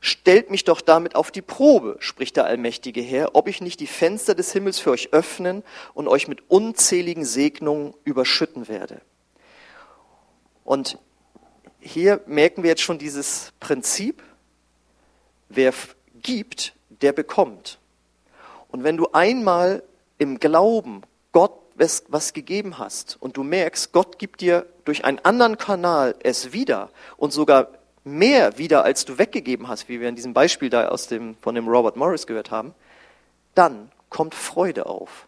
Stellt 0.00 0.50
mich 0.50 0.64
doch 0.64 0.80
damit 0.80 1.14
auf 1.14 1.30
die 1.30 1.42
Probe, 1.42 1.96
spricht 1.98 2.38
der 2.38 2.46
allmächtige 2.46 3.02
Herr, 3.02 3.34
ob 3.34 3.48
ich 3.48 3.60
nicht 3.60 3.80
die 3.80 3.86
Fenster 3.86 4.34
des 4.34 4.50
Himmels 4.50 4.78
für 4.78 4.92
euch 4.92 5.12
öffnen 5.12 5.62
und 5.92 6.08
euch 6.08 6.26
mit 6.26 6.50
unzähligen 6.50 7.26
Segnungen 7.26 7.92
überschütten 8.04 8.66
werde. 8.66 9.02
Und 10.64 10.96
hier 11.80 12.22
merken 12.24 12.62
wir 12.62 12.70
jetzt 12.70 12.80
schon 12.80 12.96
dieses 12.96 13.52
Prinzip, 13.60 14.22
wer 15.50 15.74
gibt, 16.14 16.72
der 16.88 17.12
bekommt. 17.12 17.78
Und 18.68 18.84
wenn 18.84 18.96
du 18.96 19.08
einmal 19.12 19.82
im 20.16 20.40
Glauben 20.40 21.02
Gott 21.32 21.61
was, 21.82 22.04
was 22.08 22.32
gegeben 22.32 22.78
hast 22.78 23.16
und 23.20 23.36
du 23.36 23.42
merkst, 23.42 23.92
Gott 23.92 24.18
gibt 24.18 24.40
dir 24.40 24.66
durch 24.84 25.04
einen 25.04 25.18
anderen 25.18 25.58
Kanal 25.58 26.14
es 26.22 26.52
wieder 26.52 26.90
und 27.16 27.32
sogar 27.32 27.68
mehr 28.04 28.56
wieder, 28.56 28.84
als 28.84 29.04
du 29.04 29.18
weggegeben 29.18 29.68
hast, 29.68 29.88
wie 29.88 30.00
wir 30.00 30.08
in 30.08 30.14
diesem 30.14 30.32
Beispiel 30.32 30.70
da 30.70 30.88
aus 30.88 31.08
dem, 31.08 31.36
von 31.40 31.54
dem 31.54 31.68
Robert 31.68 31.96
Morris 31.96 32.26
gehört 32.26 32.50
haben, 32.50 32.74
dann 33.54 33.90
kommt 34.08 34.34
Freude 34.34 34.86
auf. 34.86 35.26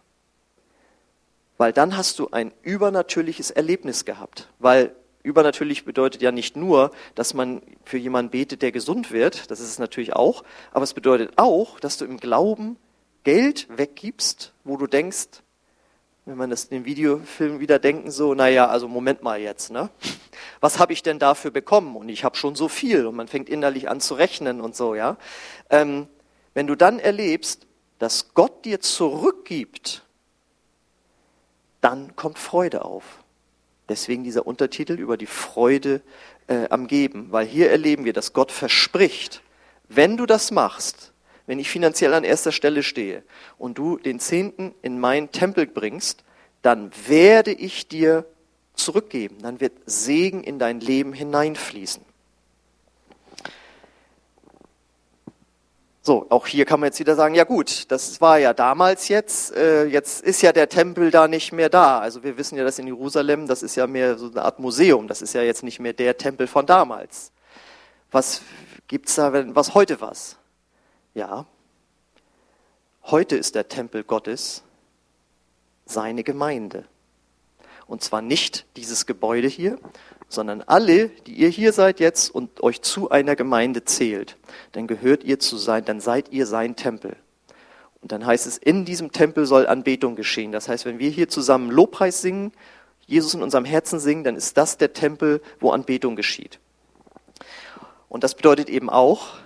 Weil 1.57 1.73
dann 1.73 1.95
hast 1.97 2.19
du 2.19 2.29
ein 2.31 2.53
übernatürliches 2.63 3.51
Erlebnis 3.51 4.05
gehabt. 4.05 4.49
Weil 4.59 4.95
übernatürlich 5.23 5.85
bedeutet 5.85 6.21
ja 6.21 6.31
nicht 6.31 6.55
nur, 6.55 6.91
dass 7.15 7.33
man 7.33 7.61
für 7.83 7.97
jemanden 7.97 8.31
betet, 8.31 8.61
der 8.61 8.71
gesund 8.71 9.11
wird, 9.11 9.51
das 9.51 9.59
ist 9.59 9.69
es 9.69 9.79
natürlich 9.79 10.13
auch, 10.13 10.43
aber 10.71 10.83
es 10.83 10.93
bedeutet 10.93 11.33
auch, 11.37 11.79
dass 11.79 11.97
du 11.97 12.05
im 12.05 12.17
Glauben 12.17 12.77
Geld 13.23 13.67
weggibst, 13.69 14.53
wo 14.63 14.77
du 14.77 14.87
denkst, 14.87 15.41
wenn 16.25 16.37
man 16.37 16.49
das 16.49 16.65
in 16.65 16.79
den 16.79 16.85
Videofilm 16.85 17.59
wieder 17.59 17.77
denken, 17.77 18.09
so, 18.09 18.33
naja, 18.33 18.67
also 18.67 18.87
Moment 18.87 19.21
mal 19.21 19.39
jetzt, 19.39 19.71
ne? 19.71 19.89
Was 20.59 20.79
habe 20.79 20.91
ich 20.91 21.03
denn 21.03 21.19
dafür 21.19 21.51
bekommen? 21.51 21.95
Und 21.95 22.09
ich 22.09 22.23
habe 22.23 22.35
schon 22.35 22.55
so 22.55 22.67
viel 22.67 23.05
und 23.05 23.15
man 23.15 23.27
fängt 23.27 23.47
innerlich 23.47 23.89
an 23.89 24.01
zu 24.01 24.15
rechnen 24.15 24.59
und 24.59 24.75
so, 24.75 24.95
ja. 24.95 25.17
Ähm, 25.69 26.07
wenn 26.55 26.65
du 26.65 26.75
dann 26.75 26.99
erlebst, 26.99 27.67
dass 27.99 28.33
Gott 28.33 28.65
dir 28.65 28.79
zurückgibt, 28.79 30.03
dann 31.81 32.15
kommt 32.15 32.39
Freude 32.39 32.83
auf. 32.83 33.03
Deswegen 33.87 34.23
dieser 34.23 34.47
Untertitel 34.47 34.93
über 34.93 35.17
die 35.17 35.27
Freude 35.27 36.01
äh, 36.47 36.67
am 36.69 36.87
Geben, 36.87 37.27
weil 37.31 37.45
hier 37.45 37.69
erleben 37.69 38.03
wir, 38.03 38.13
dass 38.13 38.33
Gott 38.33 38.51
verspricht, 38.51 39.43
wenn 39.87 40.17
du 40.17 40.25
das 40.25 40.49
machst, 40.49 41.13
wenn 41.47 41.59
ich 41.59 41.69
finanziell 41.69 42.13
an 42.13 42.23
erster 42.23 42.51
Stelle 42.51 42.83
stehe 42.83 43.23
und 43.57 43.77
du 43.77 43.97
den 43.97 44.19
Zehnten 44.19 44.73
in 44.81 44.99
meinen 44.99 45.31
Tempel 45.31 45.67
bringst, 45.67 46.23
dann 46.61 46.91
werde 47.07 47.51
ich 47.51 47.87
dir 47.87 48.25
zurückgeben, 48.73 49.37
dann 49.41 49.59
wird 49.59 49.73
Segen 49.85 50.43
in 50.43 50.59
dein 50.59 50.79
Leben 50.79 51.13
hineinfließen. 51.13 52.03
So, 56.01 56.27
auch 56.29 56.45
hier 56.45 56.65
kann 56.65 56.79
man 56.79 56.87
jetzt 56.87 56.99
wieder 56.99 57.15
sagen, 57.15 57.33
ja 57.33 57.45
gut, 57.45 57.89
das 57.89 58.21
war 58.21 58.37
ja 58.37 58.53
damals 58.53 59.07
jetzt, 59.07 59.55
äh, 59.55 59.85
jetzt 59.85 60.21
ist 60.21 60.43
ja 60.43 60.51
der 60.51 60.69
Tempel 60.69 61.09
da 61.09 61.27
nicht 61.27 61.51
mehr 61.51 61.67
da. 61.67 61.97
Also 61.97 62.23
wir 62.23 62.37
wissen 62.37 62.59
ja, 62.59 62.63
dass 62.63 62.77
in 62.77 62.85
Jerusalem, 62.85 63.47
das 63.47 63.63
ist 63.63 63.75
ja 63.75 63.87
mehr 63.87 64.15
so 64.15 64.29
eine 64.29 64.43
Art 64.43 64.59
Museum, 64.59 65.07
das 65.07 65.23
ist 65.23 65.33
ja 65.33 65.41
jetzt 65.41 65.63
nicht 65.63 65.79
mehr 65.79 65.93
der 65.93 66.15
Tempel 66.15 66.45
von 66.45 66.67
damals. 66.67 67.31
Was 68.11 68.41
gibt's 68.87 69.15
da, 69.15 69.33
wenn, 69.33 69.55
was 69.55 69.73
heute 69.73 69.99
was? 69.99 70.37
Ja, 71.15 71.45
heute 73.05 73.37
ist 73.37 73.55
der 73.55 73.69
Tempel 73.69 74.03
Gottes 74.03 74.63
seine 75.85 76.25
Gemeinde. 76.25 76.83
Und 77.87 78.03
zwar 78.03 78.21
nicht 78.21 78.65
dieses 78.75 79.05
Gebäude 79.05 79.47
hier, 79.47 79.79
sondern 80.27 80.61
alle, 80.63 81.07
die 81.07 81.35
ihr 81.35 81.47
hier 81.47 81.71
seid 81.71 82.01
jetzt 82.01 82.35
und 82.35 82.61
euch 82.61 82.81
zu 82.81 83.11
einer 83.11 83.37
Gemeinde 83.37 83.85
zählt, 83.85 84.35
dann 84.73 84.87
gehört 84.87 85.23
ihr 85.23 85.39
zu 85.39 85.55
sein, 85.55 85.85
dann 85.85 86.01
seid 86.01 86.33
ihr 86.33 86.45
sein 86.45 86.75
Tempel. 86.75 87.15
Und 88.01 88.11
dann 88.11 88.25
heißt 88.25 88.45
es, 88.45 88.57
in 88.57 88.83
diesem 88.83 89.13
Tempel 89.13 89.45
soll 89.45 89.67
Anbetung 89.67 90.17
geschehen. 90.17 90.51
Das 90.51 90.67
heißt, 90.67 90.83
wenn 90.83 90.99
wir 90.99 91.09
hier 91.09 91.29
zusammen 91.29 91.71
Lobpreis 91.71 92.21
singen, 92.21 92.51
Jesus 93.07 93.35
in 93.35 93.41
unserem 93.41 93.63
Herzen 93.63 94.01
singen, 94.01 94.25
dann 94.25 94.35
ist 94.35 94.57
das 94.57 94.77
der 94.77 94.91
Tempel, 94.91 95.41
wo 95.61 95.71
Anbetung 95.71 96.17
geschieht. 96.17 96.59
Und 98.09 98.25
das 98.25 98.35
bedeutet 98.35 98.67
eben 98.67 98.89
auch, 98.89 99.37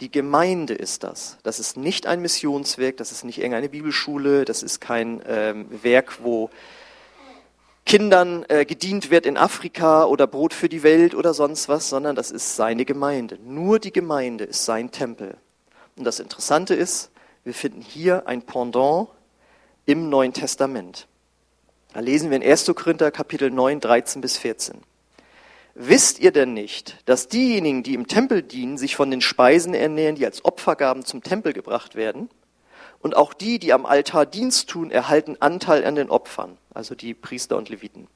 die 0.00 0.10
Gemeinde 0.10 0.74
ist 0.74 1.04
das. 1.04 1.38
Das 1.42 1.58
ist 1.58 1.76
nicht 1.76 2.06
ein 2.06 2.20
Missionswerk, 2.20 2.96
das 2.98 3.12
ist 3.12 3.24
nicht 3.24 3.38
irgendeine 3.38 3.68
Bibelschule, 3.68 4.44
das 4.44 4.62
ist 4.62 4.80
kein 4.80 5.22
ähm, 5.26 5.66
Werk, 5.82 6.22
wo 6.22 6.50
Kindern 7.86 8.44
äh, 8.48 8.64
gedient 8.64 9.10
wird 9.10 9.26
in 9.26 9.36
Afrika 9.36 10.04
oder 10.04 10.26
Brot 10.26 10.52
für 10.52 10.68
die 10.68 10.82
Welt 10.82 11.14
oder 11.14 11.32
sonst 11.32 11.68
was, 11.68 11.88
sondern 11.88 12.16
das 12.16 12.30
ist 12.30 12.56
seine 12.56 12.84
Gemeinde. 12.84 13.38
Nur 13.44 13.78
die 13.78 13.92
Gemeinde 13.92 14.44
ist 14.44 14.64
sein 14.64 14.90
Tempel. 14.90 15.36
Und 15.96 16.04
das 16.04 16.20
Interessante 16.20 16.74
ist, 16.74 17.10
wir 17.44 17.54
finden 17.54 17.80
hier 17.80 18.26
ein 18.26 18.42
Pendant 18.42 19.08
im 19.86 20.08
Neuen 20.10 20.32
Testament. 20.32 21.06
Da 21.92 22.00
lesen 22.00 22.28
wir 22.28 22.36
in 22.36 22.42
1. 22.42 22.66
Korinther 22.74 23.10
Kapitel 23.10 23.50
9, 23.50 23.80
13 23.80 24.20
bis 24.20 24.36
14. 24.36 24.76
Wisst 25.78 26.20
ihr 26.20 26.32
denn 26.32 26.54
nicht, 26.54 26.96
dass 27.04 27.28
diejenigen, 27.28 27.82
die 27.82 27.92
im 27.92 28.06
Tempel 28.06 28.42
dienen, 28.42 28.78
sich 28.78 28.96
von 28.96 29.10
den 29.10 29.20
Speisen 29.20 29.74
ernähren, 29.74 30.14
die 30.14 30.24
als 30.24 30.42
Opfergaben 30.42 31.04
zum 31.04 31.22
Tempel 31.22 31.52
gebracht 31.52 31.96
werden? 31.96 32.30
Und 33.02 33.14
auch 33.14 33.34
die, 33.34 33.58
die 33.58 33.74
am 33.74 33.84
Altar 33.84 34.24
Dienst 34.24 34.70
tun, 34.70 34.90
erhalten 34.90 35.36
Anteil 35.38 35.84
an 35.84 35.94
den 35.94 36.08
Opfern, 36.08 36.56
also 36.72 36.94
die 36.94 37.12
Priester 37.12 37.58
und 37.58 37.68
Leviten. 37.68 38.08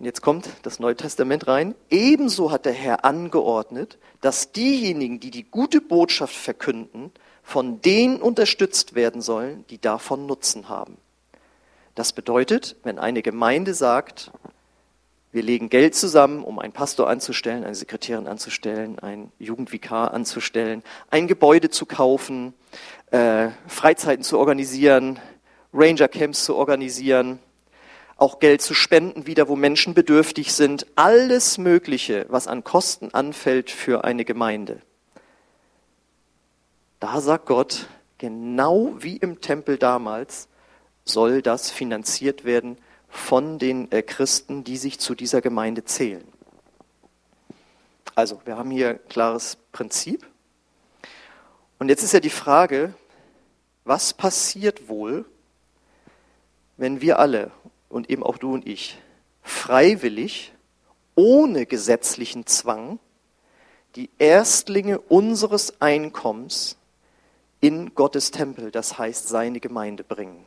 Und 0.00 0.06
jetzt 0.06 0.20
kommt 0.20 0.48
das 0.62 0.80
Neue 0.80 0.96
Testament 0.96 1.46
rein. 1.46 1.76
Ebenso 1.90 2.50
hat 2.50 2.64
der 2.64 2.72
Herr 2.72 3.04
angeordnet, 3.04 3.96
dass 4.20 4.50
diejenigen, 4.50 5.20
die 5.20 5.30
die 5.30 5.44
gute 5.44 5.80
Botschaft 5.80 6.34
verkünden, 6.34 7.12
von 7.44 7.82
denen 7.82 8.20
unterstützt 8.20 8.96
werden 8.96 9.22
sollen, 9.22 9.64
die 9.70 9.80
davon 9.80 10.26
Nutzen 10.26 10.68
haben. 10.68 10.96
Das 11.94 12.12
bedeutet, 12.12 12.74
wenn 12.82 12.98
eine 12.98 13.22
Gemeinde 13.22 13.74
sagt, 13.74 14.32
wir 15.34 15.42
legen 15.42 15.68
Geld 15.68 15.96
zusammen, 15.96 16.44
um 16.44 16.60
einen 16.60 16.72
Pastor 16.72 17.10
anzustellen, 17.10 17.64
eine 17.64 17.74
Sekretärin 17.74 18.28
anzustellen, 18.28 19.00
einen 19.00 19.32
Jugendvikar 19.40 20.14
anzustellen, 20.14 20.84
ein 21.10 21.26
Gebäude 21.26 21.70
zu 21.70 21.86
kaufen, 21.86 22.54
äh, 23.10 23.48
Freizeiten 23.66 24.22
zu 24.22 24.38
organisieren, 24.38 25.18
Ranger-Camps 25.72 26.44
zu 26.44 26.54
organisieren, 26.54 27.40
auch 28.16 28.38
Geld 28.38 28.62
zu 28.62 28.74
spenden 28.74 29.26
wieder, 29.26 29.48
wo 29.48 29.56
Menschen 29.56 29.92
bedürftig 29.92 30.52
sind. 30.52 30.86
Alles 30.94 31.58
Mögliche, 31.58 32.26
was 32.28 32.46
an 32.46 32.62
Kosten 32.62 33.12
anfällt 33.12 33.72
für 33.72 34.04
eine 34.04 34.24
Gemeinde. 34.24 34.82
Da 37.00 37.20
sagt 37.20 37.46
Gott, 37.46 37.88
genau 38.18 38.94
wie 39.00 39.16
im 39.16 39.40
Tempel 39.40 39.78
damals, 39.78 40.46
soll 41.04 41.42
das 41.42 41.72
finanziert 41.72 42.44
werden 42.44 42.78
von 43.14 43.58
den 43.58 43.90
äh, 43.92 44.02
Christen, 44.02 44.64
die 44.64 44.76
sich 44.76 44.98
zu 44.98 45.14
dieser 45.14 45.40
Gemeinde 45.40 45.84
zählen. 45.84 46.26
Also, 48.16 48.40
wir 48.44 48.56
haben 48.56 48.70
hier 48.70 48.90
ein 48.90 49.08
klares 49.08 49.56
Prinzip. 49.72 50.26
Und 51.78 51.88
jetzt 51.88 52.02
ist 52.02 52.12
ja 52.12 52.20
die 52.20 52.30
Frage, 52.30 52.94
was 53.84 54.14
passiert 54.14 54.88
wohl, 54.88 55.24
wenn 56.76 57.00
wir 57.00 57.18
alle 57.18 57.50
und 57.88 58.10
eben 58.10 58.22
auch 58.22 58.36
du 58.36 58.52
und 58.52 58.66
ich 58.66 58.98
freiwillig, 59.42 60.52
ohne 61.14 61.66
gesetzlichen 61.66 62.46
Zwang, 62.46 62.98
die 63.94 64.10
Erstlinge 64.18 64.98
unseres 64.98 65.80
Einkommens 65.80 66.76
in 67.60 67.94
Gottes 67.94 68.32
Tempel, 68.32 68.72
das 68.72 68.98
heißt 68.98 69.28
seine 69.28 69.60
Gemeinde, 69.60 70.02
bringen. 70.02 70.46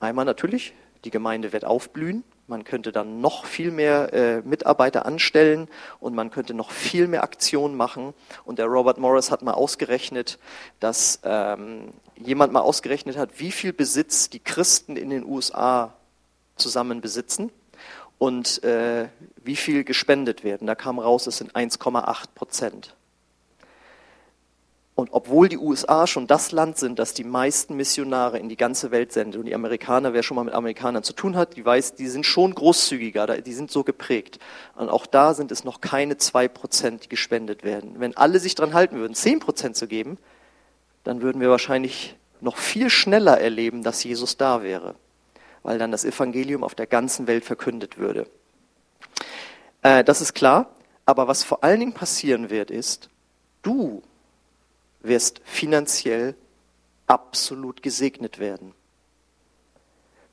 Einmal 0.00 0.24
natürlich, 0.24 0.74
die 1.04 1.10
Gemeinde 1.10 1.52
wird 1.52 1.64
aufblühen, 1.64 2.24
man 2.46 2.64
könnte 2.64 2.92
dann 2.92 3.22
noch 3.22 3.46
viel 3.46 3.70
mehr 3.70 4.12
äh, 4.12 4.42
Mitarbeiter 4.42 5.06
anstellen 5.06 5.68
und 5.98 6.14
man 6.14 6.30
könnte 6.30 6.52
noch 6.52 6.70
viel 6.70 7.08
mehr 7.08 7.22
Aktionen 7.22 7.74
machen. 7.74 8.12
Und 8.44 8.58
der 8.58 8.66
Robert 8.66 8.98
Morris 8.98 9.30
hat 9.30 9.40
mal 9.40 9.54
ausgerechnet, 9.54 10.38
dass 10.78 11.20
ähm, 11.24 11.92
jemand 12.16 12.52
mal 12.52 12.60
ausgerechnet 12.60 13.16
hat, 13.16 13.40
wie 13.40 13.50
viel 13.50 13.72
Besitz 13.72 14.28
die 14.28 14.40
Christen 14.40 14.96
in 14.96 15.08
den 15.08 15.24
USA 15.24 15.94
zusammen 16.56 17.00
besitzen 17.00 17.50
und 18.18 18.62
äh, 18.62 19.08
wie 19.42 19.56
viel 19.56 19.82
gespendet 19.84 20.44
werden. 20.44 20.66
Da 20.66 20.74
kam 20.74 20.98
raus, 20.98 21.26
es 21.26 21.38
sind 21.38 21.52
1,8 21.52 22.26
Prozent. 22.34 22.94
Und 24.96 25.08
obwohl 25.12 25.48
die 25.48 25.58
USA 25.58 26.06
schon 26.06 26.28
das 26.28 26.52
Land 26.52 26.78
sind, 26.78 27.00
das 27.00 27.14
die 27.14 27.24
meisten 27.24 27.74
Missionare 27.74 28.38
in 28.38 28.48
die 28.48 28.56
ganze 28.56 28.92
Welt 28.92 29.12
sendet, 29.12 29.40
und 29.40 29.46
die 29.46 29.54
Amerikaner, 29.54 30.12
wer 30.12 30.22
schon 30.22 30.36
mal 30.36 30.44
mit 30.44 30.54
Amerikanern 30.54 31.02
zu 31.02 31.12
tun 31.12 31.36
hat, 31.36 31.56
die 31.56 31.64
weiß, 31.64 31.96
die 31.96 32.06
sind 32.06 32.24
schon 32.24 32.54
großzügiger, 32.54 33.40
die 33.40 33.52
sind 33.52 33.72
so 33.72 33.82
geprägt. 33.82 34.38
Und 34.76 34.88
auch 34.88 35.06
da 35.06 35.34
sind 35.34 35.50
es 35.50 35.64
noch 35.64 35.80
keine 35.80 36.16
zwei 36.16 36.46
Prozent, 36.46 37.04
die 37.04 37.08
gespendet 37.08 37.64
werden. 37.64 37.96
Wenn 37.98 38.16
alle 38.16 38.38
sich 38.38 38.54
dran 38.54 38.72
halten 38.72 38.96
würden, 38.96 39.14
zehn 39.14 39.40
Prozent 39.40 39.74
zu 39.74 39.88
geben, 39.88 40.16
dann 41.02 41.22
würden 41.22 41.40
wir 41.40 41.50
wahrscheinlich 41.50 42.14
noch 42.40 42.56
viel 42.56 42.88
schneller 42.88 43.40
erleben, 43.40 43.82
dass 43.82 44.04
Jesus 44.04 44.36
da 44.36 44.62
wäre, 44.62 44.94
weil 45.64 45.78
dann 45.78 45.90
das 45.90 46.04
Evangelium 46.04 46.62
auf 46.62 46.76
der 46.76 46.86
ganzen 46.86 47.26
Welt 47.26 47.44
verkündet 47.44 47.98
würde. 47.98 48.28
Äh, 49.82 50.04
das 50.04 50.20
ist 50.20 50.34
klar. 50.34 50.70
Aber 51.04 51.26
was 51.26 51.42
vor 51.42 51.64
allen 51.64 51.80
Dingen 51.80 51.92
passieren 51.92 52.48
wird, 52.48 52.70
ist, 52.70 53.10
du 53.62 54.02
wirst 55.04 55.40
finanziell 55.44 56.34
absolut 57.06 57.82
gesegnet 57.82 58.38
werden. 58.38 58.74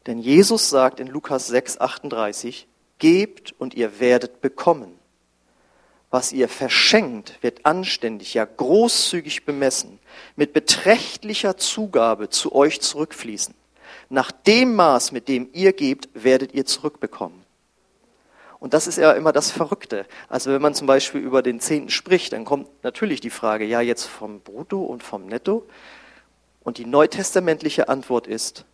Denn 0.08 0.20
Jesus 0.20 0.70
sagt 0.70 1.00
in 1.00 1.08
Lukas 1.08 1.48
6, 1.48 1.80
38, 1.80 2.68
gebt 2.98 3.54
und 3.60 3.74
ihr 3.74 4.00
werdet 4.00 4.42
bekommen. 4.42 4.98
Was 6.10 6.34
ihr 6.34 6.50
verschenkt, 6.50 7.42
wird 7.42 7.66
anständig, 7.66 8.34
ja 8.34 8.46
großzügig 8.46 9.46
bemessen, 9.46 10.00
mit 10.36 10.54
beträchtlicher 10.54 11.56
Zugabe 11.58 12.30
zu 12.30 12.54
euch 12.54 12.82
zurückfließen. 12.82 13.54
Nach 14.10 14.32
dem 14.32 14.76
Maß, 14.76 15.14
mit 15.14 15.30
dem 15.30 15.50
ihr 15.54 15.72
gebt, 15.72 16.10
werdet 16.14 16.54
ihr 16.54 16.66
zurückbekommen. 16.66 17.41
Und 18.62 18.76
das 18.76 18.86
ist 18.86 19.00
ja 19.00 19.12
immer 19.14 19.32
das 19.32 19.50
Verrückte. 19.50 20.06
Also 20.30 20.52
wenn 20.52 20.62
man 20.62 20.76
zum 20.76 20.86
Beispiel 20.86 21.20
über 21.20 21.42
den 21.42 21.60
Zehnten 21.60 21.90
spricht, 21.90 22.32
dann 22.32 22.46
kommt 22.46 22.70
natürlich 22.84 23.20
die 23.20 23.32
Frage, 23.32 23.66
ja 23.66 23.82
jetzt 23.82 24.06
vom 24.06 24.40
Brutto 24.40 24.84
und 24.84 25.02
vom 25.02 25.26
Netto. 25.26 25.66
Und 26.64 26.78
die 26.78 26.86
neutestamentliche 26.86 27.90
Antwort 27.90 28.28
ist, 28.28 28.66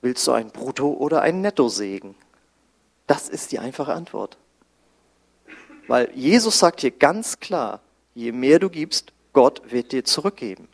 willst 0.00 0.26
du 0.26 0.32
ein 0.32 0.48
Brutto 0.48 0.90
oder 0.90 1.20
ein 1.20 1.42
Nettosegen? 1.42 2.14
Das 3.06 3.28
ist 3.28 3.52
die 3.52 3.58
einfache 3.58 3.92
Antwort. 3.92 4.38
Weil 5.86 6.10
Jesus 6.14 6.58
sagt 6.58 6.80
hier 6.80 6.90
ganz 6.90 7.40
klar, 7.40 7.80
je 8.14 8.32
mehr 8.32 8.58
du 8.58 8.70
gibst, 8.70 9.12
Gott 9.34 9.70
wird 9.70 9.92
dir 9.92 10.04
zurückgeben. 10.04 10.66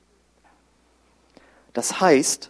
Das 1.72 2.00
heißt, 2.00 2.48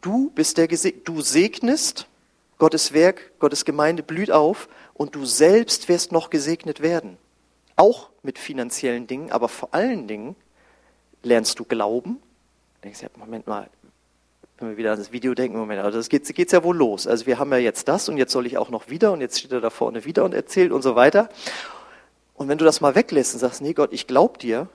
du 0.00 0.30
bist 0.30 0.58
der 0.58 0.68
Geseg 0.68 1.04
du 1.04 1.22
segnest 1.22 2.06
Gottes 2.58 2.92
Werk, 2.92 3.38
Gottes 3.38 3.64
Gemeinde 3.64 4.02
blüht 4.02 4.30
auf 4.30 4.68
und 4.94 5.14
du 5.14 5.24
selbst 5.24 5.88
wirst 5.88 6.12
noch 6.12 6.30
gesegnet 6.30 6.80
werden. 6.80 7.18
Auch 7.76 8.10
mit 8.22 8.38
finanziellen 8.38 9.06
Dingen, 9.06 9.30
aber 9.30 9.48
vor 9.48 9.74
allen 9.74 10.08
Dingen 10.08 10.36
lernst 11.22 11.58
du 11.58 11.64
glauben. 11.64 12.22
Denkst 12.82 13.02
ja, 13.02 13.08
Moment 13.16 13.46
mal, 13.46 13.68
wenn 14.58 14.70
wir 14.70 14.76
wieder 14.78 14.92
an 14.92 14.98
das 14.98 15.12
Video 15.12 15.34
denken, 15.34 15.58
Moment, 15.58 15.82
also 15.82 15.98
das 15.98 16.08
geht 16.08 16.26
geht's 16.34 16.52
ja 16.52 16.64
wohl 16.64 16.76
los. 16.76 17.06
Also 17.06 17.26
wir 17.26 17.38
haben 17.38 17.52
ja 17.52 17.58
jetzt 17.58 17.88
das 17.88 18.08
und 18.08 18.16
jetzt 18.16 18.32
soll 18.32 18.46
ich 18.46 18.56
auch 18.56 18.70
noch 18.70 18.88
wieder 18.88 19.12
und 19.12 19.20
jetzt 19.20 19.38
steht 19.38 19.52
er 19.52 19.60
da 19.60 19.68
vorne 19.68 20.06
wieder 20.06 20.24
und 20.24 20.32
erzählt 20.32 20.72
und 20.72 20.82
so 20.82 20.96
weiter. 20.96 21.28
Und 22.34 22.48
wenn 22.48 22.56
du 22.56 22.64
das 22.64 22.80
mal 22.80 22.94
weglässt 22.94 23.34
und 23.34 23.40
sagst, 23.40 23.60
nee 23.60 23.74
Gott, 23.74 23.92
ich 23.92 24.06
glaub 24.06 24.38
dir, 24.38 24.68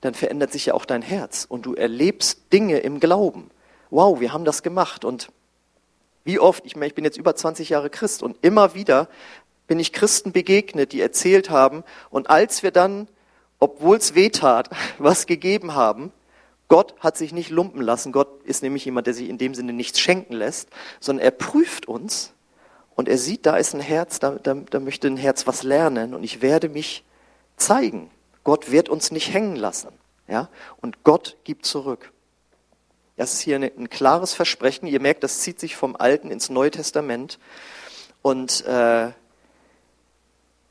dann 0.00 0.14
verändert 0.14 0.52
sich 0.52 0.66
ja 0.66 0.74
auch 0.74 0.84
dein 0.84 1.02
Herz 1.02 1.46
und 1.48 1.66
du 1.66 1.74
erlebst 1.74 2.52
Dinge 2.52 2.78
im 2.78 3.00
Glauben. 3.00 3.50
Wow, 3.90 4.20
wir 4.20 4.32
haben 4.32 4.44
das 4.44 4.62
gemacht 4.62 5.04
und 5.04 5.30
wie 6.24 6.38
oft, 6.38 6.64
ich 6.66 6.76
meine, 6.76 6.86
ich 6.86 6.94
bin 6.94 7.04
jetzt 7.04 7.18
über 7.18 7.34
20 7.34 7.68
Jahre 7.68 7.90
Christ 7.90 8.22
und 8.22 8.36
immer 8.42 8.74
wieder 8.74 9.08
bin 9.66 9.80
ich 9.80 9.92
Christen 9.92 10.32
begegnet, 10.32 10.92
die 10.92 11.00
erzählt 11.00 11.50
haben 11.50 11.84
und 12.10 12.30
als 12.30 12.62
wir 12.62 12.70
dann, 12.70 13.08
obwohl 13.58 13.96
es 13.96 14.14
weh 14.14 14.30
tat, 14.30 14.70
was 14.98 15.26
gegeben 15.26 15.74
haben, 15.74 16.12
Gott 16.68 16.94
hat 17.00 17.18
sich 17.18 17.32
nicht 17.32 17.50
lumpen 17.50 17.82
lassen. 17.82 18.12
Gott 18.12 18.42
ist 18.44 18.62
nämlich 18.62 18.86
jemand, 18.86 19.06
der 19.06 19.12
sich 19.12 19.28
in 19.28 19.36
dem 19.36 19.54
Sinne 19.54 19.74
nichts 19.74 20.00
schenken 20.00 20.32
lässt, 20.32 20.70
sondern 21.00 21.24
er 21.24 21.30
prüft 21.30 21.86
uns 21.86 22.32
und 22.94 23.08
er 23.08 23.18
sieht, 23.18 23.44
da 23.44 23.56
ist 23.56 23.74
ein 23.74 23.80
Herz, 23.80 24.20
da, 24.20 24.30
da, 24.42 24.54
da 24.54 24.80
möchte 24.80 25.08
ein 25.08 25.18
Herz 25.18 25.46
was 25.46 25.62
lernen 25.62 26.14
und 26.14 26.24
ich 26.24 26.40
werde 26.40 26.68
mich 26.68 27.04
zeigen. 27.56 28.10
Gott 28.44 28.70
wird 28.70 28.88
uns 28.88 29.10
nicht 29.10 29.32
hängen 29.32 29.56
lassen. 29.56 29.88
Ja? 30.28 30.48
Und 30.80 31.04
Gott 31.04 31.36
gibt 31.44 31.66
zurück. 31.66 32.12
Das 33.16 33.34
ist 33.34 33.40
hier 33.40 33.56
ein 33.56 33.90
klares 33.90 34.34
Versprechen. 34.34 34.86
Ihr 34.86 35.00
merkt, 35.00 35.22
das 35.22 35.40
zieht 35.40 35.60
sich 35.60 35.76
vom 35.76 35.96
Alten 35.96 36.30
ins 36.30 36.48
Neue 36.48 36.70
Testament. 36.70 37.38
Und 38.22 38.64
äh, 38.64 39.10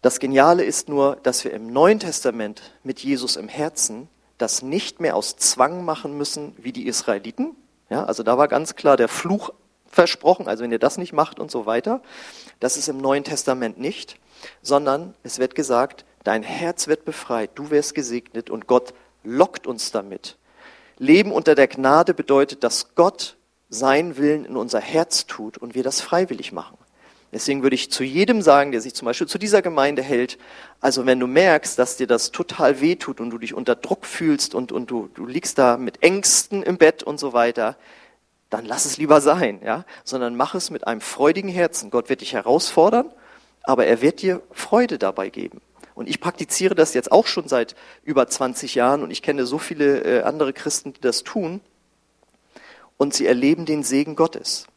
das 0.01 0.19
Geniale 0.19 0.63
ist 0.63 0.89
nur, 0.89 1.17
dass 1.21 1.43
wir 1.43 1.54
im 1.54 1.71
Neuen 1.71 1.99
Testament 1.99 2.73
mit 2.84 3.01
Jesus 3.01 3.36
im 3.36 3.47
Herzen 3.47 4.10
das 4.39 4.63
nicht 4.63 4.99
mehr 4.99 5.15
aus 5.15 5.36
Zwang 5.36 5.86
machen 5.86 6.17
müssen 6.17 6.56
wie 6.58 6.71
die 6.71 6.88
Israeliten. 6.88 7.56
Ja, 7.89 8.06
also 8.06 8.23
da 8.23 8.38
war 8.38 8.47
ganz 8.47 8.75
klar 8.75 8.97
der 8.97 9.08
Fluch 9.08 9.51
versprochen, 9.86 10.47
also 10.47 10.63
wenn 10.63 10.71
ihr 10.71 10.80
das 10.80 10.97
nicht 10.97 11.13
macht 11.13 11.39
und 11.39 11.51
so 11.51 11.65
weiter. 11.65 12.01
Das 12.60 12.77
ist 12.77 12.88
im 12.88 12.97
Neuen 12.97 13.23
Testament 13.23 13.77
nicht, 13.77 14.17
sondern 14.63 15.13
es 15.21 15.38
wird 15.38 15.54
gesagt, 15.54 16.06
dein 16.23 16.41
Herz 16.41 16.88
wird 16.88 17.06
befreit, 17.06 17.51
du 17.56 17.69
wirst 17.69 17.93
gesegnet 17.93 18.49
und 18.49 18.65
Gott 18.65 18.93
lockt 19.23 19.67
uns 19.67 19.91
damit. 19.91 20.38
Leben 21.02 21.32
unter 21.32 21.56
der 21.56 21.68
Gnade 21.68 22.14
bedeutet, 22.14 22.64
dass 22.64 22.94
Gott 22.94 23.36
seinen 23.70 24.18
Willen 24.18 24.46
in 24.46 24.56
unser 24.56 24.80
Herz 24.80 25.26
tut 25.26 25.58
und 25.58 25.74
wir 25.74 25.82
das 25.82 26.00
freiwillig 26.00 26.52
machen. 26.52 26.78
Deswegen 27.34 27.64
würde 27.64 27.74
ich 27.74 27.92
zu 27.92 28.04
jedem 28.04 28.44
sagen, 28.44 28.72
der 28.72 28.82
sich 28.82 28.94
zum 28.94 29.08
Beispiel 29.08 29.26
zu 29.26 29.40
dieser 29.40 29.64
Gemeinde 29.64 30.04
hält, 30.04 30.38
also 30.80 31.08
wenn 31.08 31.20
du 31.20 31.26
merkst, 31.26 31.80
dass 31.80 31.98
dir 31.98 32.06
das 32.06 32.32
total 32.32 32.82
weh 32.82 32.98
tut 32.98 33.20
und 33.20 33.32
du 33.32 33.40
dich 33.40 33.56
unter 33.56 33.74
Druck 33.74 34.06
fühlst 34.06 34.54
und, 34.54 34.72
und 34.72 34.92
du, 34.92 35.10
du 35.16 35.26
liegst 35.26 35.58
da 35.58 35.78
mit 35.78 36.04
Ängsten 36.04 36.62
im 36.62 36.78
Bett 36.78 37.02
und 37.02 37.20
so 37.20 37.34
weiter, 37.34 37.78
dann 38.52 38.66
lass 38.66 38.86
es 38.86 38.98
lieber 38.98 39.22
sein, 39.22 39.60
ja, 39.66 39.86
sondern 40.04 40.36
mach 40.36 40.54
es 40.54 40.70
mit 40.70 40.86
einem 40.86 41.02
freudigen 41.02 41.50
Herzen. 41.50 41.90
Gott 41.90 42.10
wird 42.10 42.22
dich 42.22 42.34
herausfordern, 42.34 43.10
aber 43.64 43.88
er 43.88 44.04
wird 44.04 44.22
dir 44.22 44.44
Freude 44.52 45.00
dabei 45.00 45.30
geben. 45.30 45.62
Und 45.95 46.10
ich 46.10 46.19
praktiziere 46.19 46.75
das 46.75 46.93
jetzt 46.93 47.12
auch 47.12 47.27
schon 47.27 47.47
seit 47.47 47.75
über 48.04 48.27
20 48.27 48.75
Jahren 48.75 49.04
und 49.04 49.12
ich 49.12 49.21
kenne 49.21 49.45
so 49.45 49.58
viele 49.58 50.04
äh, 50.04 50.23
andere 50.23 50.54
Christen, 50.54 50.93
die 50.93 51.01
das 51.01 51.23
tun. 51.23 51.62
Und 52.97 53.13
sie 53.13 53.25
erleben 53.25 53.65
den 53.65 53.84
Segen 53.84 54.15
Gottes. 54.15 54.67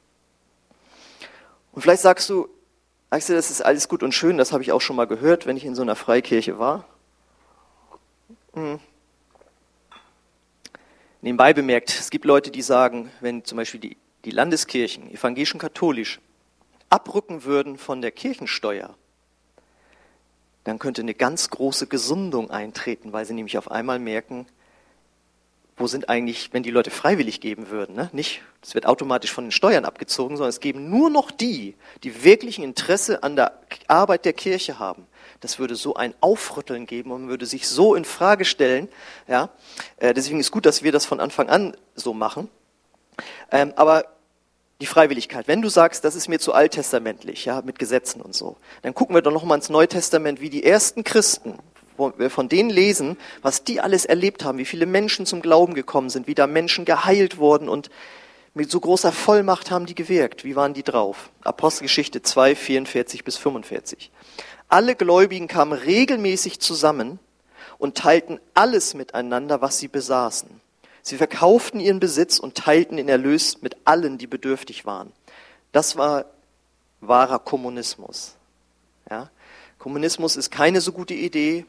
Und 1.73 1.83
vielleicht 1.83 2.03
sagst 2.03 2.29
du, 2.31 2.49
du, 3.11 3.19
das 3.35 3.51
ist 3.51 3.61
alles 3.61 3.89
gut 3.89 4.03
und 4.03 4.13
schön, 4.13 4.39
das 4.39 4.53
habe 4.53 4.63
ich 4.63 4.73
auch 4.73 4.81
schon 4.81 4.97
mal 4.97 5.07
gehört, 5.07 5.47
wenn 5.47 5.57
ich 5.57 5.65
in 5.65 5.75
so 5.75 5.83
einer 5.83 5.97
Freikirche 5.97 6.59
war. 6.59 6.85
Hm. 8.55 8.81
Nebenbei 11.21 11.53
bemerkt, 11.53 11.91
es 11.91 12.11
gibt 12.11 12.25
Leute, 12.25 12.51
die 12.51 12.63
sagen, 12.63 13.11
wenn 13.21 13.45
zum 13.45 13.57
Beispiel 13.57 13.81
die, 13.81 13.97
die 14.25 14.31
Landeskirchen, 14.31 15.11
evangelisch 15.11 15.55
und 15.55 15.61
katholisch, 15.61 16.21
abrücken 16.91 17.45
würden 17.45 17.79
von 17.79 18.03
der 18.03 18.13
Kirchensteuer, 18.13 18.95
dann 20.65 20.79
könnte 20.79 21.03
eine 21.03 21.15
ganz 21.15 21.51
große 21.51 21.87
Gesundung 21.87 22.51
eintreten, 22.51 23.13
weil 23.13 23.25
sie 23.25 23.35
nämlich 23.35 23.59
auf 23.59 23.71
einmal 23.71 23.99
merken, 23.99 24.47
wo 25.77 25.87
sind 25.89 26.09
eigentlich, 26.09 26.53
wenn 26.53 26.63
die 26.63 26.71
Leute 26.71 26.91
freiwillig 26.91 27.41
geben 27.41 27.69
würden, 27.69 27.97
ne? 27.97 28.09
nicht, 28.13 28.43
es 28.63 28.75
wird 28.75 28.87
automatisch 28.87 29.33
von 29.33 29.45
den 29.45 29.51
Steuern 29.51 29.85
abgezogen, 29.85 30.37
sondern 30.37 30.51
es 30.51 30.61
geben 30.61 30.89
nur 30.89 31.11
noch 31.11 31.33
die, 31.33 31.75
die 32.05 32.23
wirklich 32.23 32.61
Interesse 32.61 33.25
an 33.25 33.35
der 33.35 33.59
Arbeit 33.89 34.25
der 34.25 34.35
Kirche 34.35 34.79
haben, 34.79 35.07
das 35.41 35.59
würde 35.59 35.75
so 35.75 35.95
ein 35.95 36.15
Aufrütteln 36.21 36.87
geben 36.87 37.11
und 37.11 37.29
würde 37.29 37.45
sich 37.45 37.69
so 37.69 37.95
in 37.95 38.05
Frage 38.05 38.45
stellen. 38.45 38.89
Ja, 39.29 39.51
äh, 39.99 40.15
deswegen 40.15 40.41
ist 40.41 40.51
gut, 40.51 40.65
dass 40.65 40.83
wir 40.83 40.93
das 40.93 41.05
von 41.05 41.21
Anfang 41.21 41.51
an 41.51 41.77
so 41.95 42.15
machen. 42.15 42.49
Ähm, 43.51 43.73
aber 43.77 44.07
die 44.81 44.87
Freiwilligkeit. 44.87 45.49
Wenn 45.49 45.63
du 45.63 45.69
sagst, 45.69 46.05
das 46.05 46.15
ist 46.15 46.29
mir 46.29 46.39
zu 46.39 46.53
alttestamentlich, 46.53 47.45
ja, 47.45 47.63
mit 47.63 47.79
Gesetzen 47.79 48.21
und 48.21 48.35
so, 48.35 48.57
dann 48.83 48.95
gucken 48.95 49.15
wir 49.15 49.23
doch 49.23 49.33
noch 49.33 49.45
mal 49.45 49.55
ins 49.55 49.71
Neue 49.71 49.89
Testament, 49.89 50.41
wie 50.41 50.51
die 50.51 50.65
ersten 50.65 51.05
Christen, 51.05 51.59
wo 51.97 52.13
wir 52.17 52.31
von 52.31 52.49
denen 52.49 52.71
lesen, 52.71 53.17
was 53.43 53.65
die 53.65 53.81
alles 53.81 54.05
erlebt 54.05 54.45
haben, 54.45 54.59
wie 54.59 54.65
viele 54.65 54.87
Menschen 54.87 55.27
zum 55.27 55.43
Glauben 55.43 55.75
gekommen 55.75 56.11
sind, 56.11 56.27
wie 56.27 56.35
da 56.35 56.47
Menschen 56.47 56.85
geheilt 56.85 57.39
wurden 57.39 57.69
und 57.69 57.91
mit 58.57 58.71
so 58.71 58.79
großer 58.79 59.11
Vollmacht 59.11 59.71
haben 59.71 59.87
die 59.87 59.97
gewirkt. 59.97 60.45
Wie 60.45 60.55
waren 60.55 60.75
die 60.75 60.85
drauf? 60.85 61.31
Apostelgeschichte 61.43 62.23
2, 62.23 62.55
44 62.55 63.25
bis 63.25 63.37
45. 63.37 64.13
Alle 64.69 64.95
Gläubigen 64.95 65.49
kamen 65.49 65.73
regelmäßig 65.73 66.61
zusammen 66.61 67.19
und 67.79 67.97
teilten 67.97 68.41
alles 68.55 68.95
miteinander, 68.95 69.61
was 69.61 69.79
sie 69.79 69.89
besaßen. 69.89 70.61
Sie 71.07 71.19
verkauften 71.19 71.81
ihren 71.81 72.01
Besitz 72.01 72.39
und 72.39 72.55
teilten 72.57 72.97
den 72.97 73.11
Erlös 73.11 73.61
mit 73.61 73.77
allen, 73.85 74.17
die 74.17 74.27
bedürftig 74.27 74.87
waren. 74.87 75.13
Das 75.71 75.97
war 75.99 76.25
wahrer 77.03 77.39
Kommunismus. 77.39 78.37
Ja? 79.11 79.31
Kommunismus 79.79 80.37
ist 80.37 80.51
keine 80.51 80.81
so 80.81 80.93
gute 80.93 81.13
Idee, 81.13 81.67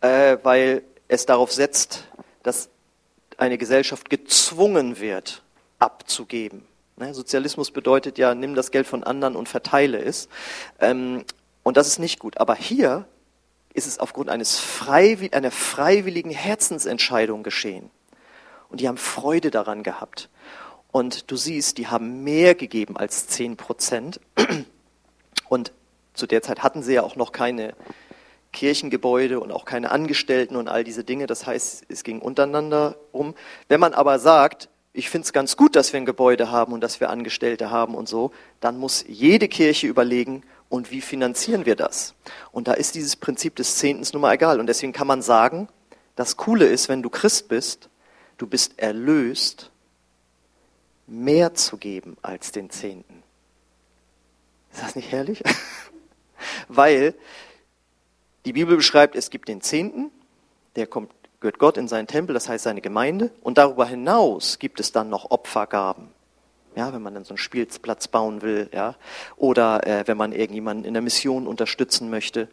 äh, 0.00 0.38
weil 0.42 0.84
es 1.06 1.26
darauf 1.26 1.52
setzt, 1.52 2.08
dass 2.42 2.70
eine 3.36 3.58
Gesellschaft 3.58 4.08
gezwungen 4.08 4.98
wird, 4.98 5.42
abzugeben. 5.78 6.66
Ne? 6.96 7.12
Sozialismus 7.12 7.70
bedeutet 7.70 8.16
ja, 8.16 8.34
nimm 8.34 8.54
das 8.54 8.70
Geld 8.70 8.86
von 8.86 9.04
anderen 9.04 9.36
und 9.36 9.50
verteile 9.50 9.98
es. 9.98 10.30
Ähm, 10.80 11.26
und 11.62 11.76
das 11.76 11.88
ist 11.88 11.98
nicht 11.98 12.18
gut. 12.18 12.38
Aber 12.38 12.54
hier 12.54 13.06
ist 13.74 13.86
es 13.86 13.98
aufgrund 13.98 14.30
eines 14.30 14.58
freiwill 14.58 15.28
einer 15.32 15.50
freiwilligen 15.50 16.30
Herzensentscheidung 16.30 17.42
geschehen. 17.42 17.90
Und 18.68 18.80
die 18.80 18.88
haben 18.88 18.96
Freude 18.96 19.50
daran 19.50 19.82
gehabt. 19.82 20.28
Und 20.90 21.30
du 21.30 21.36
siehst, 21.36 21.78
die 21.78 21.86
haben 21.86 22.24
mehr 22.24 22.54
gegeben 22.54 22.96
als 22.96 23.26
zehn 23.26 23.56
Prozent. 23.56 24.20
Und 25.48 25.72
zu 26.14 26.26
der 26.26 26.42
Zeit 26.42 26.62
hatten 26.62 26.82
sie 26.82 26.94
ja 26.94 27.02
auch 27.02 27.16
noch 27.16 27.32
keine 27.32 27.74
Kirchengebäude 28.52 29.40
und 29.40 29.52
auch 29.52 29.64
keine 29.64 29.90
Angestellten 29.90 30.56
und 30.56 30.68
all 30.68 30.84
diese 30.84 31.04
Dinge. 31.04 31.26
Das 31.26 31.46
heißt, 31.46 31.84
es 31.88 32.02
ging 32.02 32.20
untereinander 32.20 32.96
um. 33.12 33.34
Wenn 33.68 33.80
man 33.80 33.94
aber 33.94 34.18
sagt, 34.18 34.68
ich 34.92 35.10
finde 35.10 35.26
es 35.26 35.32
ganz 35.32 35.56
gut, 35.56 35.76
dass 35.76 35.92
wir 35.92 36.00
ein 36.00 36.06
Gebäude 36.06 36.50
haben 36.50 36.72
und 36.72 36.80
dass 36.80 37.00
wir 37.00 37.10
Angestellte 37.10 37.70
haben 37.70 37.94
und 37.94 38.08
so, 38.08 38.32
dann 38.60 38.78
muss 38.78 39.04
jede 39.06 39.48
Kirche 39.48 39.86
überlegen, 39.86 40.42
und 40.68 40.90
wie 40.90 41.00
finanzieren 41.00 41.66
wir 41.66 41.76
das? 41.76 42.14
Und 42.52 42.68
da 42.68 42.74
ist 42.74 42.94
dieses 42.94 43.16
Prinzip 43.16 43.56
des 43.56 43.76
Zehntens 43.76 44.12
nun 44.12 44.22
mal 44.22 44.34
egal. 44.34 44.60
Und 44.60 44.66
deswegen 44.66 44.92
kann 44.92 45.06
man 45.06 45.22
sagen, 45.22 45.68
das 46.14 46.36
Coole 46.36 46.66
ist, 46.66 46.88
wenn 46.88 47.02
du 47.02 47.08
Christ 47.08 47.48
bist, 47.48 47.87
du 48.38 48.46
bist 48.46 48.78
erlöst, 48.78 49.70
mehr 51.06 51.54
zu 51.54 51.76
geben 51.76 52.16
als 52.22 52.52
den 52.52 52.70
Zehnten. 52.70 53.22
Ist 54.72 54.82
das 54.82 54.96
nicht 54.96 55.10
herrlich? 55.10 55.42
Weil 56.68 57.14
die 58.44 58.52
Bibel 58.52 58.76
beschreibt, 58.76 59.16
es 59.16 59.30
gibt 59.30 59.48
den 59.48 59.60
Zehnten, 59.60 60.10
der 60.76 60.86
kommt, 60.86 61.10
gehört 61.40 61.58
Gott 61.58 61.76
in 61.76 61.88
seinen 61.88 62.06
Tempel, 62.06 62.34
das 62.34 62.48
heißt 62.48 62.64
seine 62.64 62.80
Gemeinde, 62.80 63.30
und 63.42 63.58
darüber 63.58 63.86
hinaus 63.86 64.58
gibt 64.58 64.80
es 64.80 64.92
dann 64.92 65.08
noch 65.08 65.30
Opfergaben. 65.30 66.08
Ja, 66.76 66.92
wenn 66.92 67.02
man 67.02 67.14
dann 67.14 67.24
so 67.24 67.30
einen 67.30 67.38
Spielplatz 67.38 68.06
bauen 68.06 68.42
will, 68.42 68.68
ja, 68.72 68.94
oder 69.36 69.84
äh, 69.86 70.06
wenn 70.06 70.16
man 70.16 70.32
irgendjemanden 70.32 70.84
in 70.84 70.94
der 70.94 71.02
Mission 71.02 71.46
unterstützen 71.46 72.08
möchte. 72.10 72.48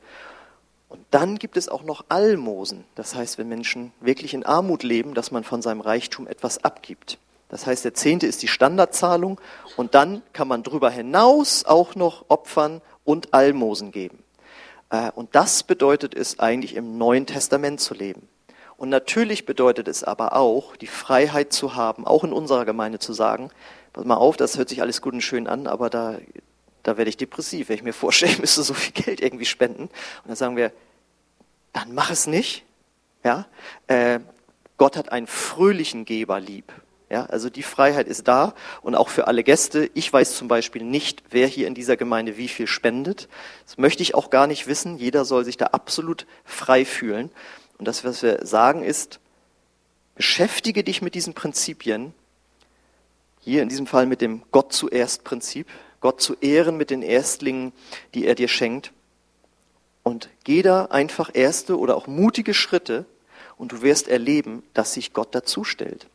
Und 0.95 1.05
dann 1.11 1.37
gibt 1.37 1.57
es 1.57 1.67
auch 1.67 1.83
noch 1.83 2.05
Almosen. 2.07 2.85
Das 2.95 3.15
heißt, 3.15 3.37
wenn 3.37 3.49
Menschen 3.49 3.91
wirklich 3.99 4.33
in 4.33 4.45
Armut 4.45 4.81
leben, 4.81 5.13
dass 5.13 5.29
man 5.29 5.43
von 5.43 5.61
seinem 5.61 5.81
Reichtum 5.81 6.25
etwas 6.25 6.63
abgibt. 6.63 7.17
Das 7.49 7.67
heißt, 7.67 7.83
der 7.83 7.93
Zehnte 7.93 8.27
ist 8.27 8.41
die 8.41 8.47
Standardzahlung 8.47 9.41
und 9.75 9.93
dann 9.93 10.23
kann 10.31 10.47
man 10.47 10.63
darüber 10.63 10.89
hinaus 10.89 11.65
auch 11.65 11.95
noch 11.95 12.23
opfern 12.29 12.79
und 13.03 13.33
Almosen 13.33 13.91
geben. 13.91 14.23
Äh, 14.89 15.11
und 15.11 15.35
das 15.35 15.63
bedeutet 15.63 16.15
es 16.15 16.39
eigentlich 16.39 16.75
im 16.75 16.97
Neuen 16.97 17.25
Testament 17.25 17.81
zu 17.81 17.93
leben. 17.93 18.29
Und 18.77 18.87
natürlich 18.87 19.45
bedeutet 19.45 19.89
es 19.89 20.05
aber 20.05 20.33
auch, 20.33 20.77
die 20.77 20.87
Freiheit 20.87 21.51
zu 21.51 21.75
haben, 21.75 22.07
auch 22.07 22.23
in 22.23 22.31
unserer 22.31 22.63
Gemeinde 22.63 22.99
zu 22.99 23.11
sagen, 23.11 23.49
pass 23.91 24.05
mal 24.05 24.15
auf, 24.15 24.37
das 24.37 24.57
hört 24.57 24.69
sich 24.69 24.81
alles 24.81 25.01
gut 25.01 25.11
und 25.11 25.21
schön 25.21 25.47
an, 25.47 25.67
aber 25.67 25.89
da 25.89 26.19
da 26.85 26.97
werde 26.97 27.09
ich 27.09 27.17
depressiv, 27.17 27.69
wenn 27.69 27.77
ich 27.77 27.83
mir 27.83 27.93
vorstelle, 27.93 28.31
ich 28.33 28.39
müsste 28.39 28.61
so 28.61 28.75
viel 28.75 28.93
Geld 28.93 29.19
irgendwie 29.19 29.45
spenden. 29.45 29.83
Und 29.83 30.27
dann 30.27 30.35
sagen 30.35 30.55
wir, 30.55 30.71
dann 31.73 31.93
mach 31.95 32.11
es 32.11 32.27
nicht. 32.27 32.63
Ja? 33.23 33.47
Äh, 33.87 34.19
Gott 34.77 34.95
hat 34.95 35.11
einen 35.11 35.25
fröhlichen 35.25 36.05
Geber 36.05 36.39
lieb. 36.39 36.71
Ja, 37.09 37.25
also 37.25 37.49
die 37.49 37.63
Freiheit 37.63 38.07
ist 38.07 38.27
da 38.27 38.55
und 38.81 38.95
auch 38.95 39.09
für 39.09 39.27
alle 39.27 39.43
Gäste. 39.43 39.89
Ich 39.93 40.11
weiß 40.11 40.35
zum 40.37 40.47
Beispiel 40.47 40.83
nicht, 40.83 41.23
wer 41.29 41.47
hier 41.47 41.67
in 41.67 41.75
dieser 41.75 41.97
Gemeinde 41.97 42.37
wie 42.37 42.47
viel 42.47 42.67
spendet. 42.67 43.29
Das 43.65 43.77
möchte 43.77 44.03
ich 44.03 44.15
auch 44.15 44.29
gar 44.29 44.47
nicht 44.47 44.67
wissen. 44.67 44.97
Jeder 44.97 45.23
soll 45.23 45.45
sich 45.45 45.57
da 45.57 45.67
absolut 45.67 46.25
frei 46.43 46.83
fühlen. 46.83 47.31
Und 47.77 47.87
das, 47.87 48.03
was 48.03 48.21
wir 48.21 48.45
sagen, 48.45 48.83
ist, 48.83 49.19
beschäftige 50.15 50.83
dich 50.83 51.01
mit 51.01 51.15
diesen 51.15 51.33
Prinzipien. 51.33 52.13
Hier 53.39 53.61
in 53.61 53.69
diesem 53.69 53.87
Fall 53.87 54.07
mit 54.07 54.21
dem 54.21 54.43
Gott 54.51 54.73
zuerst 54.73 55.23
Prinzip. 55.23 55.67
Gott 56.05 56.21
zu 56.21 56.35
ehren 56.39 56.77
mit 56.77 56.91
den 56.91 57.01
Erstlingen, 57.01 57.73
die 58.13 58.27
er 58.27 58.35
dir 58.35 58.47
schenkt. 58.47 58.91
Und 60.03 60.29
geh 60.43 60.61
da 60.61 60.85
einfach 60.85 61.31
erste 61.33 61.79
oder 61.79 61.97
auch 61.97 62.05
mutige 62.05 62.53
Schritte 62.53 63.05
und 63.57 63.71
du 63.71 63.81
wirst 63.81 64.07
erleben, 64.07 64.61
dass 64.75 64.93
sich 64.93 65.13
Gott 65.13 65.29
dazu 65.33 65.63
stellt. 65.63 66.05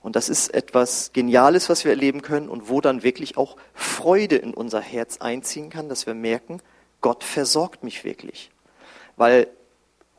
Und 0.00 0.14
das 0.14 0.28
ist 0.28 0.54
etwas 0.54 1.10
Geniales, 1.12 1.68
was 1.68 1.82
wir 1.82 1.90
erleben 1.90 2.22
können 2.22 2.48
und 2.48 2.68
wo 2.68 2.80
dann 2.80 3.02
wirklich 3.02 3.36
auch 3.36 3.56
Freude 3.74 4.36
in 4.36 4.54
unser 4.54 4.80
Herz 4.80 5.16
einziehen 5.16 5.70
kann, 5.70 5.88
dass 5.88 6.06
wir 6.06 6.14
merken, 6.14 6.60
Gott 7.00 7.24
versorgt 7.24 7.82
mich 7.82 8.04
wirklich. 8.04 8.52
Weil 9.16 9.48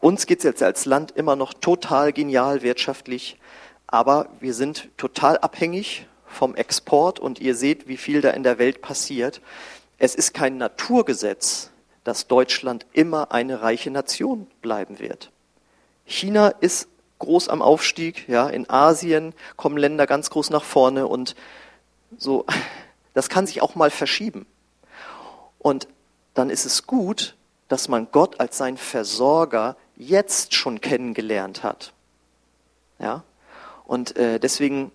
uns 0.02 0.26
geht 0.26 0.40
es 0.40 0.44
jetzt 0.44 0.64
als 0.64 0.84
Land 0.84 1.12
immer 1.12 1.38
noch 1.38 1.54
total 1.54 2.12
genial 2.12 2.62
wirtschaftlich, 2.62 3.40
aber 3.88 4.28
wir 4.42 4.54
sind 4.54 4.90
total 4.98 5.38
abhängig 5.38 6.08
vom 6.38 6.56
Export 6.56 7.20
und 7.20 7.40
ihr 7.40 7.56
seht, 7.56 7.88
wie 7.88 7.98
viel 7.98 8.22
da 8.22 8.30
in 8.30 8.44
der 8.44 8.60
Welt 8.60 8.82
passiert. 8.82 9.42
Es 9.98 10.14
ist 10.14 10.34
kein 10.34 10.58
Naturgesetz, 10.58 11.72
dass 12.04 12.28
Deutschland 12.28 12.86
immer 12.94 13.32
eine 13.32 13.62
reiche 13.62 13.90
Nation 13.90 14.48
bleiben 14.62 15.00
wird. 15.00 15.32
China 16.06 16.50
ist 16.50 16.88
groß 17.20 17.50
am 17.50 17.64
Aufstieg, 17.64 18.30
ja, 18.30 18.48
in 18.48 18.70
Asien 18.70 19.34
kommen 19.56 19.78
Länder 19.78 20.06
ganz 20.06 20.30
groß 20.30 20.52
nach 20.52 20.64
vorne 20.64 21.08
und 21.08 21.36
so, 22.18 22.46
das 23.16 23.30
kann 23.30 23.48
sich 23.48 23.62
auch 23.64 23.74
mal 23.74 23.90
verschieben. 23.90 24.46
Und 25.58 25.88
dann 26.36 26.52
ist 26.52 26.66
es 26.66 26.86
gut, 26.86 27.36
dass 27.68 27.88
man 27.90 28.10
Gott 28.12 28.40
als 28.40 28.58
sein 28.58 28.78
Versorger 28.78 29.76
jetzt 29.98 30.54
schon 30.54 30.80
kennengelernt 30.82 31.64
hat. 31.64 31.94
Ja? 33.00 33.24
Und 33.86 34.16
äh, 34.16 34.40
deswegen 34.40 34.92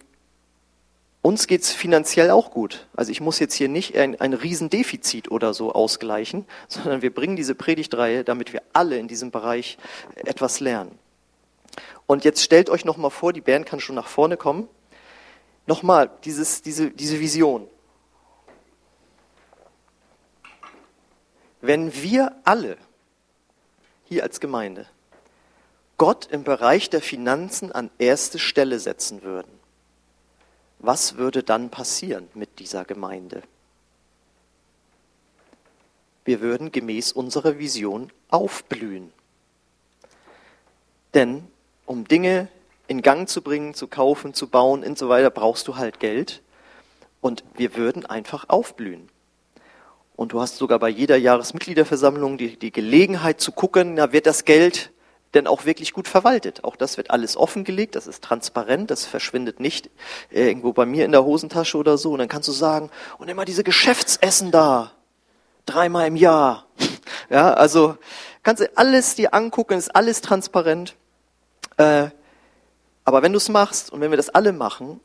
uns 1.22 1.46
geht's 1.46 1.72
finanziell 1.72 2.30
auch 2.30 2.50
gut. 2.50 2.88
Also 2.94 3.12
ich 3.12 3.20
muss 3.20 3.38
jetzt 3.38 3.54
hier 3.54 3.68
nicht 3.68 3.96
ein, 3.96 4.20
ein 4.20 4.34
Riesendefizit 4.34 5.30
oder 5.30 5.54
so 5.54 5.72
ausgleichen, 5.72 6.44
sondern 6.68 7.00
wir 7.00 7.14
bringen 7.14 7.36
diese 7.36 7.54
Predigtreihe, 7.54 8.24
damit 8.24 8.52
wir 8.52 8.62
alle 8.72 8.98
in 8.98 9.08
diesem 9.08 9.30
Bereich 9.30 9.78
etwas 10.16 10.60
lernen. 10.60 10.98
Und 12.06 12.24
jetzt 12.24 12.42
stellt 12.42 12.68
euch 12.68 12.84
nochmal 12.84 13.10
vor, 13.10 13.32
die 13.32 13.40
Band 13.40 13.66
kann 13.66 13.80
schon 13.80 13.94
nach 13.94 14.08
vorne 14.08 14.36
kommen. 14.36 14.68
Nochmal, 15.66 16.10
dieses, 16.24 16.60
diese, 16.60 16.90
diese 16.90 17.20
Vision. 17.20 17.68
Wenn 21.60 21.94
wir 21.94 22.34
alle 22.44 22.76
hier 24.04 24.24
als 24.24 24.40
Gemeinde 24.40 24.86
Gott 25.96 26.26
im 26.26 26.42
Bereich 26.42 26.90
der 26.90 27.00
Finanzen 27.00 27.70
an 27.70 27.88
erste 27.98 28.40
Stelle 28.40 28.80
setzen 28.80 29.22
würden, 29.22 29.61
was 30.82 31.16
würde 31.16 31.42
dann 31.42 31.70
passieren 31.70 32.28
mit 32.34 32.58
dieser 32.58 32.84
Gemeinde? 32.84 33.42
Wir 36.24 36.40
würden 36.40 36.70
gemäß 36.70 37.12
unserer 37.12 37.58
Vision 37.58 38.12
aufblühen. 38.28 39.12
Denn 41.14 41.46
um 41.86 42.06
Dinge 42.06 42.48
in 42.88 43.02
Gang 43.02 43.28
zu 43.28 43.42
bringen, 43.42 43.74
zu 43.74 43.86
kaufen, 43.86 44.34
zu 44.34 44.48
bauen 44.48 44.84
und 44.84 44.98
so 44.98 45.08
weiter, 45.08 45.30
brauchst 45.30 45.68
du 45.68 45.76
halt 45.76 46.00
Geld. 46.00 46.42
Und 47.20 47.44
wir 47.54 47.76
würden 47.76 48.04
einfach 48.04 48.48
aufblühen. 48.48 49.08
Und 50.16 50.32
du 50.32 50.40
hast 50.40 50.56
sogar 50.56 50.78
bei 50.78 50.88
jeder 50.88 51.16
Jahresmitgliederversammlung 51.16 52.38
die, 52.38 52.56
die 52.56 52.72
Gelegenheit 52.72 53.40
zu 53.40 53.52
gucken, 53.52 53.94
na, 53.94 54.12
wird 54.12 54.26
das 54.26 54.44
Geld 54.44 54.92
denn 55.34 55.46
auch 55.46 55.64
wirklich 55.64 55.92
gut 55.92 56.08
verwaltet. 56.08 56.64
Auch 56.64 56.76
das 56.76 56.96
wird 56.96 57.10
alles 57.10 57.36
offengelegt, 57.36 57.94
das 57.94 58.06
ist 58.06 58.22
transparent, 58.22 58.90
das 58.90 59.06
verschwindet 59.06 59.60
nicht 59.60 59.90
äh, 60.30 60.46
irgendwo 60.46 60.72
bei 60.72 60.86
mir 60.86 61.04
in 61.04 61.12
der 61.12 61.24
Hosentasche 61.24 61.78
oder 61.78 61.96
so. 61.98 62.12
Und 62.12 62.18
dann 62.18 62.28
kannst 62.28 62.48
du 62.48 62.52
sagen, 62.52 62.90
und 63.18 63.28
immer 63.28 63.44
diese 63.44 63.64
Geschäftsessen 63.64 64.50
da, 64.50 64.92
dreimal 65.66 66.06
im 66.06 66.16
Jahr. 66.16 66.66
Ja, 67.30 67.54
also 67.54 67.96
Kannst 68.42 68.60
du 68.60 68.76
alles 68.76 69.14
dir 69.14 69.34
angucken, 69.34 69.78
ist 69.78 69.94
alles 69.94 70.20
transparent. 70.20 70.96
Äh, 71.76 72.08
aber 73.04 73.22
wenn 73.22 73.32
du 73.32 73.38
es 73.38 73.48
machst 73.48 73.90
und 73.90 74.00
wenn 74.00 74.10
wir 74.10 74.16
das 74.16 74.30
alle 74.30 74.52
machen, 74.52 75.00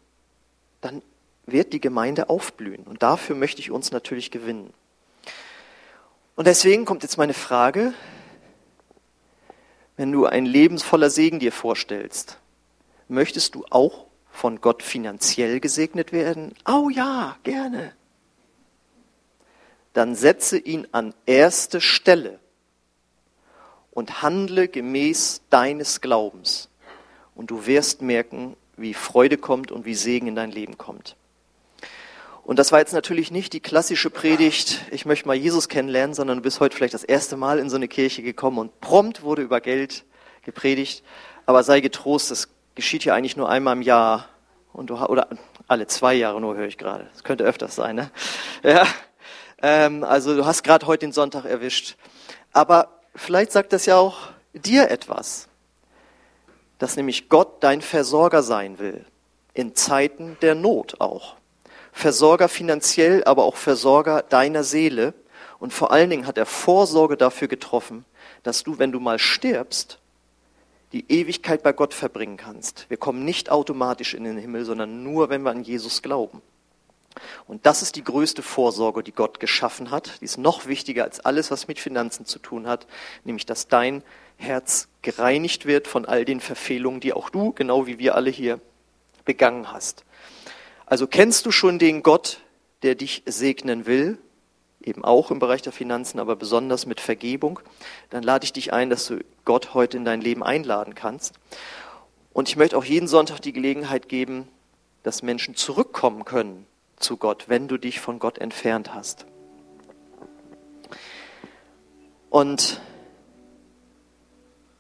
dann 0.82 1.02
wird 1.46 1.74
die 1.74 1.82
Gemeinde 1.82 2.30
aufblühen. 2.30 2.84
Und 2.86 3.04
dafür 3.04 3.36
möchte 3.36 3.62
ich 3.62 3.72
uns 3.72 3.92
natürlich 3.92 4.32
gewinnen. 4.32 4.74
Und 6.36 6.46
deswegen 6.46 6.86
kommt 6.86 7.04
jetzt 7.04 7.18
meine 7.18 7.34
Frage, 7.34 7.94
wenn 9.98 10.12
du 10.12 10.28
ein 10.28 10.46
Leben 10.46 10.80
voller 10.80 11.10
Segen 11.10 11.40
dir 11.40 11.52
vorstellst, 11.52 12.40
möchtest 13.08 13.56
du 13.56 13.66
auch 13.70 14.06
von 14.32 14.62
Gott 14.62 14.84
finanziell 14.84 15.60
gesegnet 15.60 16.12
werden? 16.12 16.54
Oh 16.68 16.90
ja, 16.90 17.36
gerne. 17.44 17.94
Dann 19.94 20.16
setze 20.16 20.60
ihn 20.60 20.88
an 20.92 21.16
erste 21.26 21.82
Stelle 21.82 22.40
und 23.90 24.22
handle 24.22 24.68
gemäß 24.68 25.42
deines 25.50 26.02
Glaubens. 26.02 26.70
Und 27.34 27.50
du 27.50 27.66
wirst 27.66 28.04
merken, 28.04 28.56
wie 28.76 28.94
Freude 28.94 29.40
kommt 29.40 29.72
und 29.72 29.86
wie 29.86 29.96
Segen 29.96 30.28
in 30.28 30.36
dein 30.36 30.52
Leben 30.52 30.78
kommt. 30.78 31.16
Und 32.48 32.60
das 32.60 32.72
war 32.72 32.80
jetzt 32.80 32.94
natürlich 32.94 33.30
nicht 33.30 33.52
die 33.52 33.60
klassische 33.60 34.10
Predigt, 34.10 34.86
ich 34.92 35.06
möchte 35.06 35.28
mal 35.28 35.36
Jesus 35.36 35.68
kennenlernen, 35.68 36.14
sondern 36.14 36.38
du 36.38 36.42
bist 36.42 36.62
heute 36.62 36.78
vielleicht 36.78 36.94
das 36.94 37.04
erste 37.04 37.36
Mal 37.36 37.60
in 37.60 37.70
so 37.70 37.76
eine 37.76 37.90
Kirche 37.90 38.22
gekommen 38.22 38.58
und 38.58 38.80
prompt 38.80 39.22
wurde 39.22 39.42
über 39.42 39.60
Geld 39.60 40.06
gepredigt. 40.44 41.04
Aber 41.46 41.62
sei 41.64 41.82
getrost, 41.82 42.32
das 42.32 42.48
geschieht 42.74 43.04
hier 43.04 43.14
eigentlich 43.14 43.36
nur 43.36 43.50
einmal 43.50 43.76
im 43.76 43.82
Jahr 43.82 44.30
und 44.72 44.90
du, 44.90 44.96
oder 44.96 45.28
alle 45.68 45.88
zwei 45.88 46.14
Jahre 46.14 46.40
nur 46.40 46.56
höre 46.56 46.68
ich 46.68 46.78
gerade. 46.78 47.10
Das 47.12 47.26
könnte 47.26 47.44
öfters 47.44 47.76
sein, 47.76 47.98
ne? 47.98 48.12
Ja. 48.64 48.88
Ähm, 49.62 50.06
also 50.06 50.34
du 50.34 50.46
hast 50.46 50.64
gerade 50.64 50.88
heute 50.88 51.06
den 51.06 51.12
Sonntag 51.12 51.44
erwischt. 51.44 51.98
Aber 52.54 53.02
vielleicht 53.14 53.52
sagt 53.52 53.74
das 53.74 53.86
ja 53.86 53.98
auch 53.98 54.30
dir 54.54 54.90
etwas, 54.90 55.50
dass 56.80 56.96
nämlich 56.96 57.28
Gott 57.28 57.62
dein 57.62 57.82
Versorger 57.82 58.42
sein 58.42 58.80
will, 58.80 59.04
in 59.54 59.76
Zeiten 59.76 60.38
der 60.42 60.56
Not 60.56 61.02
auch. 61.02 61.36
Versorger 61.98 62.48
finanziell, 62.48 63.24
aber 63.24 63.44
auch 63.44 63.56
Versorger 63.56 64.22
deiner 64.22 64.64
Seele. 64.64 65.16
Und 65.58 65.74
vor 65.74 65.92
allen 65.92 66.12
Dingen 66.12 66.28
hat 66.28 66.38
er 66.38 66.46
Vorsorge 66.46 67.18
dafür 67.18 67.48
getroffen, 67.48 68.06
dass 68.44 68.64
du, 68.64 68.78
wenn 68.78 68.92
du 68.92 69.00
mal 69.00 69.18
stirbst, 69.18 69.98
die 70.94 71.12
Ewigkeit 71.12 71.64
bei 71.64 71.74
Gott 71.74 71.96
verbringen 71.96 72.38
kannst. 72.38 72.86
Wir 72.90 72.98
kommen 72.98 73.26
nicht 73.26 73.50
automatisch 73.50 74.14
in 74.14 74.26
den 74.26 74.38
Himmel, 74.38 74.64
sondern 74.64 75.02
nur, 75.02 75.30
wenn 75.30 75.42
wir 75.42 75.50
an 75.50 75.64
Jesus 75.64 76.04
glauben. 76.04 76.44
Und 77.48 77.66
das 77.66 77.82
ist 77.82 77.96
die 77.96 78.04
größte 78.04 78.44
Vorsorge, 78.44 79.02
die 79.02 79.12
Gott 79.12 79.40
geschaffen 79.40 79.90
hat. 79.90 80.22
Die 80.22 80.26
ist 80.26 80.38
noch 80.38 80.68
wichtiger 80.68 81.04
als 81.04 81.20
alles, 81.20 81.50
was 81.50 81.68
mit 81.68 81.80
Finanzen 81.80 82.28
zu 82.28 82.38
tun 82.38 82.68
hat, 82.68 82.86
nämlich 83.24 83.48
dass 83.48 83.70
dein 83.70 84.04
Herz 84.36 84.88
gereinigt 85.02 85.66
wird 85.66 85.88
von 85.88 86.06
all 86.06 86.26
den 86.26 86.42
Verfehlungen, 86.42 87.00
die 87.00 87.14
auch 87.14 87.32
du, 87.32 87.54
genau 87.54 87.88
wie 87.88 87.98
wir 87.98 88.14
alle 88.14 88.30
hier, 88.30 88.60
begangen 89.26 89.72
hast. 89.72 90.06
Also 90.88 91.06
kennst 91.06 91.46
du 91.46 91.52
schon 91.52 91.80
den 91.80 92.02
Gott, 92.02 92.40
der 92.82 92.96
dich 92.96 93.24
segnen 93.26 93.86
will, 93.86 94.18
eben 94.82 95.04
auch 95.04 95.32
im 95.32 95.40
Bereich 95.40 95.62
der 95.62 95.74
Finanzen, 95.74 96.18
aber 96.18 96.38
besonders 96.38 96.86
mit 96.86 97.02
Vergebung, 97.02 97.60
dann 98.10 98.24
lade 98.24 98.46
ich 98.46 98.54
dich 98.54 98.72
ein, 98.72 98.90
dass 98.90 99.06
du 99.08 99.20
Gott 99.44 99.74
heute 99.74 99.98
in 99.98 100.06
dein 100.06 100.22
Leben 100.22 100.44
einladen 100.44 100.96
kannst. 100.96 101.34
Und 102.32 102.48
ich 102.48 102.56
möchte 102.56 102.78
auch 102.78 102.86
jeden 102.86 103.10
Sonntag 103.10 103.42
die 103.42 103.52
Gelegenheit 103.52 104.08
geben, 104.08 104.48
dass 105.04 105.24
Menschen 105.24 105.56
zurückkommen 105.56 106.24
können 106.24 106.66
zu 106.96 107.18
Gott, 107.18 107.50
wenn 107.50 107.68
du 107.68 107.78
dich 107.78 108.00
von 108.00 108.18
Gott 108.18 108.38
entfernt 108.38 108.94
hast. 108.94 109.26
Und 112.30 112.80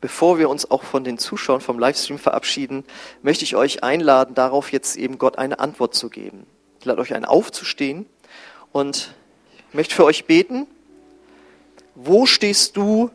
bevor 0.01 0.37
wir 0.37 0.49
uns 0.49 0.69
auch 0.69 0.83
von 0.83 1.03
den 1.03 1.17
Zuschauern 1.17 1.61
vom 1.61 1.79
Livestream 1.79 2.19
verabschieden, 2.19 2.83
möchte 3.21 3.43
ich 3.43 3.55
euch 3.55 3.83
einladen, 3.83 4.35
darauf 4.35 4.71
jetzt 4.71 4.95
eben 4.95 5.17
Gott 5.17 5.37
eine 5.37 5.59
Antwort 5.59 5.95
zu 5.95 6.09
geben. 6.09 6.45
Ich 6.79 6.85
lade 6.85 7.01
euch 7.01 7.13
ein, 7.13 7.25
aufzustehen 7.25 8.05
und 8.71 9.13
ich 9.69 9.73
möchte 9.73 9.95
für 9.95 10.05
euch 10.05 10.25
beten. 10.25 10.67
Wo 11.95 12.25
stehst 12.25 12.77
du, 12.77 13.09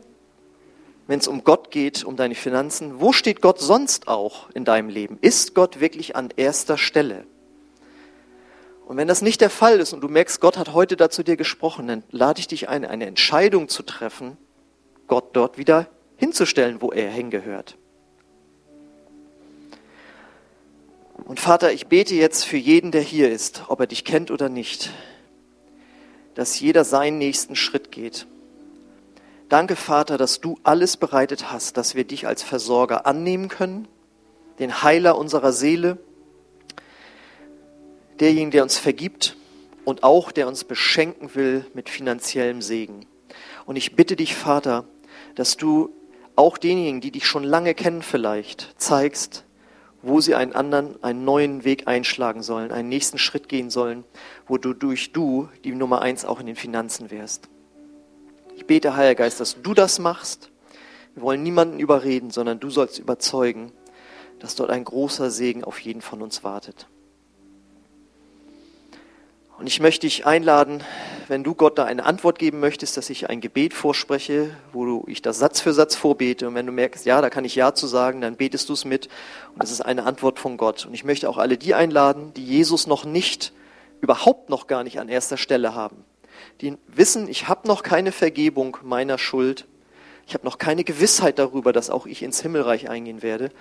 wenn 1.07 1.19
es 1.19 1.27
um 1.27 1.43
Gott 1.43 1.71
geht, 1.71 2.03
um 2.03 2.17
deine 2.17 2.35
Finanzen? 2.35 2.99
Wo 2.99 3.13
steht 3.13 3.41
Gott 3.41 3.59
sonst 3.59 4.07
auch 4.07 4.49
in 4.51 4.65
deinem 4.65 4.89
Leben? 4.89 5.17
Ist 5.21 5.55
Gott 5.55 5.79
wirklich 5.79 6.15
an 6.15 6.29
erster 6.35 6.77
Stelle? 6.77 7.25
Und 8.85 8.97
wenn 8.97 9.07
das 9.07 9.21
nicht 9.21 9.39
der 9.39 9.49
Fall 9.49 9.79
ist 9.79 9.93
und 9.93 10.01
du 10.01 10.09
merkst, 10.09 10.41
Gott 10.41 10.57
hat 10.57 10.73
heute 10.73 10.97
dazu 10.97 11.23
dir 11.23 11.37
gesprochen, 11.37 11.87
dann 11.87 12.03
lade 12.11 12.41
ich 12.41 12.49
dich 12.49 12.67
ein, 12.67 12.83
eine 12.83 13.05
Entscheidung 13.05 13.69
zu 13.69 13.83
treffen, 13.83 14.37
Gott 15.07 15.29
dort 15.33 15.57
wieder 15.57 15.87
hinzustellen, 16.23 16.81
wo 16.81 16.93
er 16.93 17.09
hingehört. 17.09 17.77
Und 21.25 21.41
Vater, 21.41 21.73
ich 21.73 21.87
bete 21.87 22.15
jetzt 22.15 22.45
für 22.45 22.55
jeden, 22.55 22.91
der 22.91 23.01
hier 23.01 23.29
ist, 23.29 23.63
ob 23.67 23.81
er 23.81 23.87
dich 23.87 24.05
kennt 24.05 24.31
oder 24.31 24.47
nicht, 24.47 24.91
dass 26.33 26.57
jeder 26.61 26.85
seinen 26.85 27.17
nächsten 27.17 27.57
Schritt 27.57 27.91
geht. 27.91 28.25
Danke, 29.49 29.75
Vater, 29.75 30.17
dass 30.17 30.39
du 30.39 30.57
alles 30.63 30.95
bereitet 30.95 31.51
hast, 31.51 31.75
dass 31.75 31.93
wir 31.93 32.05
dich 32.05 32.25
als 32.25 32.41
Versorger 32.41 33.05
annehmen 33.05 33.49
können, 33.49 33.89
den 34.59 34.81
Heiler 34.81 35.17
unserer 35.17 35.51
Seele, 35.51 35.97
derjenige, 38.21 38.51
der 38.51 38.63
uns 38.63 38.77
vergibt 38.77 39.35
und 39.83 40.03
auch 40.03 40.31
der 40.31 40.47
uns 40.47 40.63
beschenken 40.63 41.35
will 41.35 41.65
mit 41.73 41.89
finanziellem 41.89 42.61
Segen. 42.61 43.05
Und 43.65 43.75
ich 43.75 43.97
bitte 43.97 44.15
dich, 44.15 44.35
Vater, 44.35 44.85
dass 45.35 45.57
du 45.57 45.93
auch 46.35 46.57
denjenigen, 46.57 47.01
die 47.01 47.11
dich 47.11 47.25
schon 47.25 47.43
lange 47.43 47.73
kennen 47.73 48.01
vielleicht, 48.01 48.73
zeigst, 48.81 49.45
wo 50.01 50.19
sie 50.19 50.35
einen 50.35 50.53
anderen, 50.53 51.01
einen 51.03 51.23
neuen 51.23 51.63
Weg 51.63 51.87
einschlagen 51.87 52.43
sollen, 52.43 52.71
einen 52.71 52.89
nächsten 52.89 53.17
Schritt 53.17 53.47
gehen 53.47 53.69
sollen, 53.69 54.03
wo 54.47 54.57
du 54.57 54.73
durch 54.73 55.13
du 55.13 55.49
die 55.63 55.71
Nummer 55.71 56.01
eins 56.01 56.25
auch 56.25 56.39
in 56.39 56.45
den 56.45 56.55
Finanzen 56.55 57.09
wärst. 57.09 57.49
Ich 58.55 58.65
bete, 58.65 58.95
Heiliger 58.95 59.23
Geist, 59.23 59.39
dass 59.39 59.61
du 59.61 59.73
das 59.73 59.99
machst. 59.99 60.51
Wir 61.15 61.23
wollen 61.23 61.43
niemanden 61.43 61.79
überreden, 61.79 62.31
sondern 62.31 62.59
du 62.59 62.69
sollst 62.69 62.99
überzeugen, 62.99 63.71
dass 64.39 64.55
dort 64.55 64.71
ein 64.71 64.83
großer 64.83 65.31
Segen 65.31 65.63
auf 65.63 65.79
jeden 65.79 66.01
von 66.01 66.21
uns 66.21 66.43
wartet. 66.43 66.87
Und 69.57 69.67
ich 69.67 69.79
möchte 69.79 70.07
dich 70.07 70.25
einladen, 70.25 70.83
wenn 71.27 71.43
du 71.43 71.55
Gott 71.55 71.77
da 71.77 71.85
eine 71.85 72.05
Antwort 72.05 72.39
geben 72.39 72.59
möchtest, 72.59 72.97
dass 72.97 73.09
ich 73.09 73.29
ein 73.29 73.41
Gebet 73.41 73.73
vorspreche, 73.73 74.51
wo 74.71 75.03
ich 75.07 75.21
das 75.21 75.39
Satz 75.39 75.61
für 75.61 75.73
Satz 75.73 75.95
vorbete. 75.95 76.47
Und 76.47 76.55
wenn 76.55 76.65
du 76.65 76.71
merkst, 76.71 77.05
ja, 77.05 77.21
da 77.21 77.29
kann 77.29 77.45
ich 77.45 77.55
Ja 77.55 77.73
zu 77.73 77.87
sagen, 77.87 78.21
dann 78.21 78.35
betest 78.35 78.69
du 78.69 78.73
es 78.73 78.85
mit. 78.85 79.07
Und 79.53 79.63
das 79.63 79.71
ist 79.71 79.81
eine 79.81 80.03
Antwort 80.03 80.39
von 80.39 80.57
Gott. 80.57 80.85
Und 80.85 80.93
ich 80.93 81.03
möchte 81.03 81.29
auch 81.29 81.37
alle 81.37 81.57
die 81.57 81.73
einladen, 81.73 82.33
die 82.35 82.45
Jesus 82.45 82.87
noch 82.87 83.05
nicht, 83.05 83.53
überhaupt 84.01 84.49
noch 84.49 84.67
gar 84.67 84.83
nicht 84.83 84.99
an 84.99 85.09
erster 85.09 85.37
Stelle 85.37 85.75
haben. 85.75 86.03
Die 86.61 86.77
wissen, 86.87 87.27
ich 87.27 87.47
habe 87.47 87.67
noch 87.67 87.83
keine 87.83 88.11
Vergebung 88.11 88.77
meiner 88.83 89.17
Schuld. 89.17 89.65
Ich 90.27 90.33
habe 90.33 90.45
noch 90.45 90.57
keine 90.57 90.83
Gewissheit 90.83 91.39
darüber, 91.39 91.73
dass 91.73 91.89
auch 91.89 92.05
ich 92.05 92.23
ins 92.23 92.41
Himmelreich 92.41 92.89
eingehen 92.89 93.21
werde 93.21 93.51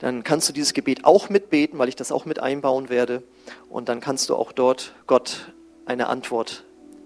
dann 0.00 0.24
kannst 0.24 0.48
du 0.48 0.52
dieses 0.52 0.72
Gebet 0.72 1.04
auch 1.04 1.28
mitbeten, 1.28 1.78
weil 1.78 1.88
ich 1.88 1.96
das 1.96 2.10
auch 2.10 2.24
mit 2.24 2.40
einbauen 2.40 2.88
werde. 2.88 3.22
Und 3.68 3.88
dann 3.88 4.00
kannst 4.00 4.30
du 4.30 4.34
auch 4.34 4.50
dort 4.50 4.94
Gott 5.06 5.52
eine 5.84 6.08
Antwort 6.08 6.64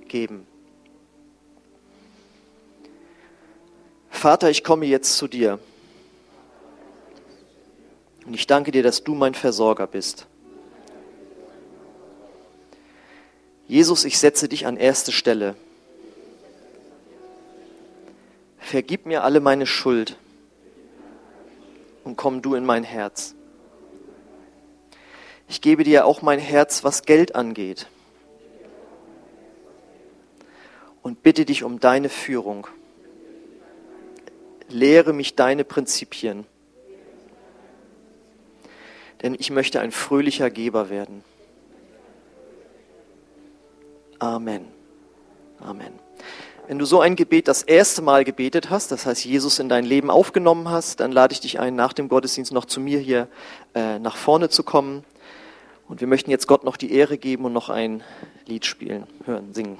geben. 0.09 0.47
Vater, 4.11 4.49
ich 4.49 4.65
komme 4.65 4.87
jetzt 4.87 5.17
zu 5.17 5.29
dir. 5.29 5.59
Und 8.27 8.35
ich 8.35 8.47
danke 8.47 8.71
dir, 8.71 8.83
dass 8.83 9.05
du 9.05 9.15
mein 9.15 9.35
Versorger 9.35 9.87
bist. 9.87 10.27
Jesus, 13.69 14.05
ich 14.05 14.19
setze 14.19 14.49
dich 14.49 14.67
an 14.67 14.77
erste 14.77 15.13
Stelle. 15.13 15.57
Vergib 18.59 19.05
mir 19.05 19.25
alle 19.25 19.41
meine 19.41 19.67
Schuld 19.67 20.17
und 22.05 22.17
komm 22.17 22.41
du 22.41 22.55
in 22.55 22.65
mein 22.65 22.85
Herz. 22.85 23.35
Ich 25.49 25.61
gebe 25.61 25.85
dir 25.85 26.07
auch 26.07 26.23
mein 26.23 26.39
Herz, 26.39 26.83
was 26.85 27.03
Geld 27.03 27.35
angeht. 27.35 27.87
Und 31.05 31.23
bitte 31.23 31.45
dich 31.45 31.65
um 31.65 31.81
deine 31.81 32.09
Führung. 32.09 32.67
Lehre 34.71 35.13
mich 35.13 35.37
deine 35.37 35.63
Prinzipien. 35.63 36.47
Denn 39.23 39.37
ich 39.39 39.51
möchte 39.51 39.81
ein 39.81 39.93
fröhlicher 39.93 40.49
Geber 40.49 40.89
werden. 40.89 41.23
Amen. 44.19 44.65
Amen. 45.61 45.93
Wenn 46.69 46.79
du 46.79 46.87
so 46.87 47.03
ein 47.03 47.17
Gebet 47.17 47.49
das 47.49 47.63
erste 47.63 48.01
Mal 48.01 48.25
gebetet 48.25 48.71
hast, 48.71 48.91
das 48.91 49.05
heißt 49.05 49.27
Jesus 49.27 49.59
in 49.59 49.69
dein 49.69 49.85
Leben 49.85 50.11
aufgenommen 50.11 50.71
hast, 50.71 51.01
dann 51.01 51.13
lade 51.13 51.35
ich 51.35 51.41
dich 51.41 51.61
ein, 51.61 51.77
nach 51.77 51.93
dem 51.93 52.09
Gottesdienst 52.09 52.51
noch 52.51 52.65
zu 52.65 52.81
mir 52.81 52.99
hier 52.99 53.29
äh, 53.75 53.99
nach 53.99 54.17
vorne 54.17 54.49
zu 54.49 54.63
kommen. 54.63 55.05
Und 55.87 56.01
wir 56.01 56.09
möchten 56.09 56.31
jetzt 56.31 56.47
Gott 56.47 56.65
noch 56.65 56.79
die 56.79 56.95
Ehre 56.95 57.19
geben 57.19 57.45
und 57.45 57.53
noch 57.53 57.69
ein 57.69 58.03
Lied 58.47 58.65
spielen, 58.65 59.07
hören, 59.27 59.53
singen. 59.53 59.77